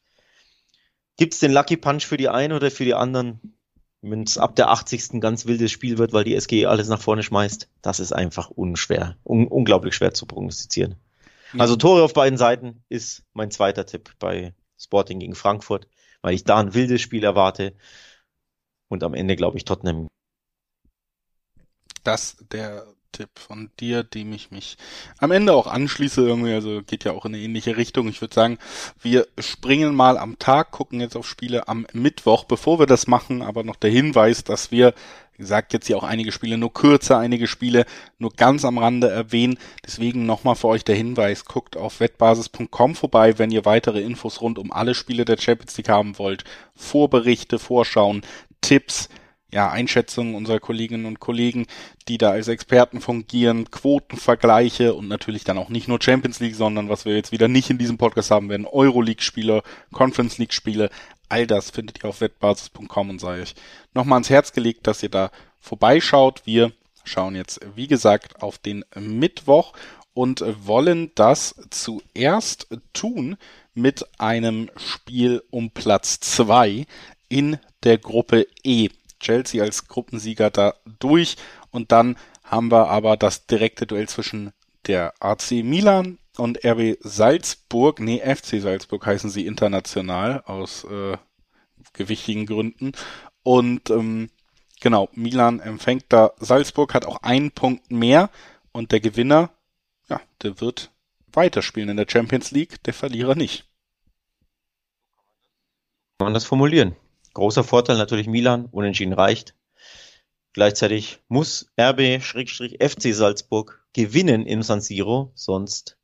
Gibt 1.15 1.35
es 1.35 1.39
den 1.39 1.53
Lucky 1.53 1.77
Punch 1.77 2.07
für 2.07 2.17
die 2.17 2.27
einen 2.27 2.53
oder 2.53 2.71
für 2.71 2.85
die 2.85 2.95
anderen? 2.95 3.55
Wenn 4.01 4.23
es 4.23 4.39
ab 4.39 4.55
der 4.55 4.71
80. 4.71 5.21
ganz 5.21 5.45
wildes 5.45 5.71
Spiel 5.71 5.99
wird, 5.99 6.11
weil 6.11 6.23
die 6.23 6.33
SG 6.33 6.65
alles 6.65 6.87
nach 6.87 6.99
vorne 6.99 7.21
schmeißt, 7.21 7.69
das 7.83 7.99
ist 7.99 8.13
einfach 8.13 8.49
unschwer, 8.49 9.15
un 9.23 9.47
unglaublich 9.47 9.93
schwer 9.93 10.15
zu 10.15 10.25
prognostizieren. 10.25 10.95
Ja. 11.53 11.59
Also 11.59 11.75
Tore 11.75 12.01
auf 12.01 12.13
beiden 12.13 12.39
Seiten 12.39 12.83
ist 12.89 13.23
mein 13.33 13.51
zweiter 13.51 13.85
Tipp 13.85 14.09
bei 14.17 14.55
Sporting 14.75 15.19
gegen 15.19 15.35
Frankfurt, 15.35 15.87
weil 16.23 16.33
ich 16.33 16.45
da 16.45 16.57
ein 16.57 16.73
wildes 16.73 17.01
Spiel 17.01 17.23
erwarte. 17.23 17.75
Und 18.89 19.03
am 19.03 19.13
Ende 19.13 19.35
glaube 19.35 19.57
ich 19.57 19.65
Tottenham. 19.65 20.07
Das 22.03 22.37
der 22.51 22.85
Tipp 23.13 23.29
von 23.35 23.69
dir, 23.79 24.03
dem 24.03 24.33
ich 24.33 24.51
mich 24.51 24.75
am 25.19 25.31
Ende 25.31 25.53
auch 25.53 25.67
anschließe 25.67 26.21
irgendwie, 26.21 26.53
also 26.53 26.81
geht 26.81 27.05
ja 27.05 27.13
auch 27.13 27.25
in 27.25 27.33
eine 27.33 27.43
ähnliche 27.43 27.77
Richtung. 27.77 28.09
Ich 28.09 28.19
würde 28.19 28.33
sagen, 28.33 28.57
wir 29.01 29.27
springen 29.39 29.95
mal 29.95 30.17
am 30.17 30.37
Tag, 30.39 30.71
gucken 30.71 30.99
jetzt 30.99 31.15
auf 31.15 31.27
Spiele 31.27 31.67
am 31.69 31.87
Mittwoch. 31.93 32.43
Bevor 32.43 32.79
wir 32.79 32.87
das 32.87 33.07
machen, 33.07 33.41
aber 33.41 33.63
noch 33.63 33.77
der 33.77 33.91
Hinweis, 33.91 34.43
dass 34.43 34.71
wir, 34.71 34.93
wie 35.33 35.43
gesagt, 35.43 35.73
jetzt 35.73 35.87
hier 35.87 35.97
auch 35.97 36.03
einige 36.03 36.31
Spiele 36.31 36.57
nur 36.57 36.73
kürzer, 36.73 37.19
einige 37.19 37.47
Spiele 37.47 37.85
nur 38.17 38.31
ganz 38.31 38.65
am 38.65 38.79
Rande 38.79 39.09
erwähnen. 39.09 39.59
Deswegen 39.85 40.25
nochmal 40.25 40.55
für 40.55 40.67
euch 40.67 40.83
der 40.83 40.95
Hinweis, 40.95 41.45
guckt 41.45 41.77
auf 41.77 41.99
wettbasis.com 41.99 42.95
vorbei, 42.95 43.37
wenn 43.37 43.51
ihr 43.51 43.65
weitere 43.65 44.01
Infos 44.01 44.41
rund 44.41 44.57
um 44.57 44.71
alle 44.71 44.95
Spiele 44.95 45.23
der 45.23 45.37
Champions 45.37 45.77
League 45.77 45.89
haben 45.89 46.17
wollt. 46.17 46.43
Vorberichte, 46.75 47.59
Vorschauen, 47.59 48.23
Tipps, 48.63 49.09
ja, 49.53 49.69
Einschätzungen 49.69 50.33
unserer 50.33 50.59
Kolleginnen 50.59 51.05
und 51.05 51.19
Kollegen, 51.19 51.67
die 52.07 52.17
da 52.17 52.31
als 52.31 52.47
Experten 52.47 53.01
fungieren, 53.01 53.69
Quotenvergleiche 53.69 54.95
und 54.95 55.07
natürlich 55.07 55.43
dann 55.43 55.59
auch 55.59 55.69
nicht 55.69 55.87
nur 55.87 56.01
Champions 56.01 56.39
League, 56.39 56.55
sondern 56.55 56.89
was 56.89 57.05
wir 57.05 57.15
jetzt 57.15 57.31
wieder 57.31 57.47
nicht 57.47 57.69
in 57.69 57.77
diesem 57.77 57.99
Podcast 57.99 58.31
haben 58.31 58.49
werden, 58.49 58.65
Euroleague-Spiele, 58.65 59.61
Conference 59.91 60.39
League-Spiele, 60.39 60.89
all 61.29 61.45
das 61.45 61.69
findet 61.69 62.03
ihr 62.03 62.09
auf 62.09 62.21
wettbasis.com 62.21 63.11
und 63.11 63.21
sei 63.21 63.41
euch 63.41 63.53
nochmal 63.93 64.17
ans 64.17 64.31
Herz 64.31 64.53
gelegt, 64.53 64.87
dass 64.87 65.03
ihr 65.03 65.09
da 65.09 65.29
vorbeischaut. 65.59 66.41
Wir 66.45 66.71
schauen 67.03 67.35
jetzt, 67.35 67.59
wie 67.75 67.87
gesagt, 67.87 68.41
auf 68.41 68.57
den 68.57 68.83
Mittwoch 68.95 69.73
und 70.13 70.43
wollen 70.65 71.11
das 71.15 71.55
zuerst 71.69 72.67
tun 72.93 73.37
mit 73.73 74.05
einem 74.19 74.69
Spiel 74.77 75.43
um 75.49 75.71
Platz 75.71 76.19
zwei 76.19 76.85
in 77.29 77.57
der 77.83 77.97
Gruppe 77.97 78.47
E. 78.63 78.89
Chelsea 79.19 79.63
als 79.63 79.87
Gruppensieger 79.87 80.49
da 80.49 80.75
durch. 80.99 81.37
Und 81.71 81.91
dann 81.91 82.17
haben 82.43 82.71
wir 82.71 82.89
aber 82.89 83.17
das 83.17 83.45
direkte 83.45 83.87
Duell 83.87 84.07
zwischen 84.07 84.51
der 84.87 85.13
AC 85.19 85.51
Milan 85.63 86.19
und 86.37 86.63
RB 86.65 86.97
Salzburg. 87.01 87.99
Nee, 87.99 88.19
FC 88.19 88.61
Salzburg 88.61 89.05
heißen 89.05 89.29
sie 89.29 89.45
international 89.45 90.41
aus 90.41 90.83
äh, 90.83 91.17
gewichtigen 91.93 92.45
Gründen. 92.45 92.91
Und 93.43 93.89
ähm, 93.89 94.29
genau, 94.81 95.09
Milan 95.13 95.59
empfängt 95.59 96.05
da 96.09 96.33
Salzburg, 96.39 96.93
hat 96.93 97.05
auch 97.05 97.17
einen 97.23 97.51
Punkt 97.51 97.91
mehr. 97.91 98.29
Und 98.71 98.91
der 98.91 98.99
Gewinner, 98.99 99.51
ja, 100.09 100.19
der 100.41 100.59
wird 100.59 100.91
weiterspielen 101.31 101.89
in 101.89 101.97
der 101.97 102.07
Champions 102.09 102.51
League, 102.51 102.83
der 102.83 102.93
Verlierer 102.93 103.35
nicht. 103.35 103.65
Kann 106.17 106.27
man 106.27 106.33
das 106.33 106.45
formulieren? 106.45 106.95
Großer 107.33 107.63
Vorteil 107.63 107.97
natürlich 107.97 108.27
Milan, 108.27 108.67
unentschieden 108.71 109.13
reicht. 109.13 109.55
Gleichzeitig 110.53 111.19
muss 111.27 111.67
RB-FC 111.79 113.13
Salzburg 113.13 113.83
gewinnen 113.93 114.45
im 114.45 114.61
San 114.61 114.81
Siro, 114.81 115.31
sonst 115.33 115.97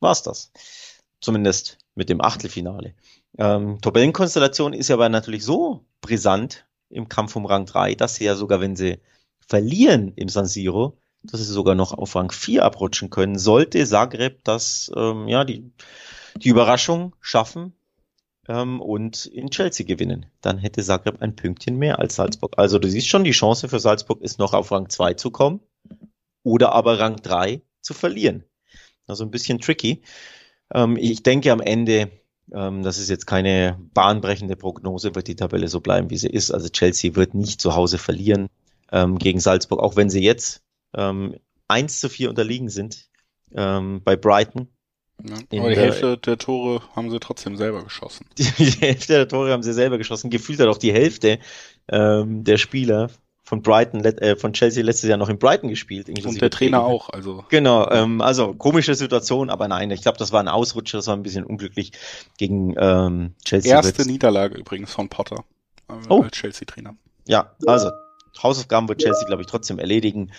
war's 0.00 0.22
das. 0.22 0.52
Zumindest 1.20 1.78
mit 1.94 2.10
dem 2.10 2.20
Achtelfinale. 2.20 2.94
Ähm, 3.38 3.80
Tabellenkonstellation 3.80 4.74
ist 4.74 4.88
ja 4.88 4.96
aber 4.96 5.08
natürlich 5.08 5.44
so 5.44 5.86
brisant 6.02 6.66
im 6.90 7.08
Kampf 7.08 7.36
um 7.36 7.46
Rang 7.46 7.64
3, 7.64 7.94
dass 7.94 8.16
sie 8.16 8.24
ja 8.24 8.34
sogar, 8.34 8.60
wenn 8.60 8.76
sie 8.76 9.00
verlieren 9.46 10.12
im 10.16 10.28
San 10.28 10.46
Siro, 10.46 10.98
dass 11.22 11.40
sie 11.40 11.52
sogar 11.52 11.74
noch 11.74 11.92
auf 11.92 12.14
Rang 12.14 12.30
4 12.30 12.64
abrutschen 12.64 13.10
können, 13.10 13.38
sollte 13.38 13.84
Zagreb 13.86 14.44
das, 14.44 14.90
ähm, 14.94 15.26
ja, 15.26 15.44
die, 15.44 15.72
die 16.36 16.48
Überraschung 16.48 17.16
schaffen, 17.20 17.72
ähm, 18.48 18.80
und 18.80 19.26
in 19.26 19.50
Chelsea 19.50 19.86
gewinnen. 19.86 20.26
Dann 20.40 20.58
hätte 20.58 20.82
Zagreb 20.82 21.20
ein 21.20 21.36
Pünktchen 21.36 21.76
mehr 21.76 21.98
als 21.98 22.16
Salzburg. 22.16 22.54
Also 22.56 22.78
du 22.78 22.88
siehst 22.88 23.08
schon, 23.08 23.24
die 23.24 23.32
Chance 23.32 23.68
für 23.68 23.80
Salzburg 23.80 24.20
ist 24.22 24.38
noch 24.38 24.54
auf 24.54 24.70
Rang 24.70 24.88
2 24.88 25.14
zu 25.14 25.30
kommen 25.30 25.60
oder 26.42 26.72
aber 26.72 26.98
Rang 26.98 27.16
3 27.16 27.62
zu 27.80 27.94
verlieren. 27.94 28.44
Also 29.06 29.24
ein 29.24 29.30
bisschen 29.30 29.60
tricky. 29.60 30.02
Ähm, 30.72 30.96
ich 30.96 31.22
denke 31.22 31.52
am 31.52 31.60
Ende, 31.60 32.10
ähm, 32.52 32.82
das 32.82 32.98
ist 32.98 33.10
jetzt 33.10 33.26
keine 33.26 33.78
bahnbrechende 33.94 34.56
Prognose, 34.56 35.14
wird 35.14 35.28
die 35.28 35.36
Tabelle 35.36 35.68
so 35.68 35.80
bleiben, 35.80 36.10
wie 36.10 36.18
sie 36.18 36.28
ist. 36.28 36.50
Also 36.50 36.68
Chelsea 36.68 37.14
wird 37.14 37.34
nicht 37.34 37.60
zu 37.60 37.74
Hause 37.74 37.98
verlieren 37.98 38.48
ähm, 38.92 39.18
gegen 39.18 39.40
Salzburg, 39.40 39.80
auch 39.80 39.96
wenn 39.96 40.10
sie 40.10 40.22
jetzt 40.22 40.62
ähm, 40.94 41.36
1 41.68 42.00
zu 42.00 42.08
4 42.08 42.28
unterliegen 42.30 42.68
sind 42.68 43.08
ähm, 43.54 44.00
bei 44.04 44.16
Brighton 44.16 44.68
ja, 45.24 45.60
aber 45.60 45.70
die 45.70 45.76
Hälfte 45.76 46.18
der 46.18 46.38
Tore 46.38 46.82
haben 46.94 47.10
sie 47.10 47.18
trotzdem 47.20 47.56
selber 47.56 47.82
geschossen. 47.82 48.26
Die, 48.38 48.44
die 48.58 48.80
Hälfte 48.80 49.14
der 49.14 49.28
Tore 49.28 49.52
haben 49.52 49.62
sie 49.62 49.72
selber 49.72 49.98
geschossen. 49.98 50.30
Gefühlt 50.30 50.60
hat 50.60 50.68
auch 50.68 50.78
die 50.78 50.92
Hälfte 50.92 51.38
ähm, 51.88 52.44
der 52.44 52.58
Spieler 52.58 53.10
von 53.46 53.62
Brighton, 53.62 54.04
äh, 54.04 54.34
von 54.34 54.52
Chelsea 54.52 54.82
letztes 54.82 55.08
Jahr 55.08 55.18
noch 55.18 55.28
in 55.28 55.38
Brighton 55.38 55.70
gespielt. 55.70 56.08
Und 56.08 56.40
der 56.40 56.50
Trainer 56.50 56.82
auch, 56.82 57.10
also. 57.10 57.44
Genau, 57.48 57.88
ähm, 57.90 58.20
also 58.20 58.54
komische 58.54 58.96
Situation, 58.96 59.50
aber 59.50 59.68
nein, 59.68 59.90
ich 59.92 60.02
glaube, 60.02 60.18
das 60.18 60.32
war 60.32 60.40
ein 60.40 60.48
Ausrutscher, 60.48 60.98
das 60.98 61.06
war 61.06 61.16
ein 61.16 61.22
bisschen 61.22 61.44
unglücklich 61.44 61.92
gegen 62.38 62.74
ähm, 62.76 63.34
Chelsea. 63.44 63.72
Erste 63.72 64.04
Niederlage 64.04 64.56
übrigens 64.56 64.92
von 64.92 65.08
Potter 65.08 65.44
äh, 65.88 65.94
oh. 66.08 66.22
als 66.22 66.32
Chelsea-Trainer. 66.32 66.96
Ja, 67.28 67.54
also 67.66 67.90
Hausaufgaben 68.42 68.88
wird 68.88 69.00
Chelsea, 69.00 69.26
glaube 69.26 69.42
ich, 69.42 69.48
trotzdem 69.48 69.78
erledigen. 69.78 70.32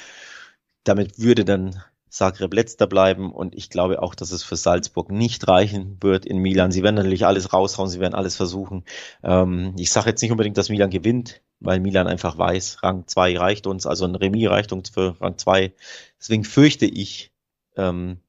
Damit 0.83 1.17
würde 1.17 1.45
dann 1.45 1.81
Zagreb 2.17 2.53
letzter 2.53 2.87
bleiben 2.87 3.31
und 3.31 3.55
ich 3.55 3.69
glaube 3.69 4.01
auch, 4.01 4.15
dass 4.15 4.31
es 4.31 4.43
für 4.43 4.55
Salzburg 4.55 5.11
nicht 5.11 5.47
reichen 5.47 5.97
wird 6.01 6.25
in 6.25 6.39
Milan. 6.39 6.71
Sie 6.71 6.81
werden 6.83 6.95
natürlich 6.95 7.25
alles 7.25 7.53
raushauen, 7.53 7.89
sie 7.89 7.99
werden 7.99 8.15
alles 8.15 8.35
versuchen. 8.35 8.83
Ähm, 9.23 9.75
ich 9.77 9.91
sage 9.91 10.09
jetzt 10.09 10.21
nicht 10.21 10.31
unbedingt, 10.31 10.57
dass 10.57 10.69
Milan 10.69 10.89
gewinnt, 10.89 11.41
weil 11.59 11.79
Milan 11.79 12.07
einfach 12.07 12.37
weiß, 12.37 12.83
Rang 12.83 13.07
2 13.07 13.37
reicht 13.37 13.67
uns, 13.67 13.85
also 13.85 14.05
ein 14.05 14.15
Remis 14.15 14.49
reicht 14.49 14.73
uns 14.73 14.89
für 14.89 15.15
Rang 15.21 15.37
2. 15.37 15.73
Deswegen 16.19 16.43
fürchte 16.43 16.87
ich, 16.87 17.31
ähm, 17.75 18.19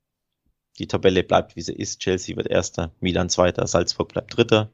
die 0.78 0.86
Tabelle 0.86 1.24
bleibt 1.24 1.56
wie 1.56 1.62
sie 1.62 1.72
ist. 1.74 2.00
Chelsea 2.00 2.36
wird 2.36 2.48
erster, 2.48 2.92
Milan 3.00 3.30
zweiter, 3.30 3.66
Salzburg 3.66 4.12
bleibt 4.12 4.36
dritter 4.36 4.70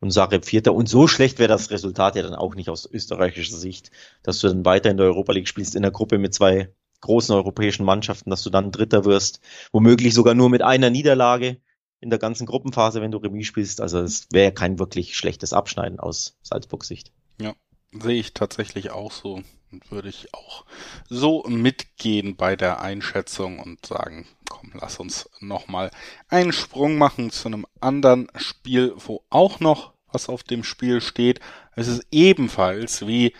und 0.00 0.12
Zagreb 0.12 0.44
vierter. 0.44 0.74
Und 0.74 0.88
so 0.88 1.08
schlecht 1.08 1.38
wäre 1.38 1.48
das 1.48 1.70
Resultat 1.70 2.16
ja 2.16 2.22
dann 2.22 2.34
auch 2.34 2.54
nicht 2.54 2.70
aus 2.70 2.88
österreichischer 2.90 3.56
Sicht, 3.56 3.90
dass 4.22 4.38
du 4.38 4.48
dann 4.48 4.64
weiter 4.64 4.90
in 4.90 4.96
der 4.96 5.06
Europa 5.06 5.32
League 5.32 5.48
spielst 5.48 5.74
in 5.74 5.82
der 5.82 5.90
Gruppe 5.90 6.18
mit 6.18 6.34
zwei 6.34 6.72
großen 7.00 7.34
europäischen 7.34 7.84
Mannschaften, 7.84 8.30
dass 8.30 8.42
du 8.42 8.50
dann 8.50 8.72
Dritter 8.72 9.04
wirst, 9.04 9.40
womöglich 9.72 10.14
sogar 10.14 10.34
nur 10.34 10.50
mit 10.50 10.62
einer 10.62 10.90
Niederlage 10.90 11.60
in 12.00 12.10
der 12.10 12.18
ganzen 12.18 12.46
Gruppenphase, 12.46 13.00
wenn 13.00 13.10
du 13.10 13.18
Remis 13.18 13.46
spielst. 13.46 13.80
Also 13.80 14.00
es 14.00 14.28
wäre 14.30 14.52
kein 14.52 14.78
wirklich 14.78 15.16
schlechtes 15.16 15.52
Abschneiden 15.52 16.00
aus 16.00 16.36
Salzburgs 16.42 16.88
Sicht. 16.88 17.12
Ja, 17.40 17.54
sehe 17.92 18.18
ich 18.18 18.34
tatsächlich 18.34 18.90
auch 18.90 19.12
so 19.12 19.42
und 19.70 19.90
würde 19.90 20.08
ich 20.08 20.32
auch 20.34 20.64
so 21.08 21.44
mitgehen 21.46 22.36
bei 22.36 22.56
der 22.56 22.80
Einschätzung 22.80 23.58
und 23.58 23.84
sagen, 23.84 24.26
komm, 24.48 24.72
lass 24.74 24.98
uns 24.98 25.28
nochmal 25.40 25.90
einen 26.28 26.52
Sprung 26.52 26.96
machen 26.96 27.30
zu 27.30 27.48
einem 27.48 27.66
anderen 27.80 28.28
Spiel, 28.36 28.94
wo 28.96 29.24
auch 29.30 29.60
noch 29.60 29.92
was 30.10 30.28
auf 30.28 30.42
dem 30.42 30.64
Spiel 30.64 31.00
steht. 31.00 31.40
Es 31.76 31.86
ist 31.86 32.06
ebenfalls 32.10 33.06
wie 33.06 33.34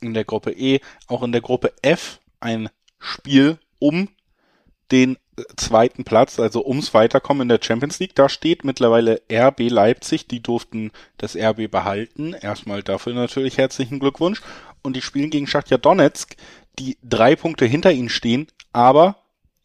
in 0.00 0.14
der 0.14 0.24
Gruppe 0.24 0.52
E, 0.52 0.80
auch 1.08 1.22
in 1.22 1.32
der 1.32 1.40
Gruppe 1.40 1.72
F 1.82 2.20
ein 2.40 2.68
Spiel 2.98 3.58
um 3.78 4.08
den 4.90 5.16
äh, 5.36 5.42
zweiten 5.56 6.04
Platz, 6.04 6.38
also 6.38 6.64
ums 6.64 6.94
Weiterkommen 6.94 7.42
in 7.42 7.48
der 7.48 7.60
Champions 7.62 7.98
League. 7.98 8.14
Da 8.14 8.28
steht 8.28 8.64
mittlerweile 8.64 9.22
RB 9.30 9.68
Leipzig, 9.68 10.26
die 10.26 10.40
durften 10.40 10.90
das 11.18 11.36
RB 11.36 11.70
behalten. 11.70 12.34
Erstmal 12.34 12.82
dafür 12.82 13.14
natürlich 13.14 13.58
herzlichen 13.58 13.98
Glückwunsch. 13.98 14.40
Und 14.82 14.96
die 14.96 15.02
spielen 15.02 15.30
gegen 15.30 15.46
Schachtja 15.46 15.76
Donetsk, 15.76 16.36
die 16.78 16.96
drei 17.02 17.36
Punkte 17.36 17.66
hinter 17.66 17.92
ihnen 17.92 18.08
stehen, 18.08 18.46
aber 18.72 19.16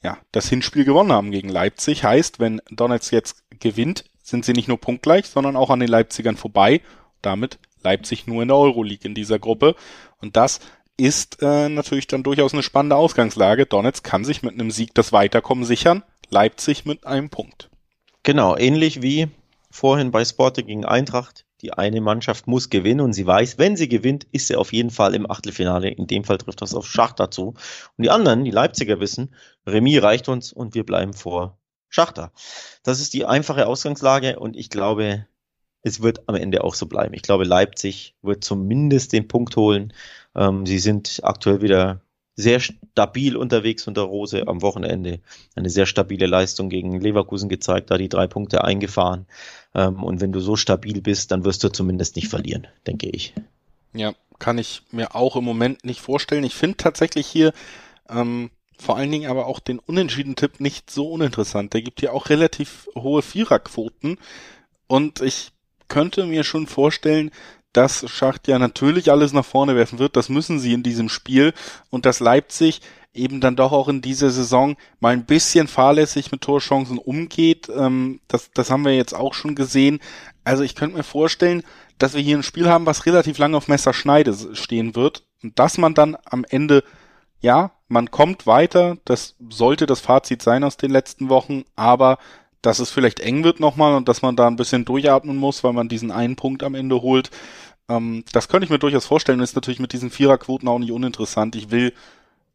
ja, 0.03 0.17
das 0.31 0.49
Hinspiel 0.49 0.83
gewonnen 0.83 1.13
haben 1.13 1.31
gegen 1.31 1.49
Leipzig. 1.49 2.03
Heißt, 2.03 2.39
wenn 2.39 2.61
Donetsk 2.69 3.13
jetzt 3.13 3.43
gewinnt, 3.59 4.03
sind 4.21 4.43
sie 4.43 4.53
nicht 4.53 4.67
nur 4.67 4.79
punktgleich, 4.79 5.27
sondern 5.27 5.55
auch 5.55 5.69
an 5.69 5.79
den 5.79 5.89
Leipzigern 5.89 6.35
vorbei. 6.35 6.81
Damit 7.21 7.57
Leipzig 7.83 8.27
nur 8.27 8.41
in 8.41 8.49
der 8.49 8.57
Euroleague 8.57 9.07
in 9.07 9.15
dieser 9.15 9.39
Gruppe. 9.39 9.75
Und 10.19 10.35
das 10.35 10.59
ist 11.03 11.41
äh, 11.41 11.67
natürlich 11.67 12.07
dann 12.07 12.23
durchaus 12.23 12.53
eine 12.53 12.63
spannende 12.63 12.95
Ausgangslage. 12.95 13.65
Donetsk 13.65 14.05
kann 14.05 14.23
sich 14.23 14.41
mit 14.41 14.53
einem 14.53 14.71
Sieg 14.71 14.93
das 14.93 15.11
Weiterkommen 15.11 15.65
sichern, 15.65 16.01
Leipzig 16.29 16.85
mit 16.85 17.05
einem 17.05 17.29
Punkt. 17.29 17.69
Genau, 18.23 18.55
ähnlich 18.55 19.01
wie 19.01 19.27
vorhin 19.69 20.11
bei 20.11 20.23
Sporting 20.23 20.65
gegen 20.65 20.86
Eintracht. 20.86 21.45
Die 21.61 21.73
eine 21.73 21.99
Mannschaft 21.99 22.47
muss 22.47 22.69
gewinnen 22.69 23.01
und 23.01 23.11
sie 23.11 23.28
weiß, 23.28 23.57
wenn 23.57 23.75
sie 23.75 23.89
gewinnt, 23.89 24.25
ist 24.32 24.47
sie 24.47 24.55
auf 24.55 24.71
jeden 24.71 24.91
Fall 24.91 25.13
im 25.13 25.30
Achtelfinale. 25.30 25.89
In 25.89 26.07
dem 26.07 26.23
Fall 26.23 26.38
trifft 26.38 26.61
das 26.61 26.73
auf 26.73 26.88
Schachter 26.88 27.30
zu. 27.30 27.47
Und 27.97 28.03
die 28.03 28.09
anderen, 28.09 28.45
die 28.45 28.51
Leipziger 28.51 29.01
wissen, 29.01 29.36
Remis 29.67 30.01
reicht 30.01 30.30
uns 30.30 30.53
und 30.53 30.73
wir 30.73 30.86
bleiben 30.86 31.13
vor 31.13 31.57
Schachter. 31.89 32.32
Das 32.84 33.01
ist 33.01 33.13
die 33.13 33.25
einfache 33.25 33.67
Ausgangslage 33.67 34.39
und 34.39 34.55
ich 34.55 34.69
glaube, 34.69 35.28
es 35.84 36.01
wird 36.01 36.27
am 36.27 36.36
Ende 36.36 36.63
auch 36.63 36.73
so 36.73 36.88
bleiben. 36.88 37.13
Ich 37.13 37.21
glaube, 37.21 37.43
Leipzig 37.43 38.15
wird 38.21 38.43
zumindest 38.43 39.13
den 39.13 39.27
Punkt 39.27 39.55
holen. 39.55 39.93
Ähm, 40.34 40.65
sie 40.65 40.79
sind 40.79 41.19
aktuell 41.23 41.61
wieder 41.61 42.01
sehr 42.36 42.59
stabil 42.59 43.38
unterwegs 43.38 43.88
unter 43.88 44.01
Rose 44.01 44.47
am 44.47 44.63
Wochenende. 44.63 45.19
Eine 45.55 45.69
sehr 45.69 45.86
stabile 45.86 46.25
Leistung 46.25 46.69
gegen 46.69 46.99
Leverkusen 46.99 47.47
gezeigt, 47.47 47.91
da 47.91 47.97
die 47.97 48.09
drei 48.09 48.25
Punkte 48.25 48.63
eingefahren. 48.63 49.27
Ähm, 49.75 50.03
und 50.03 50.21
wenn 50.21 50.31
du 50.31 50.39
so 50.39 50.55
stabil 50.55 51.01
bist, 51.01 51.31
dann 51.31 51.45
wirst 51.45 51.63
du 51.63 51.69
zumindest 51.69 52.15
nicht 52.15 52.29
verlieren, 52.29 52.67
denke 52.88 53.09
ich. 53.09 53.34
Ja, 53.93 54.13
kann 54.39 54.57
ich 54.57 54.81
mir 54.91 55.15
auch 55.15 55.36
im 55.36 55.43
Moment 55.43 55.86
nicht 55.86 56.01
vorstellen. 56.01 56.43
Ich 56.43 56.55
finde 56.55 56.77
tatsächlich 56.77 57.27
hier 57.27 57.53
ähm, 58.09 58.49
vor 58.79 58.97
allen 58.97 59.11
Dingen 59.11 59.29
aber 59.29 59.45
auch 59.45 59.59
den 59.59 59.79
Unentschieden-Tipp 59.79 60.59
nicht 60.59 60.89
so 60.89 61.11
uninteressant. 61.11 61.73
Der 61.73 61.81
gibt 61.84 61.99
hier 61.99 62.13
auch 62.13 62.29
relativ 62.29 62.89
hohe 62.95 63.21
Viererquoten. 63.21 64.17
Und 64.88 65.21
ich 65.21 65.53
könnte 65.93 66.25
mir 66.25 66.43
schon 66.43 66.65
vorstellen, 66.65 67.29
dass 67.71 68.09
Schacht 68.09 68.47
ja 68.47 68.57
natürlich 68.57 69.11
alles 69.11 69.31
nach 69.31 69.45
vorne 69.45 69.75
werfen 69.75 69.99
wird. 69.99 70.15
Das 70.15 70.27
müssen 70.27 70.57
sie 70.57 70.73
in 70.73 70.81
diesem 70.81 71.07
Spiel. 71.07 71.53
Und 71.91 72.07
dass 72.07 72.19
Leipzig 72.19 72.81
eben 73.13 73.41
dann 73.41 73.55
doch 73.55 73.71
auch 73.71 73.87
in 73.87 74.01
dieser 74.01 74.31
Saison 74.31 74.75
mal 74.99 75.13
ein 75.13 75.25
bisschen 75.25 75.67
fahrlässig 75.67 76.31
mit 76.31 76.41
Torchancen 76.41 76.97
umgeht. 76.97 77.69
Ähm, 77.69 78.21
das, 78.27 78.49
das 78.55 78.71
haben 78.71 78.85
wir 78.85 78.95
jetzt 78.95 79.13
auch 79.13 79.35
schon 79.35 79.53
gesehen. 79.53 79.99
Also 80.43 80.63
ich 80.63 80.73
könnte 80.73 80.97
mir 80.97 81.03
vorstellen, 81.03 81.61
dass 81.99 82.15
wir 82.15 82.21
hier 82.21 82.37
ein 82.37 82.43
Spiel 82.43 82.67
haben, 82.69 82.87
was 82.87 83.05
relativ 83.05 83.37
lange 83.37 83.55
auf 83.55 83.67
Messerschneide 83.67 84.55
stehen 84.55 84.95
wird. 84.95 85.25
Und 85.43 85.59
dass 85.59 85.77
man 85.77 85.93
dann 85.93 86.17
am 86.25 86.43
Ende, 86.49 86.83
ja, 87.39 87.69
man 87.87 88.09
kommt 88.09 88.47
weiter. 88.47 88.97
Das 89.05 89.35
sollte 89.47 89.85
das 89.85 89.99
Fazit 89.99 90.41
sein 90.41 90.63
aus 90.63 90.75
den 90.77 90.89
letzten 90.89 91.29
Wochen. 91.29 91.65
Aber 91.75 92.17
dass 92.64 92.80
es 92.80 92.89
vielleicht 92.89 93.20
eng 93.20 93.43
wird 93.43 93.59
nochmal 93.59 93.93
und 93.93 94.07
dass 94.07 94.24
man 94.24 94.36
da 94.36 94.47
ein 94.47 94.55
bisschen 94.55 94.86
durchatmen 94.86 95.38
muss, 95.38 95.64
weil 95.64 95.74
man 95.74 95.89
diesen 95.89 96.09
einen 96.09 96.36
Punkt 96.36 96.64
am 96.64 96.74
Ende 96.74 97.01
holt. 97.01 97.30
Ähm, 97.89 98.24
das 98.32 98.47
könnte 98.47 98.64
ich 98.64 98.72
mir 98.72 98.80
durchaus 98.80 99.05
vorstellen. 99.05 99.41
Ist 99.41 99.55
natürlich 99.55 99.82
mit 99.82 99.93
diesen 99.93 100.09
Viererquoten 100.09 100.68
auch 100.68 100.80
nicht 100.80 100.91
uninteressant. 100.91 101.55
Ich 101.55 101.70
will 101.70 101.93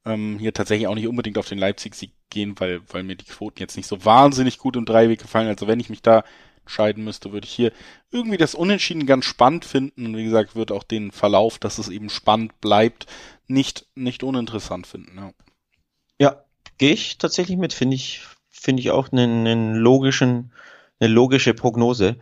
ähm, 0.06 0.38
hier 0.40 0.54
tatsächlich 0.54 0.88
auch 0.88 0.94
nicht 0.94 1.06
unbedingt 1.06 1.36
auf 1.38 1.48
den 1.48 1.58
Leipzig-Sieg 1.58 2.10
gehen, 2.30 2.58
weil, 2.58 2.80
weil 2.90 3.02
mir 3.02 3.16
die 3.16 3.26
Quoten 3.26 3.60
jetzt 3.60 3.76
nicht 3.76 3.86
so 3.86 4.04
wahnsinnig 4.04 4.58
gut 4.58 4.76
im 4.76 4.86
Dreiweg 4.86 5.20
gefallen. 5.20 5.48
Also 5.48 5.66
wenn 5.66 5.78
ich 5.78 5.90
mich 5.90 6.00
da 6.00 6.24
entscheiden 6.62 7.04
müsste, 7.04 7.32
würde 7.32 7.46
ich 7.46 7.52
hier 7.52 7.72
irgendwie 8.10 8.38
das 8.38 8.54
Unentschieden 8.54 9.04
ganz 9.04 9.26
spannend 9.26 9.66
finden. 9.66 10.06
Und 10.06 10.16
wie 10.16 10.24
gesagt, 10.24 10.56
würde 10.56 10.74
auch 10.74 10.84
den 10.84 11.12
Verlauf, 11.12 11.58
dass 11.58 11.76
es 11.76 11.88
eben 11.88 12.08
spannend 12.08 12.58
bleibt, 12.62 13.06
nicht, 13.46 13.86
nicht 13.94 14.22
uninteressant 14.22 14.86
finden. 14.86 15.18
Ja, 15.18 15.32
ja 16.18 16.44
gehe 16.78 16.92
ich 16.92 17.18
tatsächlich 17.18 17.58
mit. 17.58 17.74
Finde 17.74 17.96
ich, 17.96 18.22
finde 18.60 18.80
ich 18.80 18.90
auch 18.90 19.12
einen, 19.12 19.46
einen 19.46 19.74
logischen, 19.74 20.52
eine 21.00 21.12
logische 21.12 21.54
Prognose. 21.54 22.16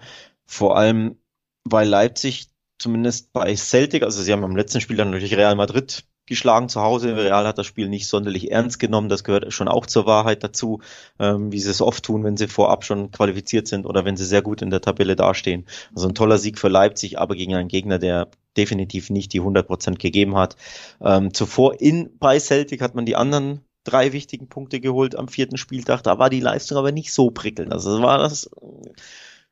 Vor 0.47 0.77
allem, 0.77 1.17
weil 1.65 1.89
Leipzig 1.89 2.49
zumindest 2.79 3.33
bei 3.33 3.55
Celtic, 3.57 4.03
also 4.03 4.23
sie 4.23 4.33
haben 4.33 4.45
am 4.45 4.57
letzten 4.57 4.81
Spiel 4.81 4.97
dann 4.97 5.11
natürlich 5.11 5.37
Real 5.37 5.57
Madrid 5.57 6.05
geschlagen 6.27 6.69
zu 6.69 6.81
Hause. 6.83 7.17
Real 7.17 7.47
hat 7.47 7.59
das 7.59 7.67
Spiel 7.67 7.89
nicht 7.89 8.09
sonderlich 8.09 8.51
ernst 8.51 8.79
genommen. 8.79 9.09
Das 9.09 9.25
gehört 9.25 9.53
schon 9.53 9.69
auch 9.69 9.87
zur 9.87 10.07
Wahrheit 10.07 10.43
dazu, 10.43 10.81
ähm, 11.19 11.53
wie 11.53 11.61
sie 11.61 11.71
es 11.71 11.81
oft 11.81 12.05
tun, 12.05 12.25
wenn 12.25 12.37
sie 12.37 12.49
vorab 12.49 12.85
schon 12.85 13.13
qualifiziert 13.13 13.69
sind 13.69 13.87
oder 13.87 14.05
wenn 14.05 14.17
sie 14.17 14.25
sehr 14.25 14.43
gut 14.43 14.61
in 14.61 14.71
der 14.71 14.81
Tabelle 14.81 15.17
dastehen. 15.17 15.67
Also 15.95 16.09
ein 16.09 16.15
toller 16.15 16.39
Sieg 16.39 16.59
für 16.59 16.69
Leipzig, 16.69 17.19
aber 17.19 17.37
gegen 17.37 17.55
einen 17.55 17.69
Gegner, 17.69 17.99
der 17.99 18.29
definitiv 18.57 19.11
nicht 19.11 19.33
die 19.33 19.41
100 19.41 19.67
Prozent 19.67 19.99
gegeben 19.99 20.37
hat. 20.37 20.57
Ähm, 21.01 21.33
zuvor 21.33 21.81
in 21.81 22.19
bei 22.19 22.39
Celtic 22.41 22.83
hat 22.83 22.95
man 22.95 23.07
die 23.07 23.17
anderen 23.17 23.61
drei 23.87 24.13
wichtigen 24.13 24.49
Punkte 24.49 24.81
geholt 24.81 25.17
am 25.17 25.29
vierten 25.29 25.57
Spieltag. 25.57 26.03
Da 26.03 26.19
war 26.19 26.31
die 26.31 26.41
Leistung 26.41 26.79
aber 26.79 26.93
nicht 26.93 27.13
so 27.13 27.31
prickelnd. 27.31 27.73
Also 27.73 28.03
war 28.03 28.19
das 28.19 28.51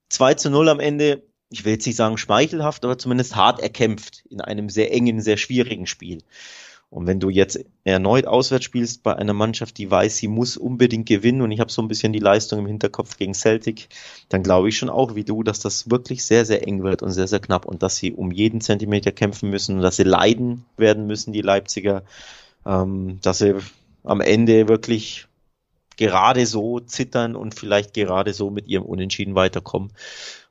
2 0.08 0.34
zu 0.34 0.50
0 0.50 0.68
am 0.68 0.80
Ende. 0.80 1.22
Ich 1.50 1.64
will 1.64 1.72
jetzt 1.72 1.86
nicht 1.86 1.96
sagen 1.96 2.18
schmeichelhaft, 2.18 2.84
aber 2.84 2.98
zumindest 2.98 3.36
hart 3.36 3.60
erkämpft 3.60 4.24
in 4.28 4.40
einem 4.40 4.68
sehr 4.68 4.92
engen, 4.92 5.20
sehr 5.20 5.36
schwierigen 5.36 5.86
Spiel. 5.86 6.22
Und 6.94 7.08
wenn 7.08 7.18
du 7.18 7.28
jetzt 7.28 7.58
erneut 7.82 8.24
auswärts 8.24 8.64
spielst 8.64 9.02
bei 9.02 9.16
einer 9.16 9.32
Mannschaft, 9.32 9.78
die 9.78 9.90
weiß, 9.90 10.16
sie 10.16 10.28
muss 10.28 10.56
unbedingt 10.56 11.08
gewinnen, 11.08 11.42
und 11.42 11.50
ich 11.50 11.58
habe 11.58 11.72
so 11.72 11.82
ein 11.82 11.88
bisschen 11.88 12.12
die 12.12 12.20
Leistung 12.20 12.60
im 12.60 12.68
Hinterkopf 12.68 13.16
gegen 13.16 13.34
Celtic, 13.34 13.88
dann 14.28 14.44
glaube 14.44 14.68
ich 14.68 14.78
schon 14.78 14.90
auch 14.90 15.16
wie 15.16 15.24
du, 15.24 15.42
dass 15.42 15.58
das 15.58 15.90
wirklich 15.90 16.24
sehr, 16.24 16.44
sehr 16.44 16.64
eng 16.68 16.84
wird 16.84 17.02
und 17.02 17.10
sehr, 17.10 17.26
sehr 17.26 17.40
knapp 17.40 17.64
und 17.66 17.82
dass 17.82 17.96
sie 17.96 18.12
um 18.12 18.30
jeden 18.30 18.60
Zentimeter 18.60 19.10
kämpfen 19.10 19.50
müssen 19.50 19.74
und 19.74 19.82
dass 19.82 19.96
sie 19.96 20.04
leiden 20.04 20.66
werden 20.76 21.08
müssen, 21.08 21.32
die 21.32 21.42
Leipziger, 21.42 22.04
ähm, 22.64 23.18
dass 23.22 23.38
sie 23.38 23.56
am 24.04 24.20
Ende 24.20 24.68
wirklich 24.68 25.26
gerade 25.96 26.46
so 26.46 26.80
zittern 26.80 27.36
und 27.36 27.54
vielleicht 27.58 27.94
gerade 27.94 28.32
so 28.32 28.50
mit 28.50 28.68
ihrem 28.68 28.84
Unentschieden 28.84 29.34
weiterkommen 29.34 29.92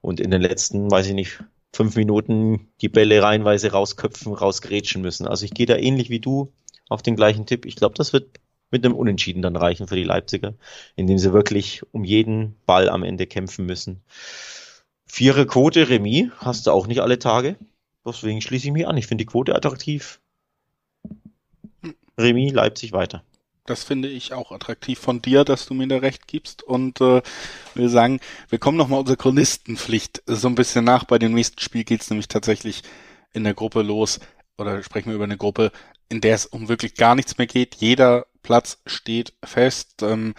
und 0.02 0.20
in 0.20 0.32
den 0.32 0.42
letzten, 0.42 0.90
weiß 0.90 1.08
ich 1.08 1.14
nicht, 1.14 1.44
fünf 1.74 1.96
Minuten 1.96 2.68
die 2.82 2.90
Bälle 2.90 3.22
reihenweise 3.22 3.72
rausköpfen, 3.72 4.34
rausgrätschen 4.34 5.02
müssen. 5.02 5.28
Also 5.28 5.46
ich 5.46 5.54
gehe 5.54 5.66
da 5.66 5.76
ähnlich 5.76 6.10
wie 6.10 6.20
du 6.20 6.52
auf 6.90 7.02
den 7.02 7.16
gleichen 7.16 7.46
Tipp. 7.46 7.66
Ich 7.66 7.76
glaube, 7.76 7.96
das 7.96 8.14
wird 8.14 8.40
mit 8.72 8.86
einem 8.86 8.96
Unentschieden 8.96 9.42
dann 9.42 9.56
reichen 9.56 9.88
für 9.88 9.96
die 9.96 10.04
Leipziger, 10.04 10.56
indem 10.96 11.18
sie 11.18 11.34
wirklich 11.34 11.82
um 11.92 12.04
jeden 12.04 12.56
Ball 12.66 12.90
am 12.90 13.04
Ende 13.04 13.28
kämpfen 13.28 13.66
müssen. 13.66 14.02
Vierer 15.06 15.46
Quote 15.46 15.90
Remis 15.90 16.32
hast 16.38 16.66
du 16.66 16.72
auch 16.72 16.88
nicht 16.88 17.02
alle 17.02 17.20
Tage. 17.20 17.56
Deswegen 18.06 18.42
schließe 18.42 18.68
ich 18.68 18.74
mich 18.74 18.88
an. 18.88 18.98
Ich 18.98 19.08
finde 19.08 19.24
die 19.24 19.30
Quote 19.30 19.56
attraktiv. 19.56 20.20
Remis, 22.18 22.52
Leipzig 22.52 22.94
weiter 22.94 23.24
das 23.66 23.84
finde 23.84 24.10
ich 24.10 24.34
auch 24.34 24.52
attraktiv 24.52 25.00
von 25.00 25.22
dir, 25.22 25.46
dass 25.46 25.66
du 25.66 25.74
mir 25.74 25.88
da 25.88 25.98
recht 25.98 26.28
gibst. 26.28 26.64
Und 26.64 27.00
äh, 27.02 27.22
wir 27.76 27.90
sagen, 27.90 28.20
wir 28.50 28.60
kommen 28.60 28.78
nochmal 28.78 29.00
unserer 29.00 29.18
Chronistenpflicht 29.18 30.24
so 30.26 30.48
ein 30.48 30.56
bisschen 30.56 30.84
nach. 30.84 31.06
Bei 31.06 31.18
dem 31.18 31.34
nächsten 31.34 31.60
Spiel 31.60 31.84
geht's 31.84 32.10
nämlich 32.10 32.28
tatsächlich 32.28 32.84
in 33.32 33.44
der 33.44 33.54
Gruppe 33.54 33.82
los. 33.82 34.20
Oder 34.58 34.84
sprechen 34.84 35.10
wir 35.10 35.16
über 35.16 35.24
eine 35.24 35.38
Gruppe, 35.38 35.72
in 36.10 36.22
der 36.22 36.36
es 36.36 36.46
um 36.46 36.68
wirklich 36.68 36.96
gar 36.96 37.16
nichts 37.16 37.38
mehr 37.38 37.48
geht. 37.48 37.76
Jeder 37.76 38.26
Platz 38.44 38.80
steht 38.86 39.34
fest. 39.44 40.04
Ähm, 40.04 40.36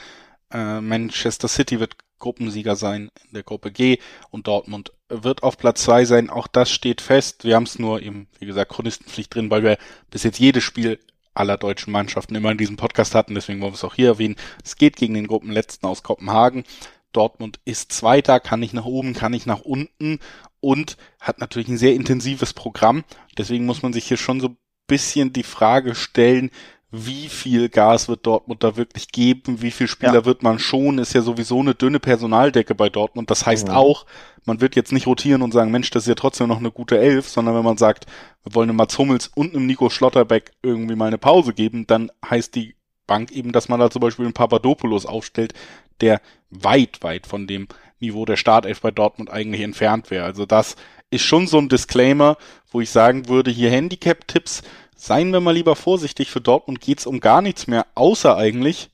äh, 0.52 0.80
Manchester 0.80 1.48
City 1.48 1.80
wird 1.80 1.96
Gruppensieger 2.18 2.76
sein 2.76 3.10
in 3.26 3.34
der 3.34 3.42
Gruppe 3.42 3.70
G 3.72 3.98
und 4.30 4.46
Dortmund 4.46 4.92
wird 5.08 5.42
auf 5.42 5.58
Platz 5.58 5.82
zwei 5.82 6.04
sein. 6.04 6.30
Auch 6.30 6.46
das 6.46 6.70
steht 6.70 7.00
fest. 7.00 7.44
Wir 7.44 7.56
haben 7.56 7.64
es 7.64 7.78
nur 7.78 8.02
eben, 8.02 8.28
wie 8.38 8.46
gesagt, 8.46 8.72
Chronistenpflicht 8.72 9.34
drin, 9.34 9.50
weil 9.50 9.62
wir 9.62 9.78
bis 10.10 10.22
jetzt 10.22 10.38
jedes 10.38 10.62
Spiel 10.62 11.00
aller 11.34 11.56
deutschen 11.56 11.92
Mannschaften 11.92 12.34
immer 12.34 12.52
in 12.52 12.58
diesem 12.58 12.76
Podcast 12.76 13.14
hatten, 13.14 13.34
deswegen 13.34 13.60
wollen 13.60 13.72
wir 13.72 13.76
es 13.76 13.84
auch 13.84 13.94
hier 13.94 14.08
erwähnen. 14.08 14.36
Es 14.64 14.76
geht 14.76 14.96
gegen 14.96 15.14
den 15.14 15.26
Gruppenletzten 15.26 15.88
aus 15.88 16.02
Kopenhagen. 16.02 16.64
Dortmund 17.12 17.60
ist 17.64 17.92
Zweiter, 17.92 18.40
kann 18.40 18.60
nicht 18.60 18.74
nach 18.74 18.84
oben, 18.84 19.14
kann 19.14 19.32
nicht 19.32 19.46
nach 19.46 19.60
unten 19.60 20.18
und 20.60 20.96
hat 21.20 21.38
natürlich 21.38 21.68
ein 21.68 21.78
sehr 21.78 21.94
intensives 21.94 22.52
Programm. 22.52 23.04
Deswegen 23.38 23.66
muss 23.66 23.82
man 23.82 23.92
sich 23.92 24.06
hier 24.06 24.16
schon 24.16 24.40
so 24.40 24.48
ein 24.48 24.56
bisschen 24.86 25.32
die 25.32 25.42
Frage 25.44 25.94
stellen, 25.94 26.50
wie 26.96 27.28
viel 27.28 27.68
Gas 27.68 28.08
wird 28.08 28.24
Dortmund 28.24 28.62
da 28.62 28.76
wirklich 28.76 29.10
geben, 29.10 29.60
wie 29.62 29.72
viel 29.72 29.88
Spieler 29.88 30.14
ja. 30.14 30.24
wird 30.24 30.44
man 30.44 30.60
schon, 30.60 30.98
ist 30.98 31.12
ja 31.12 31.22
sowieso 31.22 31.58
eine 31.58 31.74
dünne 31.74 31.98
Personaldecke 31.98 32.76
bei 32.76 32.88
Dortmund. 32.88 33.30
Das 33.30 33.44
heißt 33.44 33.66
mhm. 33.66 33.74
auch, 33.74 34.06
man 34.44 34.60
wird 34.60 34.76
jetzt 34.76 34.92
nicht 34.92 35.08
rotieren 35.08 35.42
und 35.42 35.52
sagen, 35.52 35.72
Mensch, 35.72 35.90
das 35.90 36.04
ist 36.04 36.08
ja 36.08 36.14
trotzdem 36.14 36.46
noch 36.46 36.58
eine 36.58 36.70
gute 36.70 36.98
Elf, 36.98 37.28
sondern 37.28 37.56
wenn 37.56 37.64
man 37.64 37.78
sagt, 37.78 38.06
wir 38.44 38.54
wollen 38.54 38.68
einem 38.68 38.76
Mats 38.76 38.96
Hummels 38.96 39.28
und 39.34 39.54
einem 39.54 39.66
Nico 39.66 39.90
Schlotterbeck 39.90 40.52
irgendwie 40.62 40.94
mal 40.94 41.08
eine 41.08 41.18
Pause 41.18 41.52
geben, 41.52 41.86
dann 41.88 42.12
heißt 42.28 42.54
die 42.54 42.76
Bank 43.08 43.32
eben, 43.32 43.50
dass 43.50 43.68
man 43.68 43.80
da 43.80 43.90
zum 43.90 44.00
Beispiel 44.00 44.26
einen 44.26 44.34
Papadopoulos 44.34 45.04
aufstellt, 45.04 45.52
der 46.00 46.20
weit, 46.50 47.02
weit 47.02 47.26
von 47.26 47.48
dem 47.48 47.66
Niveau 47.98 48.24
der 48.24 48.36
Startelf 48.36 48.80
bei 48.80 48.92
Dortmund 48.92 49.30
eigentlich 49.30 49.62
entfernt 49.62 50.10
wäre. 50.12 50.24
Also 50.24 50.46
das 50.46 50.76
ist 51.10 51.22
schon 51.22 51.46
so 51.46 51.58
ein 51.58 51.68
Disclaimer, 51.68 52.36
wo 52.70 52.80
ich 52.80 52.90
sagen 52.90 53.28
würde, 53.28 53.50
hier 53.50 53.70
Handicap-Tipps, 53.70 54.62
seien 54.94 55.32
wir 55.32 55.40
mal 55.40 55.52
lieber 55.54 55.76
vorsichtig, 55.76 56.30
für 56.30 56.40
Dortmund 56.40 56.80
geht's 56.80 57.06
um 57.06 57.20
gar 57.20 57.42
nichts 57.42 57.66
mehr, 57.66 57.86
außer 57.94 58.36
eigentlich 58.36 58.90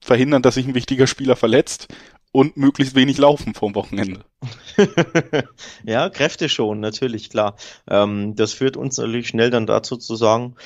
verhindern, 0.00 0.42
dass 0.42 0.54
sich 0.54 0.66
ein 0.66 0.74
wichtiger 0.74 1.06
Spieler 1.06 1.36
verletzt 1.36 1.88
und 2.32 2.56
möglichst 2.56 2.94
wenig 2.94 3.18
laufen 3.18 3.54
vom 3.54 3.74
Wochenende. 3.74 4.24
ja, 5.84 6.08
Kräfte 6.10 6.48
schon, 6.48 6.80
natürlich, 6.80 7.30
klar. 7.30 7.56
Ähm, 7.88 8.36
das 8.36 8.52
führt 8.52 8.76
uns 8.76 8.98
natürlich 8.98 9.28
schnell 9.28 9.50
dann 9.50 9.66
dazu 9.66 9.96
zu 9.96 10.14
sagen, 10.14 10.56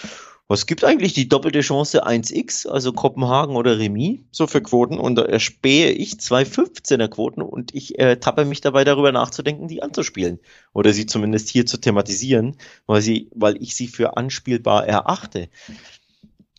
was 0.49 0.67
gibt 0.67 0.85
eigentlich 0.85 1.15
die 1.15 1.29
doppelte 1.29 1.61
Chance 1.61 2.07
1x, 2.07 2.69
also 2.69 2.93
Kopenhagen 2.93 3.57
oder 3.57 3.79
Remis, 3.79 4.21
so 4.31 4.47
für 4.47 4.61
Quoten? 4.61 4.99
Und 4.99 5.15
da 5.15 5.23
erspähe 5.23 5.91
ich 5.91 6.21
zwei 6.21 6.43
15er 6.43 7.09
Quoten 7.09 7.43
und 7.43 7.75
ich 7.75 7.99
äh, 7.99 8.17
tappe 8.17 8.45
mich 8.45 8.61
dabei 8.61 8.85
darüber 8.85 9.13
nachzudenken, 9.13 9.69
die 9.69 9.83
anzuspielen. 9.83 10.41
Oder 10.75 10.93
sie 10.93 11.07
zumindest 11.07 11.49
hier 11.49 11.65
zu 11.65 11.79
thematisieren, 11.79 12.57
weil, 12.87 13.01
sie, 13.01 13.29
weil 13.35 13.63
ich 13.63 13.75
sie 13.75 13.89
für 13.89 14.17
anspielbar 14.17 14.87
erachte. 14.87 15.49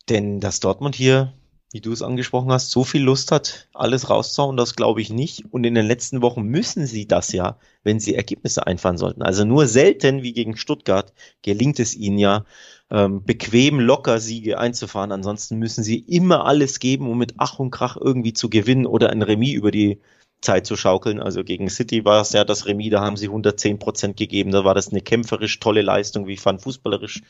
Denn 0.08 0.40
dass 0.40 0.60
Dortmund 0.60 0.94
hier 0.94 1.32
wie 1.74 1.80
du 1.80 1.90
es 1.90 2.02
angesprochen 2.02 2.52
hast, 2.52 2.70
so 2.70 2.84
viel 2.84 3.02
Lust 3.02 3.32
hat, 3.32 3.66
alles 3.74 4.08
rauszuhauen, 4.08 4.56
das 4.56 4.76
glaube 4.76 5.00
ich 5.00 5.10
nicht. 5.10 5.46
Und 5.50 5.64
in 5.64 5.74
den 5.74 5.84
letzten 5.84 6.22
Wochen 6.22 6.44
müssen 6.44 6.86
sie 6.86 7.08
das 7.08 7.32
ja, 7.32 7.58
wenn 7.82 7.98
sie 7.98 8.14
Ergebnisse 8.14 8.64
einfahren 8.64 8.96
sollten. 8.96 9.22
Also 9.22 9.44
nur 9.44 9.66
selten 9.66 10.22
wie 10.22 10.32
gegen 10.32 10.56
Stuttgart 10.56 11.12
gelingt 11.42 11.80
es 11.80 11.96
ihnen 11.96 12.18
ja, 12.18 12.44
ähm, 12.92 13.24
bequem 13.24 13.80
locker 13.80 14.20
Siege 14.20 14.56
einzufahren. 14.56 15.10
Ansonsten 15.10 15.58
müssen 15.58 15.82
sie 15.82 15.98
immer 15.98 16.46
alles 16.46 16.78
geben, 16.78 17.08
um 17.08 17.18
mit 17.18 17.34
Ach 17.38 17.58
und 17.58 17.72
Krach 17.72 17.96
irgendwie 18.00 18.34
zu 18.34 18.48
gewinnen 18.48 18.86
oder 18.86 19.10
ein 19.10 19.22
Remis 19.22 19.54
über 19.54 19.72
die 19.72 19.98
Zeit 20.42 20.66
zu 20.66 20.76
schaukeln. 20.76 21.18
Also 21.18 21.42
gegen 21.42 21.68
City 21.68 22.04
war 22.04 22.20
es 22.20 22.30
ja 22.32 22.44
das 22.44 22.66
Remis, 22.66 22.92
da 22.92 23.00
haben 23.00 23.16
sie 23.16 23.26
110 23.26 23.80
Prozent 23.80 24.16
gegeben. 24.16 24.52
Da 24.52 24.64
war 24.64 24.76
das 24.76 24.90
eine 24.90 25.00
kämpferisch 25.00 25.58
tolle 25.58 25.82
Leistung, 25.82 26.28
wie 26.28 26.34
ich 26.34 26.40
fand, 26.40 26.62
fußballerisch. 26.62 27.22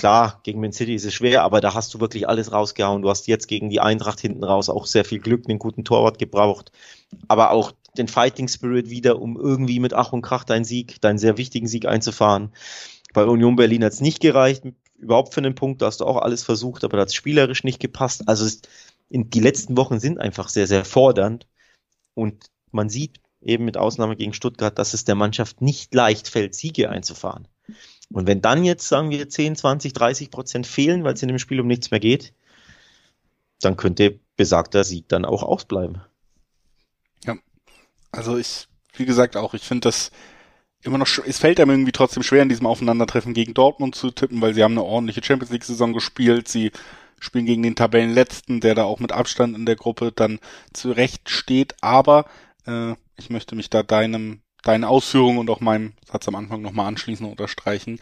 Klar, 0.00 0.40
gegen 0.44 0.62
Man 0.62 0.72
City 0.72 0.94
ist 0.94 1.04
es 1.04 1.12
schwer, 1.12 1.42
aber 1.42 1.60
da 1.60 1.74
hast 1.74 1.92
du 1.92 2.00
wirklich 2.00 2.26
alles 2.26 2.52
rausgehauen. 2.52 3.02
Du 3.02 3.10
hast 3.10 3.26
jetzt 3.26 3.48
gegen 3.48 3.68
die 3.68 3.80
Eintracht 3.80 4.18
hinten 4.18 4.42
raus 4.42 4.70
auch 4.70 4.86
sehr 4.86 5.04
viel 5.04 5.18
Glück, 5.18 5.46
einen 5.46 5.58
guten 5.58 5.84
Torwart 5.84 6.18
gebraucht. 6.18 6.72
Aber 7.28 7.50
auch 7.50 7.72
den 7.98 8.08
Fighting 8.08 8.48
Spirit 8.48 8.88
wieder, 8.88 9.20
um 9.20 9.36
irgendwie 9.36 9.78
mit 9.78 9.92
Ach 9.92 10.14
und 10.14 10.22
Krach 10.22 10.44
deinen 10.44 10.64
Sieg, 10.64 11.02
deinen 11.02 11.18
sehr 11.18 11.36
wichtigen 11.36 11.68
Sieg 11.68 11.84
einzufahren. 11.84 12.54
Bei 13.12 13.26
Union 13.26 13.56
Berlin 13.56 13.84
hat 13.84 13.92
es 13.92 14.00
nicht 14.00 14.20
gereicht, 14.20 14.62
überhaupt 14.96 15.34
für 15.34 15.42
einen 15.42 15.54
Punkt. 15.54 15.82
Da 15.82 15.86
hast 15.88 16.00
du 16.00 16.06
auch 16.06 16.16
alles 16.16 16.44
versucht, 16.44 16.82
aber 16.82 16.96
da 16.96 17.02
hat 17.02 17.08
es 17.08 17.14
spielerisch 17.14 17.62
nicht 17.62 17.78
gepasst. 17.78 18.26
Also 18.26 18.46
es, 18.46 18.62
die 19.10 19.40
letzten 19.40 19.76
Wochen 19.76 20.00
sind 20.00 20.18
einfach 20.18 20.48
sehr, 20.48 20.66
sehr 20.66 20.86
fordernd. 20.86 21.46
Und 22.14 22.46
man 22.70 22.88
sieht 22.88 23.20
eben 23.42 23.66
mit 23.66 23.76
Ausnahme 23.76 24.16
gegen 24.16 24.32
Stuttgart, 24.32 24.78
dass 24.78 24.94
es 24.94 25.04
der 25.04 25.14
Mannschaft 25.14 25.60
nicht 25.60 25.94
leicht 25.94 26.26
fällt, 26.26 26.54
Siege 26.54 26.88
einzufahren. 26.88 27.48
Und 28.12 28.26
wenn 28.26 28.42
dann 28.42 28.64
jetzt, 28.64 28.88
sagen 28.88 29.10
wir, 29.10 29.28
10, 29.28 29.56
20, 29.56 29.92
30 29.92 30.30
Prozent 30.30 30.66
fehlen, 30.66 31.04
weil 31.04 31.14
es 31.14 31.22
in 31.22 31.28
dem 31.28 31.38
Spiel 31.38 31.60
um 31.60 31.66
nichts 31.66 31.90
mehr 31.90 32.00
geht, 32.00 32.32
dann 33.60 33.76
könnte 33.76 34.18
besagter 34.36 34.84
Sieg 34.84 35.08
dann 35.08 35.24
auch 35.24 35.42
ausbleiben. 35.42 36.02
Ja, 37.24 37.36
also 38.10 38.36
ich, 38.36 38.68
wie 38.94 39.04
gesagt 39.04 39.36
auch, 39.36 39.54
ich 39.54 39.62
finde 39.62 39.88
das 39.88 40.10
immer 40.82 40.98
noch, 40.98 41.06
es 41.26 41.38
fällt 41.38 41.60
einem 41.60 41.70
irgendwie 41.70 41.92
trotzdem 41.92 42.22
schwer, 42.22 42.42
in 42.42 42.48
diesem 42.48 42.66
Aufeinandertreffen 42.66 43.34
gegen 43.34 43.54
Dortmund 43.54 43.94
zu 43.94 44.10
tippen, 44.10 44.40
weil 44.40 44.54
sie 44.54 44.62
haben 44.62 44.72
eine 44.72 44.82
ordentliche 44.82 45.22
Champions 45.22 45.52
League 45.52 45.64
Saison 45.64 45.92
gespielt, 45.92 46.48
sie 46.48 46.72
spielen 47.20 47.46
gegen 47.46 47.62
den 47.62 47.76
Tabellenletzten, 47.76 48.60
der 48.60 48.74
da 48.74 48.84
auch 48.84 48.98
mit 48.98 49.12
Abstand 49.12 49.56
in 49.56 49.66
der 49.66 49.76
Gruppe 49.76 50.10
dann 50.10 50.40
zurecht 50.72 51.28
steht. 51.28 51.74
Aber 51.82 52.24
äh, 52.66 52.94
ich 53.16 53.28
möchte 53.28 53.54
mich 53.54 53.68
da 53.68 53.82
deinem, 53.82 54.40
deinen 54.62 54.84
Ausführungen 54.84 55.38
und 55.38 55.50
auch 55.50 55.60
meinem 55.60 55.92
Satz 56.10 56.28
am 56.28 56.34
Anfang 56.34 56.62
nochmal 56.62 56.86
anschließen 56.86 57.24
und 57.24 57.32
unterstreichen. 57.32 57.98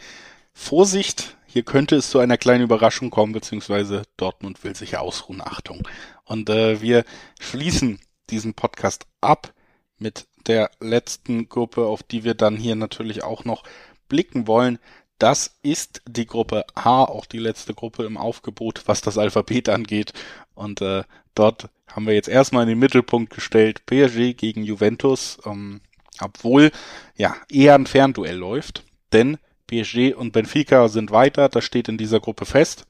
Vorsicht, 0.53 1.37
hier 1.45 1.63
könnte 1.63 1.95
es 1.95 2.09
zu 2.09 2.19
einer 2.19 2.37
kleinen 2.37 2.63
Überraschung 2.63 3.09
kommen, 3.09 3.33
beziehungsweise 3.33 4.03
Dortmund 4.17 4.63
will 4.63 4.75
sich 4.75 4.97
ausruhen. 4.97 5.41
Achtung. 5.41 5.87
Und 6.25 6.49
äh, 6.49 6.81
wir 6.81 7.05
schließen 7.39 7.99
diesen 8.29 8.53
Podcast 8.53 9.07
ab 9.21 9.53
mit 9.97 10.27
der 10.47 10.71
letzten 10.79 11.49
Gruppe, 11.49 11.85
auf 11.85 12.03
die 12.03 12.23
wir 12.23 12.33
dann 12.33 12.55
hier 12.55 12.75
natürlich 12.75 13.23
auch 13.23 13.45
noch 13.45 13.63
blicken 14.07 14.47
wollen. 14.47 14.79
Das 15.17 15.57
ist 15.63 16.01
die 16.07 16.25
Gruppe 16.25 16.65
H, 16.75 17.05
auch 17.05 17.25
die 17.25 17.39
letzte 17.39 17.73
Gruppe 17.73 18.05
im 18.05 18.17
Aufgebot, 18.17 18.83
was 18.85 19.01
das 19.01 19.17
Alphabet 19.17 19.69
angeht. 19.69 20.13
Und 20.55 20.81
äh, 20.81 21.03
dort 21.35 21.69
haben 21.87 22.05
wir 22.05 22.13
jetzt 22.13 22.29
erstmal 22.29 22.63
in 22.63 22.69
den 22.69 22.79
Mittelpunkt 22.79 23.33
gestellt 23.33 23.85
PSG 23.85 24.33
gegen 24.33 24.63
Juventus, 24.63 25.37
ähm, 25.45 25.81
obwohl 26.21 26.71
ja 27.15 27.35
eher 27.49 27.75
ein 27.75 27.87
Fernduell 27.87 28.35
läuft. 28.35 28.83
Denn 29.13 29.37
PSG 29.67 30.15
und 30.15 30.31
Benfica 30.31 30.87
sind 30.87 31.11
weiter, 31.11 31.49
das 31.49 31.63
steht 31.63 31.89
in 31.89 31.97
dieser 31.97 32.19
Gruppe 32.19 32.45
fest. 32.45 32.85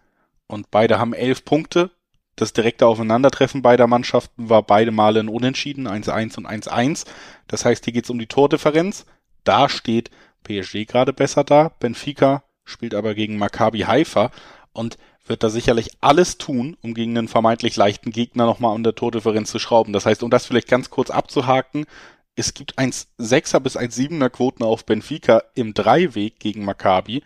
Und 0.48 0.72
beide 0.72 1.00
haben 1.00 1.14
elf 1.14 1.46
Punkte. 1.46 1.92
Das 2.36 2.54
direkte 2.54 2.88
Aufeinandertreffen 2.88 3.62
beider 3.62 3.86
Mannschaften 3.88 4.50
war 4.50 4.64
beide 4.64 4.92
Male 4.92 5.20
ein 5.20 5.28
Unentschieden, 5.28 5.88
1-1 5.88 6.38
und 6.38 6.48
1-1. 6.48 7.06
Das 7.48 7.66
heißt, 7.66 7.84
hier 7.84 7.94
geht's 7.94 8.10
um 8.10 8.18
die 8.18 8.28
Tordifferenz. 8.28 9.06
Da 9.44 9.68
steht 9.68 10.10
PSG 10.44 10.86
gerade 10.86 11.12
besser 11.12 11.44
da. 11.44 11.70
Benfica 11.80 12.44
spielt 12.64 12.96
aber 12.96 13.14
gegen 13.14 13.38
Maccabi 13.38 13.80
Haifa 13.82 14.32
und 14.72 14.98
wird 15.26 15.44
da 15.44 15.50
sicherlich 15.50 15.92
alles 16.02 16.38
tun, 16.38 16.78
um 16.82 16.94
gegen 16.94 17.18
einen 17.18 17.28
vermeintlich 17.28 17.76
leichten 17.76 18.12
Gegner 18.12 18.46
nochmal 18.46 18.74
an 18.74 18.84
der 18.84 18.96
Tordifferenz 18.96 19.52
zu 19.52 19.60
schrauben. 19.60 19.94
Das 19.94 20.06
heißt, 20.06 20.24
um 20.24 20.30
das 20.30 20.46
vielleicht 20.46 20.68
ganz 20.68 20.90
kurz 20.90 21.10
abzuhaken, 21.10 21.86
es 22.40 22.54
gibt 22.54 22.80
1,6er 22.80 23.60
bis 23.60 23.78
1,7er 23.78 24.30
Quoten 24.30 24.64
auf 24.64 24.86
Benfica 24.86 25.44
im 25.56 25.74
Dreiweg 25.74 26.40
gegen 26.40 26.66
Maccabi. 26.66 27.24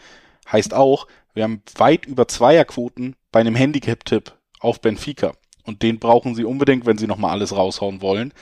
Heißt 0.51 0.73
auch, 0.73 1.07
wir 1.33 1.43
haben 1.43 1.61
weit 1.75 2.05
über 2.05 2.27
Zweierquoten 2.27 3.15
bei 3.31 3.39
einem 3.39 3.55
Handicap-Tipp 3.55 4.33
auf 4.59 4.81
Benfica. 4.81 5.33
Und 5.63 5.81
den 5.81 5.99
brauchen 5.99 6.35
sie 6.35 6.43
unbedingt, 6.43 6.85
wenn 6.85 6.97
sie 6.97 7.07
nochmal 7.07 7.31
alles 7.31 7.55
raushauen 7.55 8.01
wollen 8.01 8.33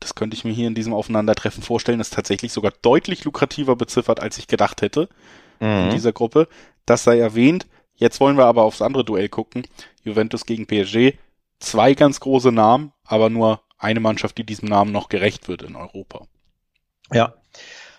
das 0.00 0.14
könnte 0.14 0.36
ich 0.36 0.44
mir 0.44 0.52
hier 0.52 0.66
in 0.68 0.74
diesem 0.74 0.92
Aufeinandertreffen 0.92 1.62
vorstellen, 1.62 2.00
ist 2.00 2.12
tatsächlich 2.12 2.52
sogar 2.52 2.72
deutlich 2.82 3.24
lukrativer 3.24 3.76
beziffert, 3.76 4.20
als 4.20 4.38
ich 4.38 4.46
gedacht 4.46 4.82
hätte 4.82 5.08
mhm. 5.60 5.84
in 5.84 5.90
dieser 5.90 6.12
Gruppe. 6.12 6.48
Das 6.84 7.04
sei 7.04 7.18
erwähnt. 7.18 7.66
Jetzt 7.96 8.20
wollen 8.20 8.36
wir 8.36 8.46
aber 8.46 8.64
aufs 8.64 8.82
andere 8.82 9.04
Duell 9.04 9.28
gucken. 9.28 9.62
Juventus 10.02 10.46
gegen 10.46 10.66
PSG. 10.66 11.16
Zwei 11.60 11.94
ganz 11.94 12.20
große 12.20 12.50
Namen, 12.50 12.92
aber 13.04 13.30
nur 13.30 13.62
eine 13.84 14.00
Mannschaft, 14.00 14.38
die 14.38 14.44
diesem 14.44 14.68
Namen 14.68 14.92
noch 14.92 15.08
gerecht 15.08 15.48
wird 15.48 15.62
in 15.62 15.76
Europa. 15.76 16.26
Ja. 17.12 17.34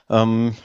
Ähm, 0.09 0.55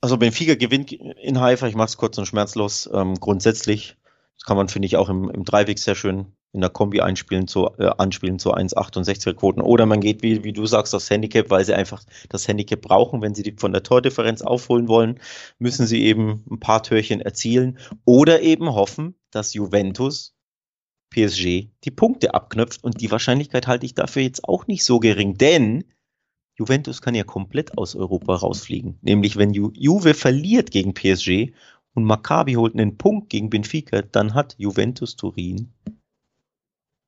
also 0.00 0.18
Benfica 0.18 0.54
gewinnt 0.54 0.92
in 0.92 1.40
Haifa, 1.40 1.66
ich 1.66 1.74
mache 1.74 1.88
es 1.88 1.96
kurz 1.96 2.18
und 2.18 2.26
schmerzlos. 2.26 2.88
Ähm, 2.92 3.14
grundsätzlich, 3.14 3.96
das 4.36 4.44
kann 4.44 4.56
man, 4.56 4.68
finde 4.68 4.86
ich, 4.86 4.96
auch 4.96 5.08
im, 5.08 5.30
im 5.30 5.44
Dreiweg 5.44 5.78
sehr 5.78 5.94
schön 5.94 6.32
in 6.52 6.60
der 6.60 6.70
Kombi 6.70 7.00
einspielen 7.00 7.48
zu, 7.48 7.70
äh, 7.78 7.90
anspielen 7.98 8.38
zu 8.38 8.54
1,68er 8.54 9.34
Quoten. 9.34 9.60
Oder 9.60 9.84
man 9.84 10.00
geht, 10.00 10.22
wie, 10.22 10.44
wie 10.44 10.52
du 10.52 10.64
sagst, 10.64 10.94
aufs 10.94 11.10
Handicap, 11.10 11.50
weil 11.50 11.64
sie 11.64 11.74
einfach 11.74 12.02
das 12.28 12.46
Handicap 12.48 12.80
brauchen. 12.80 13.20
Wenn 13.20 13.34
sie 13.34 13.42
die 13.42 13.56
von 13.58 13.72
der 13.72 13.82
Tordifferenz 13.82 14.42
aufholen 14.42 14.88
wollen, 14.88 15.20
müssen 15.58 15.86
sie 15.86 16.02
eben 16.02 16.44
ein 16.50 16.60
paar 16.60 16.82
Türchen 16.82 17.20
erzielen. 17.20 17.78
Oder 18.04 18.42
eben 18.42 18.72
hoffen, 18.72 19.14
dass 19.30 19.54
Juventus 19.54 20.35
PSG 21.10 21.68
die 21.84 21.90
Punkte 21.90 22.34
abknöpft. 22.34 22.82
Und 22.84 23.00
die 23.00 23.10
Wahrscheinlichkeit 23.10 23.66
halte 23.66 23.86
ich 23.86 23.94
dafür 23.94 24.22
jetzt 24.22 24.44
auch 24.44 24.66
nicht 24.66 24.84
so 24.84 24.98
gering, 24.98 25.34
denn 25.38 25.84
Juventus 26.58 27.02
kann 27.02 27.14
ja 27.14 27.24
komplett 27.24 27.76
aus 27.76 27.94
Europa 27.94 28.34
rausfliegen. 28.34 28.98
Nämlich 29.02 29.36
wenn 29.36 29.52
Ju 29.52 29.70
Juve 29.74 30.14
verliert 30.14 30.70
gegen 30.70 30.94
PSG 30.94 31.52
und 31.94 32.04
Maccabi 32.04 32.54
holt 32.54 32.74
einen 32.74 32.96
Punkt 32.96 33.28
gegen 33.30 33.50
Benfica, 33.50 34.02
dann 34.02 34.34
hat 34.34 34.54
Juventus 34.58 35.16
Turin 35.16 35.72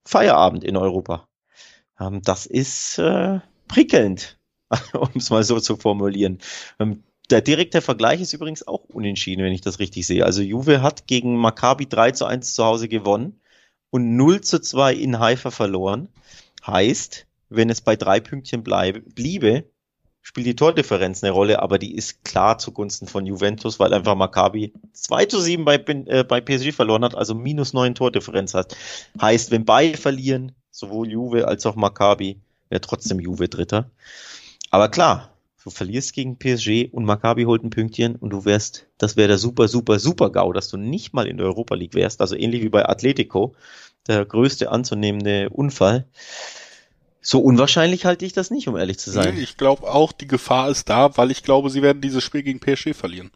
Feierabend 0.06 0.64
in 0.64 0.76
Europa. 0.76 1.28
Ähm, 1.98 2.22
das 2.22 2.46
ist 2.46 2.98
äh, 2.98 3.40
prickelnd, 3.68 4.38
um 4.92 5.10
es 5.14 5.30
mal 5.30 5.44
so 5.44 5.60
zu 5.60 5.76
formulieren. 5.76 6.38
Ähm, 6.78 7.02
der 7.30 7.42
direkte 7.42 7.82
Vergleich 7.82 8.22
ist 8.22 8.32
übrigens 8.32 8.66
auch 8.66 8.84
unentschieden, 8.84 9.44
wenn 9.44 9.52
ich 9.52 9.60
das 9.60 9.80
richtig 9.80 10.06
sehe. 10.06 10.24
Also 10.24 10.40
Juve 10.40 10.80
hat 10.80 11.06
gegen 11.06 11.36
Maccabi 11.36 11.86
3 11.86 12.12
zu 12.12 12.24
1 12.24 12.54
zu 12.54 12.64
Hause 12.64 12.88
gewonnen 12.88 13.38
und 13.90 14.16
0 14.16 14.40
zu 14.40 14.60
2 14.60 14.94
in 14.94 15.18
Haifa 15.18 15.50
verloren. 15.50 16.08
Heißt, 16.66 17.26
wenn 17.48 17.70
es 17.70 17.80
bei 17.80 17.96
drei 17.96 18.20
Pünktchen 18.20 18.62
bleibe, 18.62 19.00
bliebe, 19.00 19.64
spielt 20.20 20.46
die 20.46 20.56
Tordifferenz 20.56 21.24
eine 21.24 21.32
Rolle, 21.32 21.62
aber 21.62 21.78
die 21.78 21.94
ist 21.94 22.22
klar 22.24 22.58
zugunsten 22.58 23.06
von 23.06 23.24
Juventus, 23.24 23.80
weil 23.80 23.94
einfach 23.94 24.14
Maccabi 24.14 24.74
2 24.92 25.24
zu 25.26 25.40
7 25.40 25.64
bei, 25.64 25.76
äh, 25.76 26.24
bei 26.24 26.40
PSG 26.40 26.72
verloren 26.72 27.04
hat, 27.04 27.14
also 27.14 27.34
minus 27.34 27.72
9 27.72 27.94
Tordifferenz 27.94 28.52
hat. 28.52 28.76
Heißt, 29.20 29.50
wenn 29.50 29.64
beide 29.64 29.96
verlieren, 29.96 30.52
sowohl 30.70 31.08
Juve 31.08 31.48
als 31.48 31.64
auch 31.64 31.76
Maccabi, 31.76 32.40
wäre 32.68 32.80
trotzdem 32.82 33.20
Juve 33.20 33.48
Dritter. 33.48 33.90
Aber 34.70 34.90
klar, 34.90 35.30
du 35.68 35.74
verlierst 35.74 36.14
gegen 36.14 36.38
PSG 36.38 36.88
und 36.92 37.04
Maccabi 37.04 37.44
holt 37.44 37.62
ein 37.62 37.70
Pünktchen 37.70 38.16
und 38.16 38.30
du 38.30 38.44
wärst, 38.44 38.86
das 38.96 39.16
wäre 39.16 39.28
der 39.28 39.38
super, 39.38 39.68
super, 39.68 39.98
super 39.98 40.30
GAU, 40.30 40.52
dass 40.52 40.68
du 40.68 40.76
nicht 40.76 41.12
mal 41.12 41.26
in 41.26 41.36
der 41.36 41.46
Europa 41.46 41.74
League 41.74 41.94
wärst, 41.94 42.20
also 42.20 42.36
ähnlich 42.36 42.62
wie 42.62 42.68
bei 42.68 42.88
Atletico, 42.88 43.54
der 44.06 44.24
größte 44.24 44.70
anzunehmende 44.70 45.50
Unfall. 45.50 46.06
So 47.20 47.40
unwahrscheinlich 47.40 48.06
halte 48.06 48.24
ich 48.24 48.32
das 48.32 48.50
nicht, 48.50 48.68
um 48.68 48.76
ehrlich 48.76 48.98
zu 48.98 49.10
sein. 49.10 49.34
Nee, 49.34 49.42
ich 49.42 49.56
glaube 49.56 49.92
auch, 49.92 50.12
die 50.12 50.28
Gefahr 50.28 50.70
ist 50.70 50.88
da, 50.88 51.16
weil 51.16 51.30
ich 51.30 51.42
glaube, 51.42 51.68
sie 51.68 51.82
werden 51.82 52.00
dieses 52.00 52.24
Spiel 52.24 52.42
gegen 52.42 52.60
PSG 52.60 52.94
verlieren. 52.94 53.30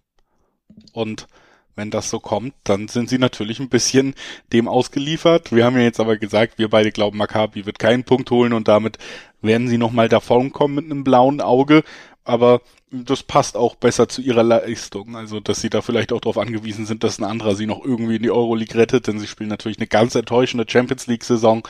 Und 0.92 1.26
wenn 1.74 1.90
das 1.90 2.10
so 2.10 2.20
kommt, 2.20 2.54
dann 2.64 2.88
sind 2.88 3.08
sie 3.08 3.18
natürlich 3.18 3.58
ein 3.58 3.68
bisschen 3.68 4.14
dem 4.52 4.68
ausgeliefert. 4.68 5.52
Wir 5.52 5.64
haben 5.64 5.76
ja 5.76 5.82
jetzt 5.82 6.00
aber 6.00 6.16
gesagt, 6.16 6.58
wir 6.58 6.68
beide 6.68 6.92
glauben, 6.92 7.18
Maccabi 7.18 7.66
wird 7.66 7.78
keinen 7.78 8.04
Punkt 8.04 8.30
holen 8.30 8.52
und 8.52 8.68
damit 8.68 8.98
werden 9.40 9.68
sie 9.68 9.78
nochmal 9.78 10.08
davonkommen 10.08 10.76
mit 10.76 10.84
einem 10.84 11.04
blauen 11.04 11.40
Auge. 11.40 11.82
Aber 12.24 12.60
das 12.90 13.22
passt 13.22 13.56
auch 13.56 13.74
besser 13.74 14.08
zu 14.08 14.22
ihrer 14.22 14.42
Leistung. 14.42 15.16
Also, 15.16 15.40
dass 15.40 15.60
sie 15.60 15.70
da 15.70 15.82
vielleicht 15.82 16.12
auch 16.12 16.20
darauf 16.20 16.38
angewiesen 16.38 16.86
sind, 16.86 17.04
dass 17.04 17.18
ein 17.18 17.24
anderer 17.24 17.54
sie 17.54 17.66
noch 17.66 17.84
irgendwie 17.84 18.16
in 18.16 18.22
die 18.22 18.30
Euroleague 18.30 18.78
rettet, 18.78 19.06
denn 19.06 19.18
sie 19.18 19.26
spielen 19.26 19.48
natürlich 19.50 19.78
eine 19.78 19.86
ganz 19.86 20.14
enttäuschende 20.14 20.66
Champions 20.68 21.06
League 21.06 21.24
Saison 21.24 21.66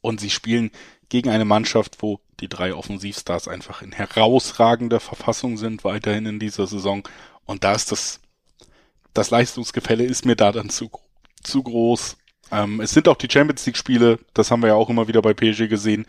und 0.00 0.20
sie 0.20 0.30
spielen 0.30 0.70
gegen 1.08 1.28
eine 1.28 1.44
Mannschaft, 1.44 1.98
wo 2.00 2.20
die 2.38 2.48
drei 2.48 2.74
Offensivstars 2.74 3.48
einfach 3.48 3.82
in 3.82 3.92
herausragender 3.92 5.00
Verfassung 5.00 5.58
sind, 5.58 5.84
weiterhin 5.84 6.24
in 6.24 6.38
dieser 6.38 6.66
Saison. 6.66 7.06
Und 7.44 7.64
da 7.64 7.72
ist 7.72 7.92
das, 7.92 8.20
das 9.12 9.30
Leistungsgefälle 9.30 10.04
ist 10.04 10.24
mir 10.24 10.36
da 10.36 10.52
dann 10.52 10.70
zu, 10.70 10.90
zu 11.42 11.62
groß. 11.62 12.16
Ähm, 12.52 12.80
es 12.80 12.92
sind 12.92 13.08
auch 13.08 13.16
die 13.16 13.30
Champions 13.30 13.66
League 13.66 13.76
Spiele, 13.76 14.18
das 14.34 14.50
haben 14.50 14.62
wir 14.62 14.68
ja 14.68 14.74
auch 14.74 14.88
immer 14.88 15.08
wieder 15.08 15.20
bei 15.20 15.34
PSG 15.34 15.68
gesehen. 15.68 16.06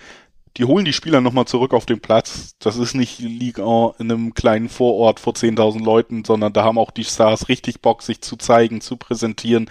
Die 0.58 0.66
holen 0.66 0.84
die 0.84 0.93
Spieler 0.93 1.22
nochmal 1.22 1.45
zurück 1.45 1.74
auf 1.74 1.86
den 1.86 2.02
Platz. 2.02 2.56
Das 2.60 2.78
ist 2.78 2.93
nicht 2.93 3.20
Ligue 3.20 3.64
1 3.64 3.99
in 3.99 4.12
einem 4.12 4.34
kleinen 4.34 4.68
Vorort 4.68 5.20
vor 5.20 5.34
10.000 5.34 5.84
Leuten, 5.84 6.26
sondern 6.26 6.52
da 6.52 6.64
haben 6.64 6.78
auch 6.78 6.91
die 6.91 7.06
Stars 7.06 7.47
richtig 7.47 7.82
Bock, 7.82 8.04
sich 8.04 8.22
zu 8.22 8.36
zeigen, 8.36 8.82
zu 8.82 8.97
präsentieren. 8.97 9.70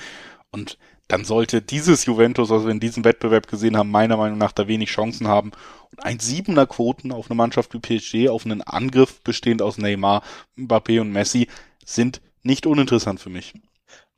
Und 0.50 0.78
dann 1.08 1.24
sollte 1.24 1.60
dieses 1.60 2.06
Juventus, 2.06 2.50
was 2.50 2.64
wir 2.64 2.70
in 2.70 2.80
diesem 2.80 3.04
Wettbewerb 3.04 3.46
gesehen 3.48 3.76
haben, 3.76 3.90
meiner 3.90 4.16
Meinung 4.16 4.38
nach 4.38 4.52
da 4.52 4.68
wenig 4.68 4.90
Chancen 4.90 5.28
haben. 5.28 5.50
Und 5.90 6.04
ein 6.04 6.18
siebener 6.18 6.66
Quoten 6.66 7.12
auf 7.12 7.30
eine 7.30 7.36
Mannschaft 7.36 7.74
wie 7.74 7.80
PSG, 7.80 8.28
auf 8.28 8.46
einen 8.46 8.62
Angriff 8.62 9.20
bestehend 9.22 9.60
aus 9.60 9.76
Neymar, 9.76 10.22
Mbappé 10.56 11.00
und 11.00 11.12
Messi, 11.12 11.48
sind 11.84 12.20
nicht 12.42 12.66
uninteressant 12.66 13.20
für 13.20 13.30
mich. 13.30 13.54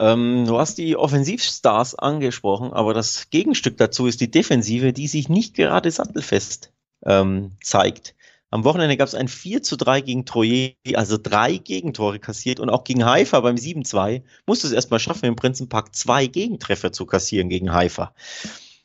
Ähm, 0.03 0.47
du 0.47 0.59
hast 0.59 0.79
die 0.79 0.97
Offensivstars 0.97 1.95
angesprochen, 1.95 2.73
aber 2.73 2.93
das 2.93 3.31
Gegenstück 3.31 3.77
dazu 3.77 4.09
ist 4.09 4.21
die 4.21 4.33
Defensive, 4.33 4.93
die 4.93 5.07
sich 5.07 5.29
nicht 5.29 5.55
gerade 5.55 5.93
sattelfest 5.93 6.73
ähm, 7.07 7.53
zeigt. 7.63 8.17
Am 8.51 8.65
Wochenende 8.65 8.97
gab 8.97 9.07
es 9.07 9.15
ein 9.15 9.29
4 9.29 9.63
zu 9.63 9.77
3 9.77 10.01
gegen 10.01 10.27
Troje, 10.27 10.75
also 10.95 11.19
drei 11.23 11.57
Gegentore 11.57 12.19
kassiert 12.19 12.59
und 12.59 12.69
auch 12.69 12.83
gegen 12.83 13.05
Haifa 13.05 13.39
beim 13.41 13.55
7-2 13.55 14.23
musste 14.45 14.67
es 14.67 14.73
erstmal 14.73 14.99
schaffen, 14.99 15.27
im 15.27 15.37
Prinzenpark 15.37 15.95
zwei 15.95 16.27
Gegentreffer 16.27 16.93
zu 16.93 17.07
kassieren 17.07 17.49
gegen 17.49 17.73
Haifa. 17.73 18.13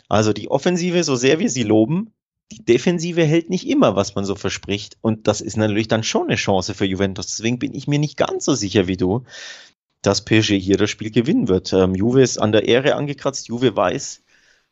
Also 0.09 0.33
die 0.33 0.51
Offensive, 0.51 1.03
so 1.03 1.15
sehr 1.15 1.39
wir 1.39 1.49
sie 1.49 1.63
loben, 1.63 2.11
die 2.51 2.63
Defensive 2.63 3.23
hält 3.23 3.49
nicht 3.49 3.67
immer, 3.67 3.95
was 3.95 4.15
man 4.15 4.23
so 4.23 4.35
verspricht. 4.35 4.97
Und 5.01 5.27
das 5.27 5.41
ist 5.41 5.57
natürlich 5.57 5.87
dann 5.87 6.03
schon 6.03 6.27
eine 6.27 6.35
Chance 6.35 6.73
für 6.73 6.85
Juventus. 6.85 7.27
Deswegen 7.27 7.59
bin 7.59 7.73
ich 7.73 7.87
mir 7.87 7.99
nicht 7.99 8.15
ganz 8.17 8.45
so 8.45 8.53
sicher 8.55 8.87
wie 8.87 8.97
du, 8.97 9.25
dass 10.07 10.23
PSG 10.23 10.57
hier 10.57 10.77
das 10.77 10.89
Spiel 10.89 11.11
gewinnen 11.11 11.49
wird. 11.49 11.73
Ähm, 11.73 11.93
Juve 11.93 12.21
ist 12.21 12.37
an 12.37 12.53
der 12.53 12.65
Ehre 12.65 12.95
angekratzt. 12.95 13.49
Juve 13.49 13.75
weiß, 13.75 14.21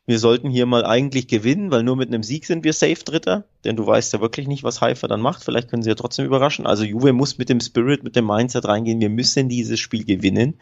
wir 0.06 0.18
sollten 0.18 0.48
hier 0.48 0.64
mal 0.64 0.86
eigentlich 0.86 1.28
gewinnen, 1.28 1.70
weil 1.70 1.82
nur 1.82 1.96
mit 1.96 2.08
einem 2.08 2.22
Sieg 2.22 2.46
sind 2.46 2.64
wir 2.64 2.72
safe 2.72 3.04
Dritter, 3.04 3.44
denn 3.62 3.76
du 3.76 3.86
weißt 3.86 4.14
ja 4.14 4.22
wirklich 4.22 4.48
nicht, 4.48 4.64
was 4.64 4.80
Haifa 4.80 5.08
dann 5.08 5.20
macht. 5.20 5.44
Vielleicht 5.44 5.68
können 5.68 5.82
sie 5.82 5.90
ja 5.90 5.94
trotzdem 5.94 6.24
überraschen. 6.24 6.66
Also 6.66 6.84
Juve 6.84 7.12
muss 7.12 7.36
mit 7.36 7.50
dem 7.50 7.60
Spirit, 7.60 8.02
mit 8.02 8.16
dem 8.16 8.26
Mindset 8.26 8.64
reingehen. 8.64 8.98
Wir 8.98 9.10
müssen 9.10 9.50
dieses 9.50 9.78
Spiel 9.78 10.06
gewinnen. 10.06 10.54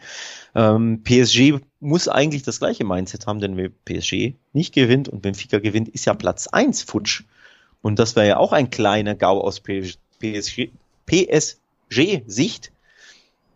Ähm, 0.55 1.03
PSG 1.05 1.53
muss 1.79 2.09
eigentlich 2.09 2.43
das 2.43 2.59
gleiche 2.59 2.83
Mindset 2.83 3.27
haben, 3.27 3.39
denn 3.39 3.55
wenn 3.55 3.71
PSG 3.85 4.33
nicht 4.51 4.73
gewinnt 4.73 5.07
und 5.07 5.21
Benfica 5.21 5.59
gewinnt, 5.59 5.87
ist 5.87 6.03
ja 6.03 6.13
Platz 6.15 6.47
eins 6.47 6.83
futsch. 6.83 7.23
Und 7.81 7.97
das 7.97 8.17
wäre 8.17 8.27
ja 8.27 8.35
auch 8.37 8.51
ein 8.51 8.71
kleiner 8.71 9.15
Gau 9.15 9.39
aus 9.39 9.61
PSG-Sicht. 9.61 10.71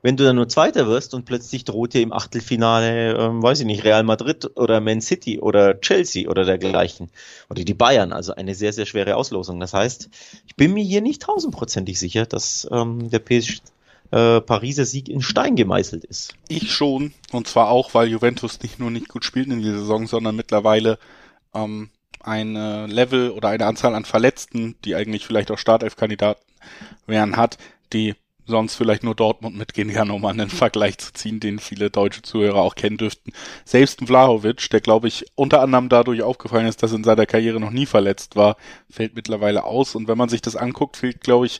Wenn 0.02 0.16
du 0.16 0.24
dann 0.24 0.38
nur 0.38 0.48
Zweiter 0.48 0.88
wirst 0.88 1.14
und 1.14 1.26
plötzlich 1.26 1.66
droht 1.66 1.94
dir 1.94 2.02
im 2.02 2.14
Achtelfinale, 2.14 3.18
ähm, 3.18 3.44
weiß 3.44 3.60
ich 3.60 3.66
nicht, 3.66 3.84
Real 3.84 4.04
Madrid 4.04 4.50
oder 4.56 4.80
Man 4.80 5.02
City 5.02 5.40
oder 5.40 5.80
Chelsea 5.82 6.30
oder 6.30 6.46
dergleichen 6.46 7.10
oder 7.50 7.64
die 7.64 7.74
Bayern, 7.74 8.14
also 8.14 8.34
eine 8.34 8.56
sehr, 8.56 8.72
sehr 8.72 8.86
schwere 8.86 9.18
Auslosung. 9.18 9.60
Das 9.60 9.74
heißt, 9.74 10.10
ich 10.48 10.56
bin 10.56 10.74
mir 10.74 10.84
hier 10.84 11.02
nicht 11.02 11.22
tausendprozentig 11.22 12.00
sicher, 12.00 12.26
dass 12.26 12.68
ähm, 12.72 13.10
der 13.10 13.20
PSG 13.20 13.62
äh, 14.12 14.42
Pariser 14.42 14.86
Sieg 14.86 15.10
in 15.10 15.22
Stein 15.22 15.56
gemeißelt 15.56 16.06
ist. 16.06 16.34
Ich 16.48 16.72
schon, 16.72 17.14
und 17.32 17.48
zwar 17.48 17.70
auch, 17.70 17.94
weil 17.94 18.08
Juventus 18.08 18.62
nicht 18.62 18.80
nur 18.80 18.92
nicht 18.92 19.10
gut 19.10 19.26
spielt 19.26 19.50
in 19.50 19.62
dieser 19.62 19.80
Saison, 19.80 20.08
sondern 20.08 20.36
mittlerweile 20.36 20.98
ähm, 21.54 21.90
ein 22.22 22.54
Level 22.54 23.32
oder 23.32 23.48
eine 23.48 23.66
Anzahl 23.66 23.96
an 23.96 24.04
Verletzten, 24.04 24.76
die 24.84 24.94
eigentlich 24.96 25.26
vielleicht 25.26 25.52
auch 25.52 25.58
Startelf-Kandidaten 25.58 26.44
wären, 27.08 27.38
hat, 27.38 27.58
die 27.94 28.16
sonst 28.50 28.76
vielleicht 28.76 29.04
nur 29.04 29.16
Dortmund 29.16 29.58
mitgehen 29.58 29.94
kann, 29.94 30.12
um 30.12 30.26
einen 30.26 30.50
Vergleich 30.50 30.98
zu 30.98 31.14
ziehen, 31.14 31.40
den 31.40 31.60
viele 31.60 31.90
deutsche 31.90 32.22
Zuhörer 32.22 32.60
auch 32.60 32.76
kennen 32.76 32.98
dürften. 32.98 33.32
Selbst 33.64 34.02
ein 34.02 34.08
Vlahovic, 34.08 34.70
der 34.70 34.82
glaube 34.82 35.08
ich 35.08 35.26
unter 35.36 35.62
anderem 35.62 35.90
dadurch 35.90 36.22
aufgefallen 36.22 36.68
ist, 36.68 36.84
dass 36.84 36.92
er 36.92 36.98
in 36.98 37.04
seiner 37.04 37.26
Karriere 37.26 37.60
noch 37.60 37.72
nie 37.72 37.86
verletzt 37.86 38.36
war, 38.36 38.58
fällt 38.90 39.16
mittlerweile 39.16 39.64
aus. 39.64 39.96
Und 39.96 40.08
wenn 40.08 40.18
man 40.18 40.30
sich 40.30 40.42
das 40.42 40.56
anguckt, 40.56 40.98
fehlt 40.98 41.22
glaube 41.22 41.46
ich 41.46 41.60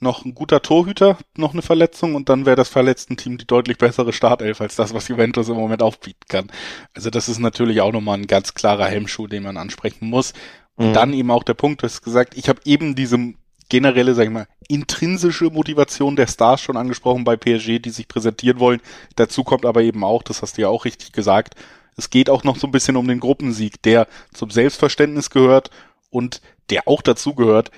noch 0.00 0.24
ein 0.24 0.34
guter 0.34 0.62
Torhüter, 0.62 1.18
noch 1.36 1.52
eine 1.52 1.62
Verletzung 1.62 2.14
und 2.14 2.28
dann 2.28 2.46
wäre 2.46 2.56
das 2.56 2.68
verletzten 2.68 3.16
Team 3.16 3.36
die 3.36 3.46
deutlich 3.46 3.76
bessere 3.78 4.12
Startelf 4.12 4.60
als 4.60 4.76
das, 4.76 4.94
was 4.94 5.08
Juventus 5.08 5.48
im 5.48 5.56
Moment 5.56 5.82
aufbieten 5.82 6.24
kann. 6.28 6.50
Also 6.94 7.10
das 7.10 7.28
ist 7.28 7.38
natürlich 7.38 7.80
auch 7.82 7.92
nochmal 7.92 8.18
ein 8.18 8.26
ganz 8.26 8.54
klarer 8.54 8.86
Hemmschuh, 8.86 9.26
den 9.26 9.42
man 9.42 9.58
ansprechen 9.58 10.08
muss. 10.08 10.32
Und 10.76 10.88
mhm. 10.88 10.92
dann 10.94 11.12
eben 11.12 11.30
auch 11.30 11.42
der 11.42 11.54
Punkt, 11.54 11.82
du 11.82 11.86
hast 11.86 12.02
gesagt, 12.02 12.36
ich 12.36 12.48
habe 12.48 12.60
eben 12.64 12.94
diesem 12.94 13.36
generelle, 13.70 14.14
sag 14.14 14.24
ich 14.24 14.30
mal, 14.30 14.46
intrinsische 14.68 15.46
Motivation 15.46 16.16
der 16.16 16.26
Stars 16.26 16.60
schon 16.60 16.76
angesprochen 16.76 17.24
bei 17.24 17.36
PSG, 17.36 17.78
die 17.78 17.90
sich 17.90 18.06
präsentieren 18.06 18.60
wollen. 18.60 18.80
Dazu 19.16 19.42
kommt 19.42 19.64
aber 19.64 19.82
eben 19.82 20.04
auch, 20.04 20.22
das 20.22 20.42
hast 20.42 20.58
du 20.58 20.62
ja 20.62 20.68
auch 20.68 20.84
richtig 20.84 21.12
gesagt, 21.12 21.54
es 21.96 22.10
geht 22.10 22.30
auch 22.30 22.44
noch 22.44 22.56
so 22.56 22.66
ein 22.66 22.72
bisschen 22.72 22.96
um 22.96 23.08
den 23.08 23.20
Gruppensieg, 23.20 23.82
der 23.82 24.06
zum 24.32 24.50
Selbstverständnis 24.50 25.30
gehört 25.30 25.70
und 26.10 26.40
der 26.70 26.86
auch 26.86 27.02
dazu 27.02 27.34
gehört, 27.34 27.70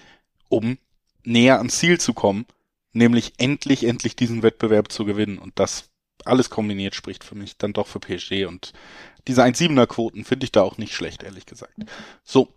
um 0.48 0.78
näher 1.24 1.58
ans 1.58 1.78
Ziel 1.78 1.98
zu 1.98 2.14
kommen, 2.14 2.46
nämlich 2.92 3.34
endlich, 3.38 3.84
endlich 3.84 4.16
diesen 4.16 4.42
Wettbewerb 4.42 4.92
zu 4.92 5.04
gewinnen. 5.04 5.38
Und 5.38 5.58
das 5.58 5.90
alles 6.24 6.50
kombiniert 6.50 6.94
spricht 6.94 7.24
für 7.24 7.34
mich 7.34 7.56
dann 7.56 7.72
doch 7.72 7.86
für 7.86 8.00
PSG 8.00 8.46
und 8.46 8.72
diese 9.28 9.42
1,7er 9.42 9.86
Quoten 9.86 10.24
finde 10.24 10.44
ich 10.44 10.52
da 10.52 10.62
auch 10.62 10.78
nicht 10.78 10.94
schlecht, 10.94 11.22
ehrlich 11.22 11.46
gesagt. 11.46 11.74
So. 12.24 12.48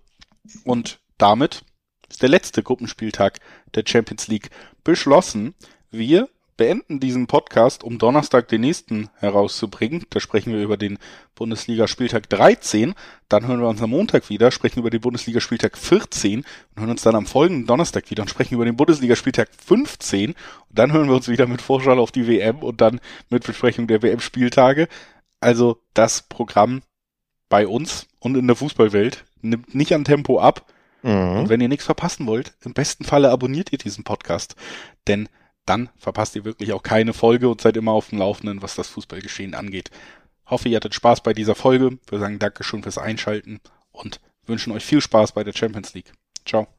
Und 0.63 0.99
damit 1.17 1.63
ist 2.09 2.21
der 2.21 2.29
letzte 2.29 2.63
Gruppenspieltag 2.63 3.39
der 3.73 3.83
Champions 3.85 4.27
League 4.27 4.49
beschlossen. 4.83 5.55
Wir 5.91 6.29
beenden 6.57 6.99
diesen 6.99 7.27
Podcast, 7.27 7.83
um 7.83 7.97
Donnerstag 7.97 8.47
den 8.47 8.61
nächsten 8.61 9.09
herauszubringen. 9.19 10.05
Da 10.09 10.19
sprechen 10.19 10.53
wir 10.53 10.61
über 10.61 10.77
den 10.77 10.97
Bundesliga-Spieltag 11.35 12.29
13. 12.29 12.93
Dann 13.27 13.47
hören 13.47 13.59
wir 13.59 13.67
uns 13.67 13.81
am 13.81 13.89
Montag 13.89 14.29
wieder, 14.29 14.51
sprechen 14.51 14.79
über 14.79 14.89
den 14.89 15.01
Bundesliga-Spieltag 15.01 15.77
14 15.77 16.39
und 16.39 16.79
hören 16.79 16.91
uns 16.91 17.01
dann 17.01 17.15
am 17.15 17.25
folgenden 17.25 17.67
Donnerstag 17.67 18.09
wieder 18.09 18.23
und 18.23 18.29
sprechen 18.29 18.55
über 18.55 18.65
den 18.65 18.77
Bundesliga-Spieltag 18.77 19.49
15. 19.53 20.31
Und 20.31 20.35
dann 20.69 20.93
hören 20.93 21.07
wir 21.07 21.15
uns 21.15 21.27
wieder 21.27 21.47
mit 21.47 21.61
Vorschau 21.61 21.99
auf 21.99 22.11
die 22.11 22.27
WM 22.27 22.59
und 22.59 22.81
dann 22.81 23.01
mit 23.29 23.45
Besprechung 23.45 23.87
der 23.87 24.01
WM-Spieltage. 24.01 24.87
Also 25.41 25.81
das 25.93 26.21
Programm 26.23 26.81
bei 27.49 27.67
uns 27.67 28.07
und 28.19 28.37
in 28.37 28.47
der 28.47 28.55
Fußballwelt 28.55 29.25
nimmt 29.41 29.75
nicht 29.75 29.93
an 29.93 30.05
Tempo 30.05 30.39
ab. 30.39 30.65
Mhm. 31.05 31.39
Und 31.39 31.49
wenn 31.49 31.61
ihr 31.61 31.67
nichts 31.67 31.85
verpassen 31.85 32.25
wollt, 32.25 32.55
im 32.63 32.73
besten 32.73 33.05
Falle 33.05 33.29
abonniert 33.29 33.71
ihr 33.71 33.77
diesen 33.77 34.03
Podcast, 34.03 34.55
denn 35.07 35.29
dann 35.65 35.89
verpasst 35.97 36.35
ihr 36.35 36.45
wirklich 36.45 36.73
auch 36.73 36.81
keine 36.81 37.13
Folge 37.13 37.47
und 37.47 37.61
seid 37.61 37.77
immer 37.77 37.91
auf 37.91 38.09
dem 38.09 38.19
Laufenden, 38.19 38.63
was 38.63 38.75
das 38.75 38.87
Fußballgeschehen 38.87 39.53
angeht. 39.53 39.91
Hoffe, 40.47 40.67
ihr 40.67 40.77
hattet 40.77 40.95
Spaß 40.95 41.21
bei 41.21 41.33
dieser 41.33 41.55
Folge. 41.55 41.99
Wir 42.09 42.19
sagen 42.19 42.39
Dankeschön 42.39 42.81
fürs 42.81 42.97
Einschalten 42.97 43.59
und 43.91 44.19
wünschen 44.47 44.73
euch 44.73 44.85
viel 44.85 45.01
Spaß 45.01 45.33
bei 45.33 45.43
der 45.43 45.53
Champions 45.53 45.93
League. 45.93 46.11
Ciao. 46.43 46.74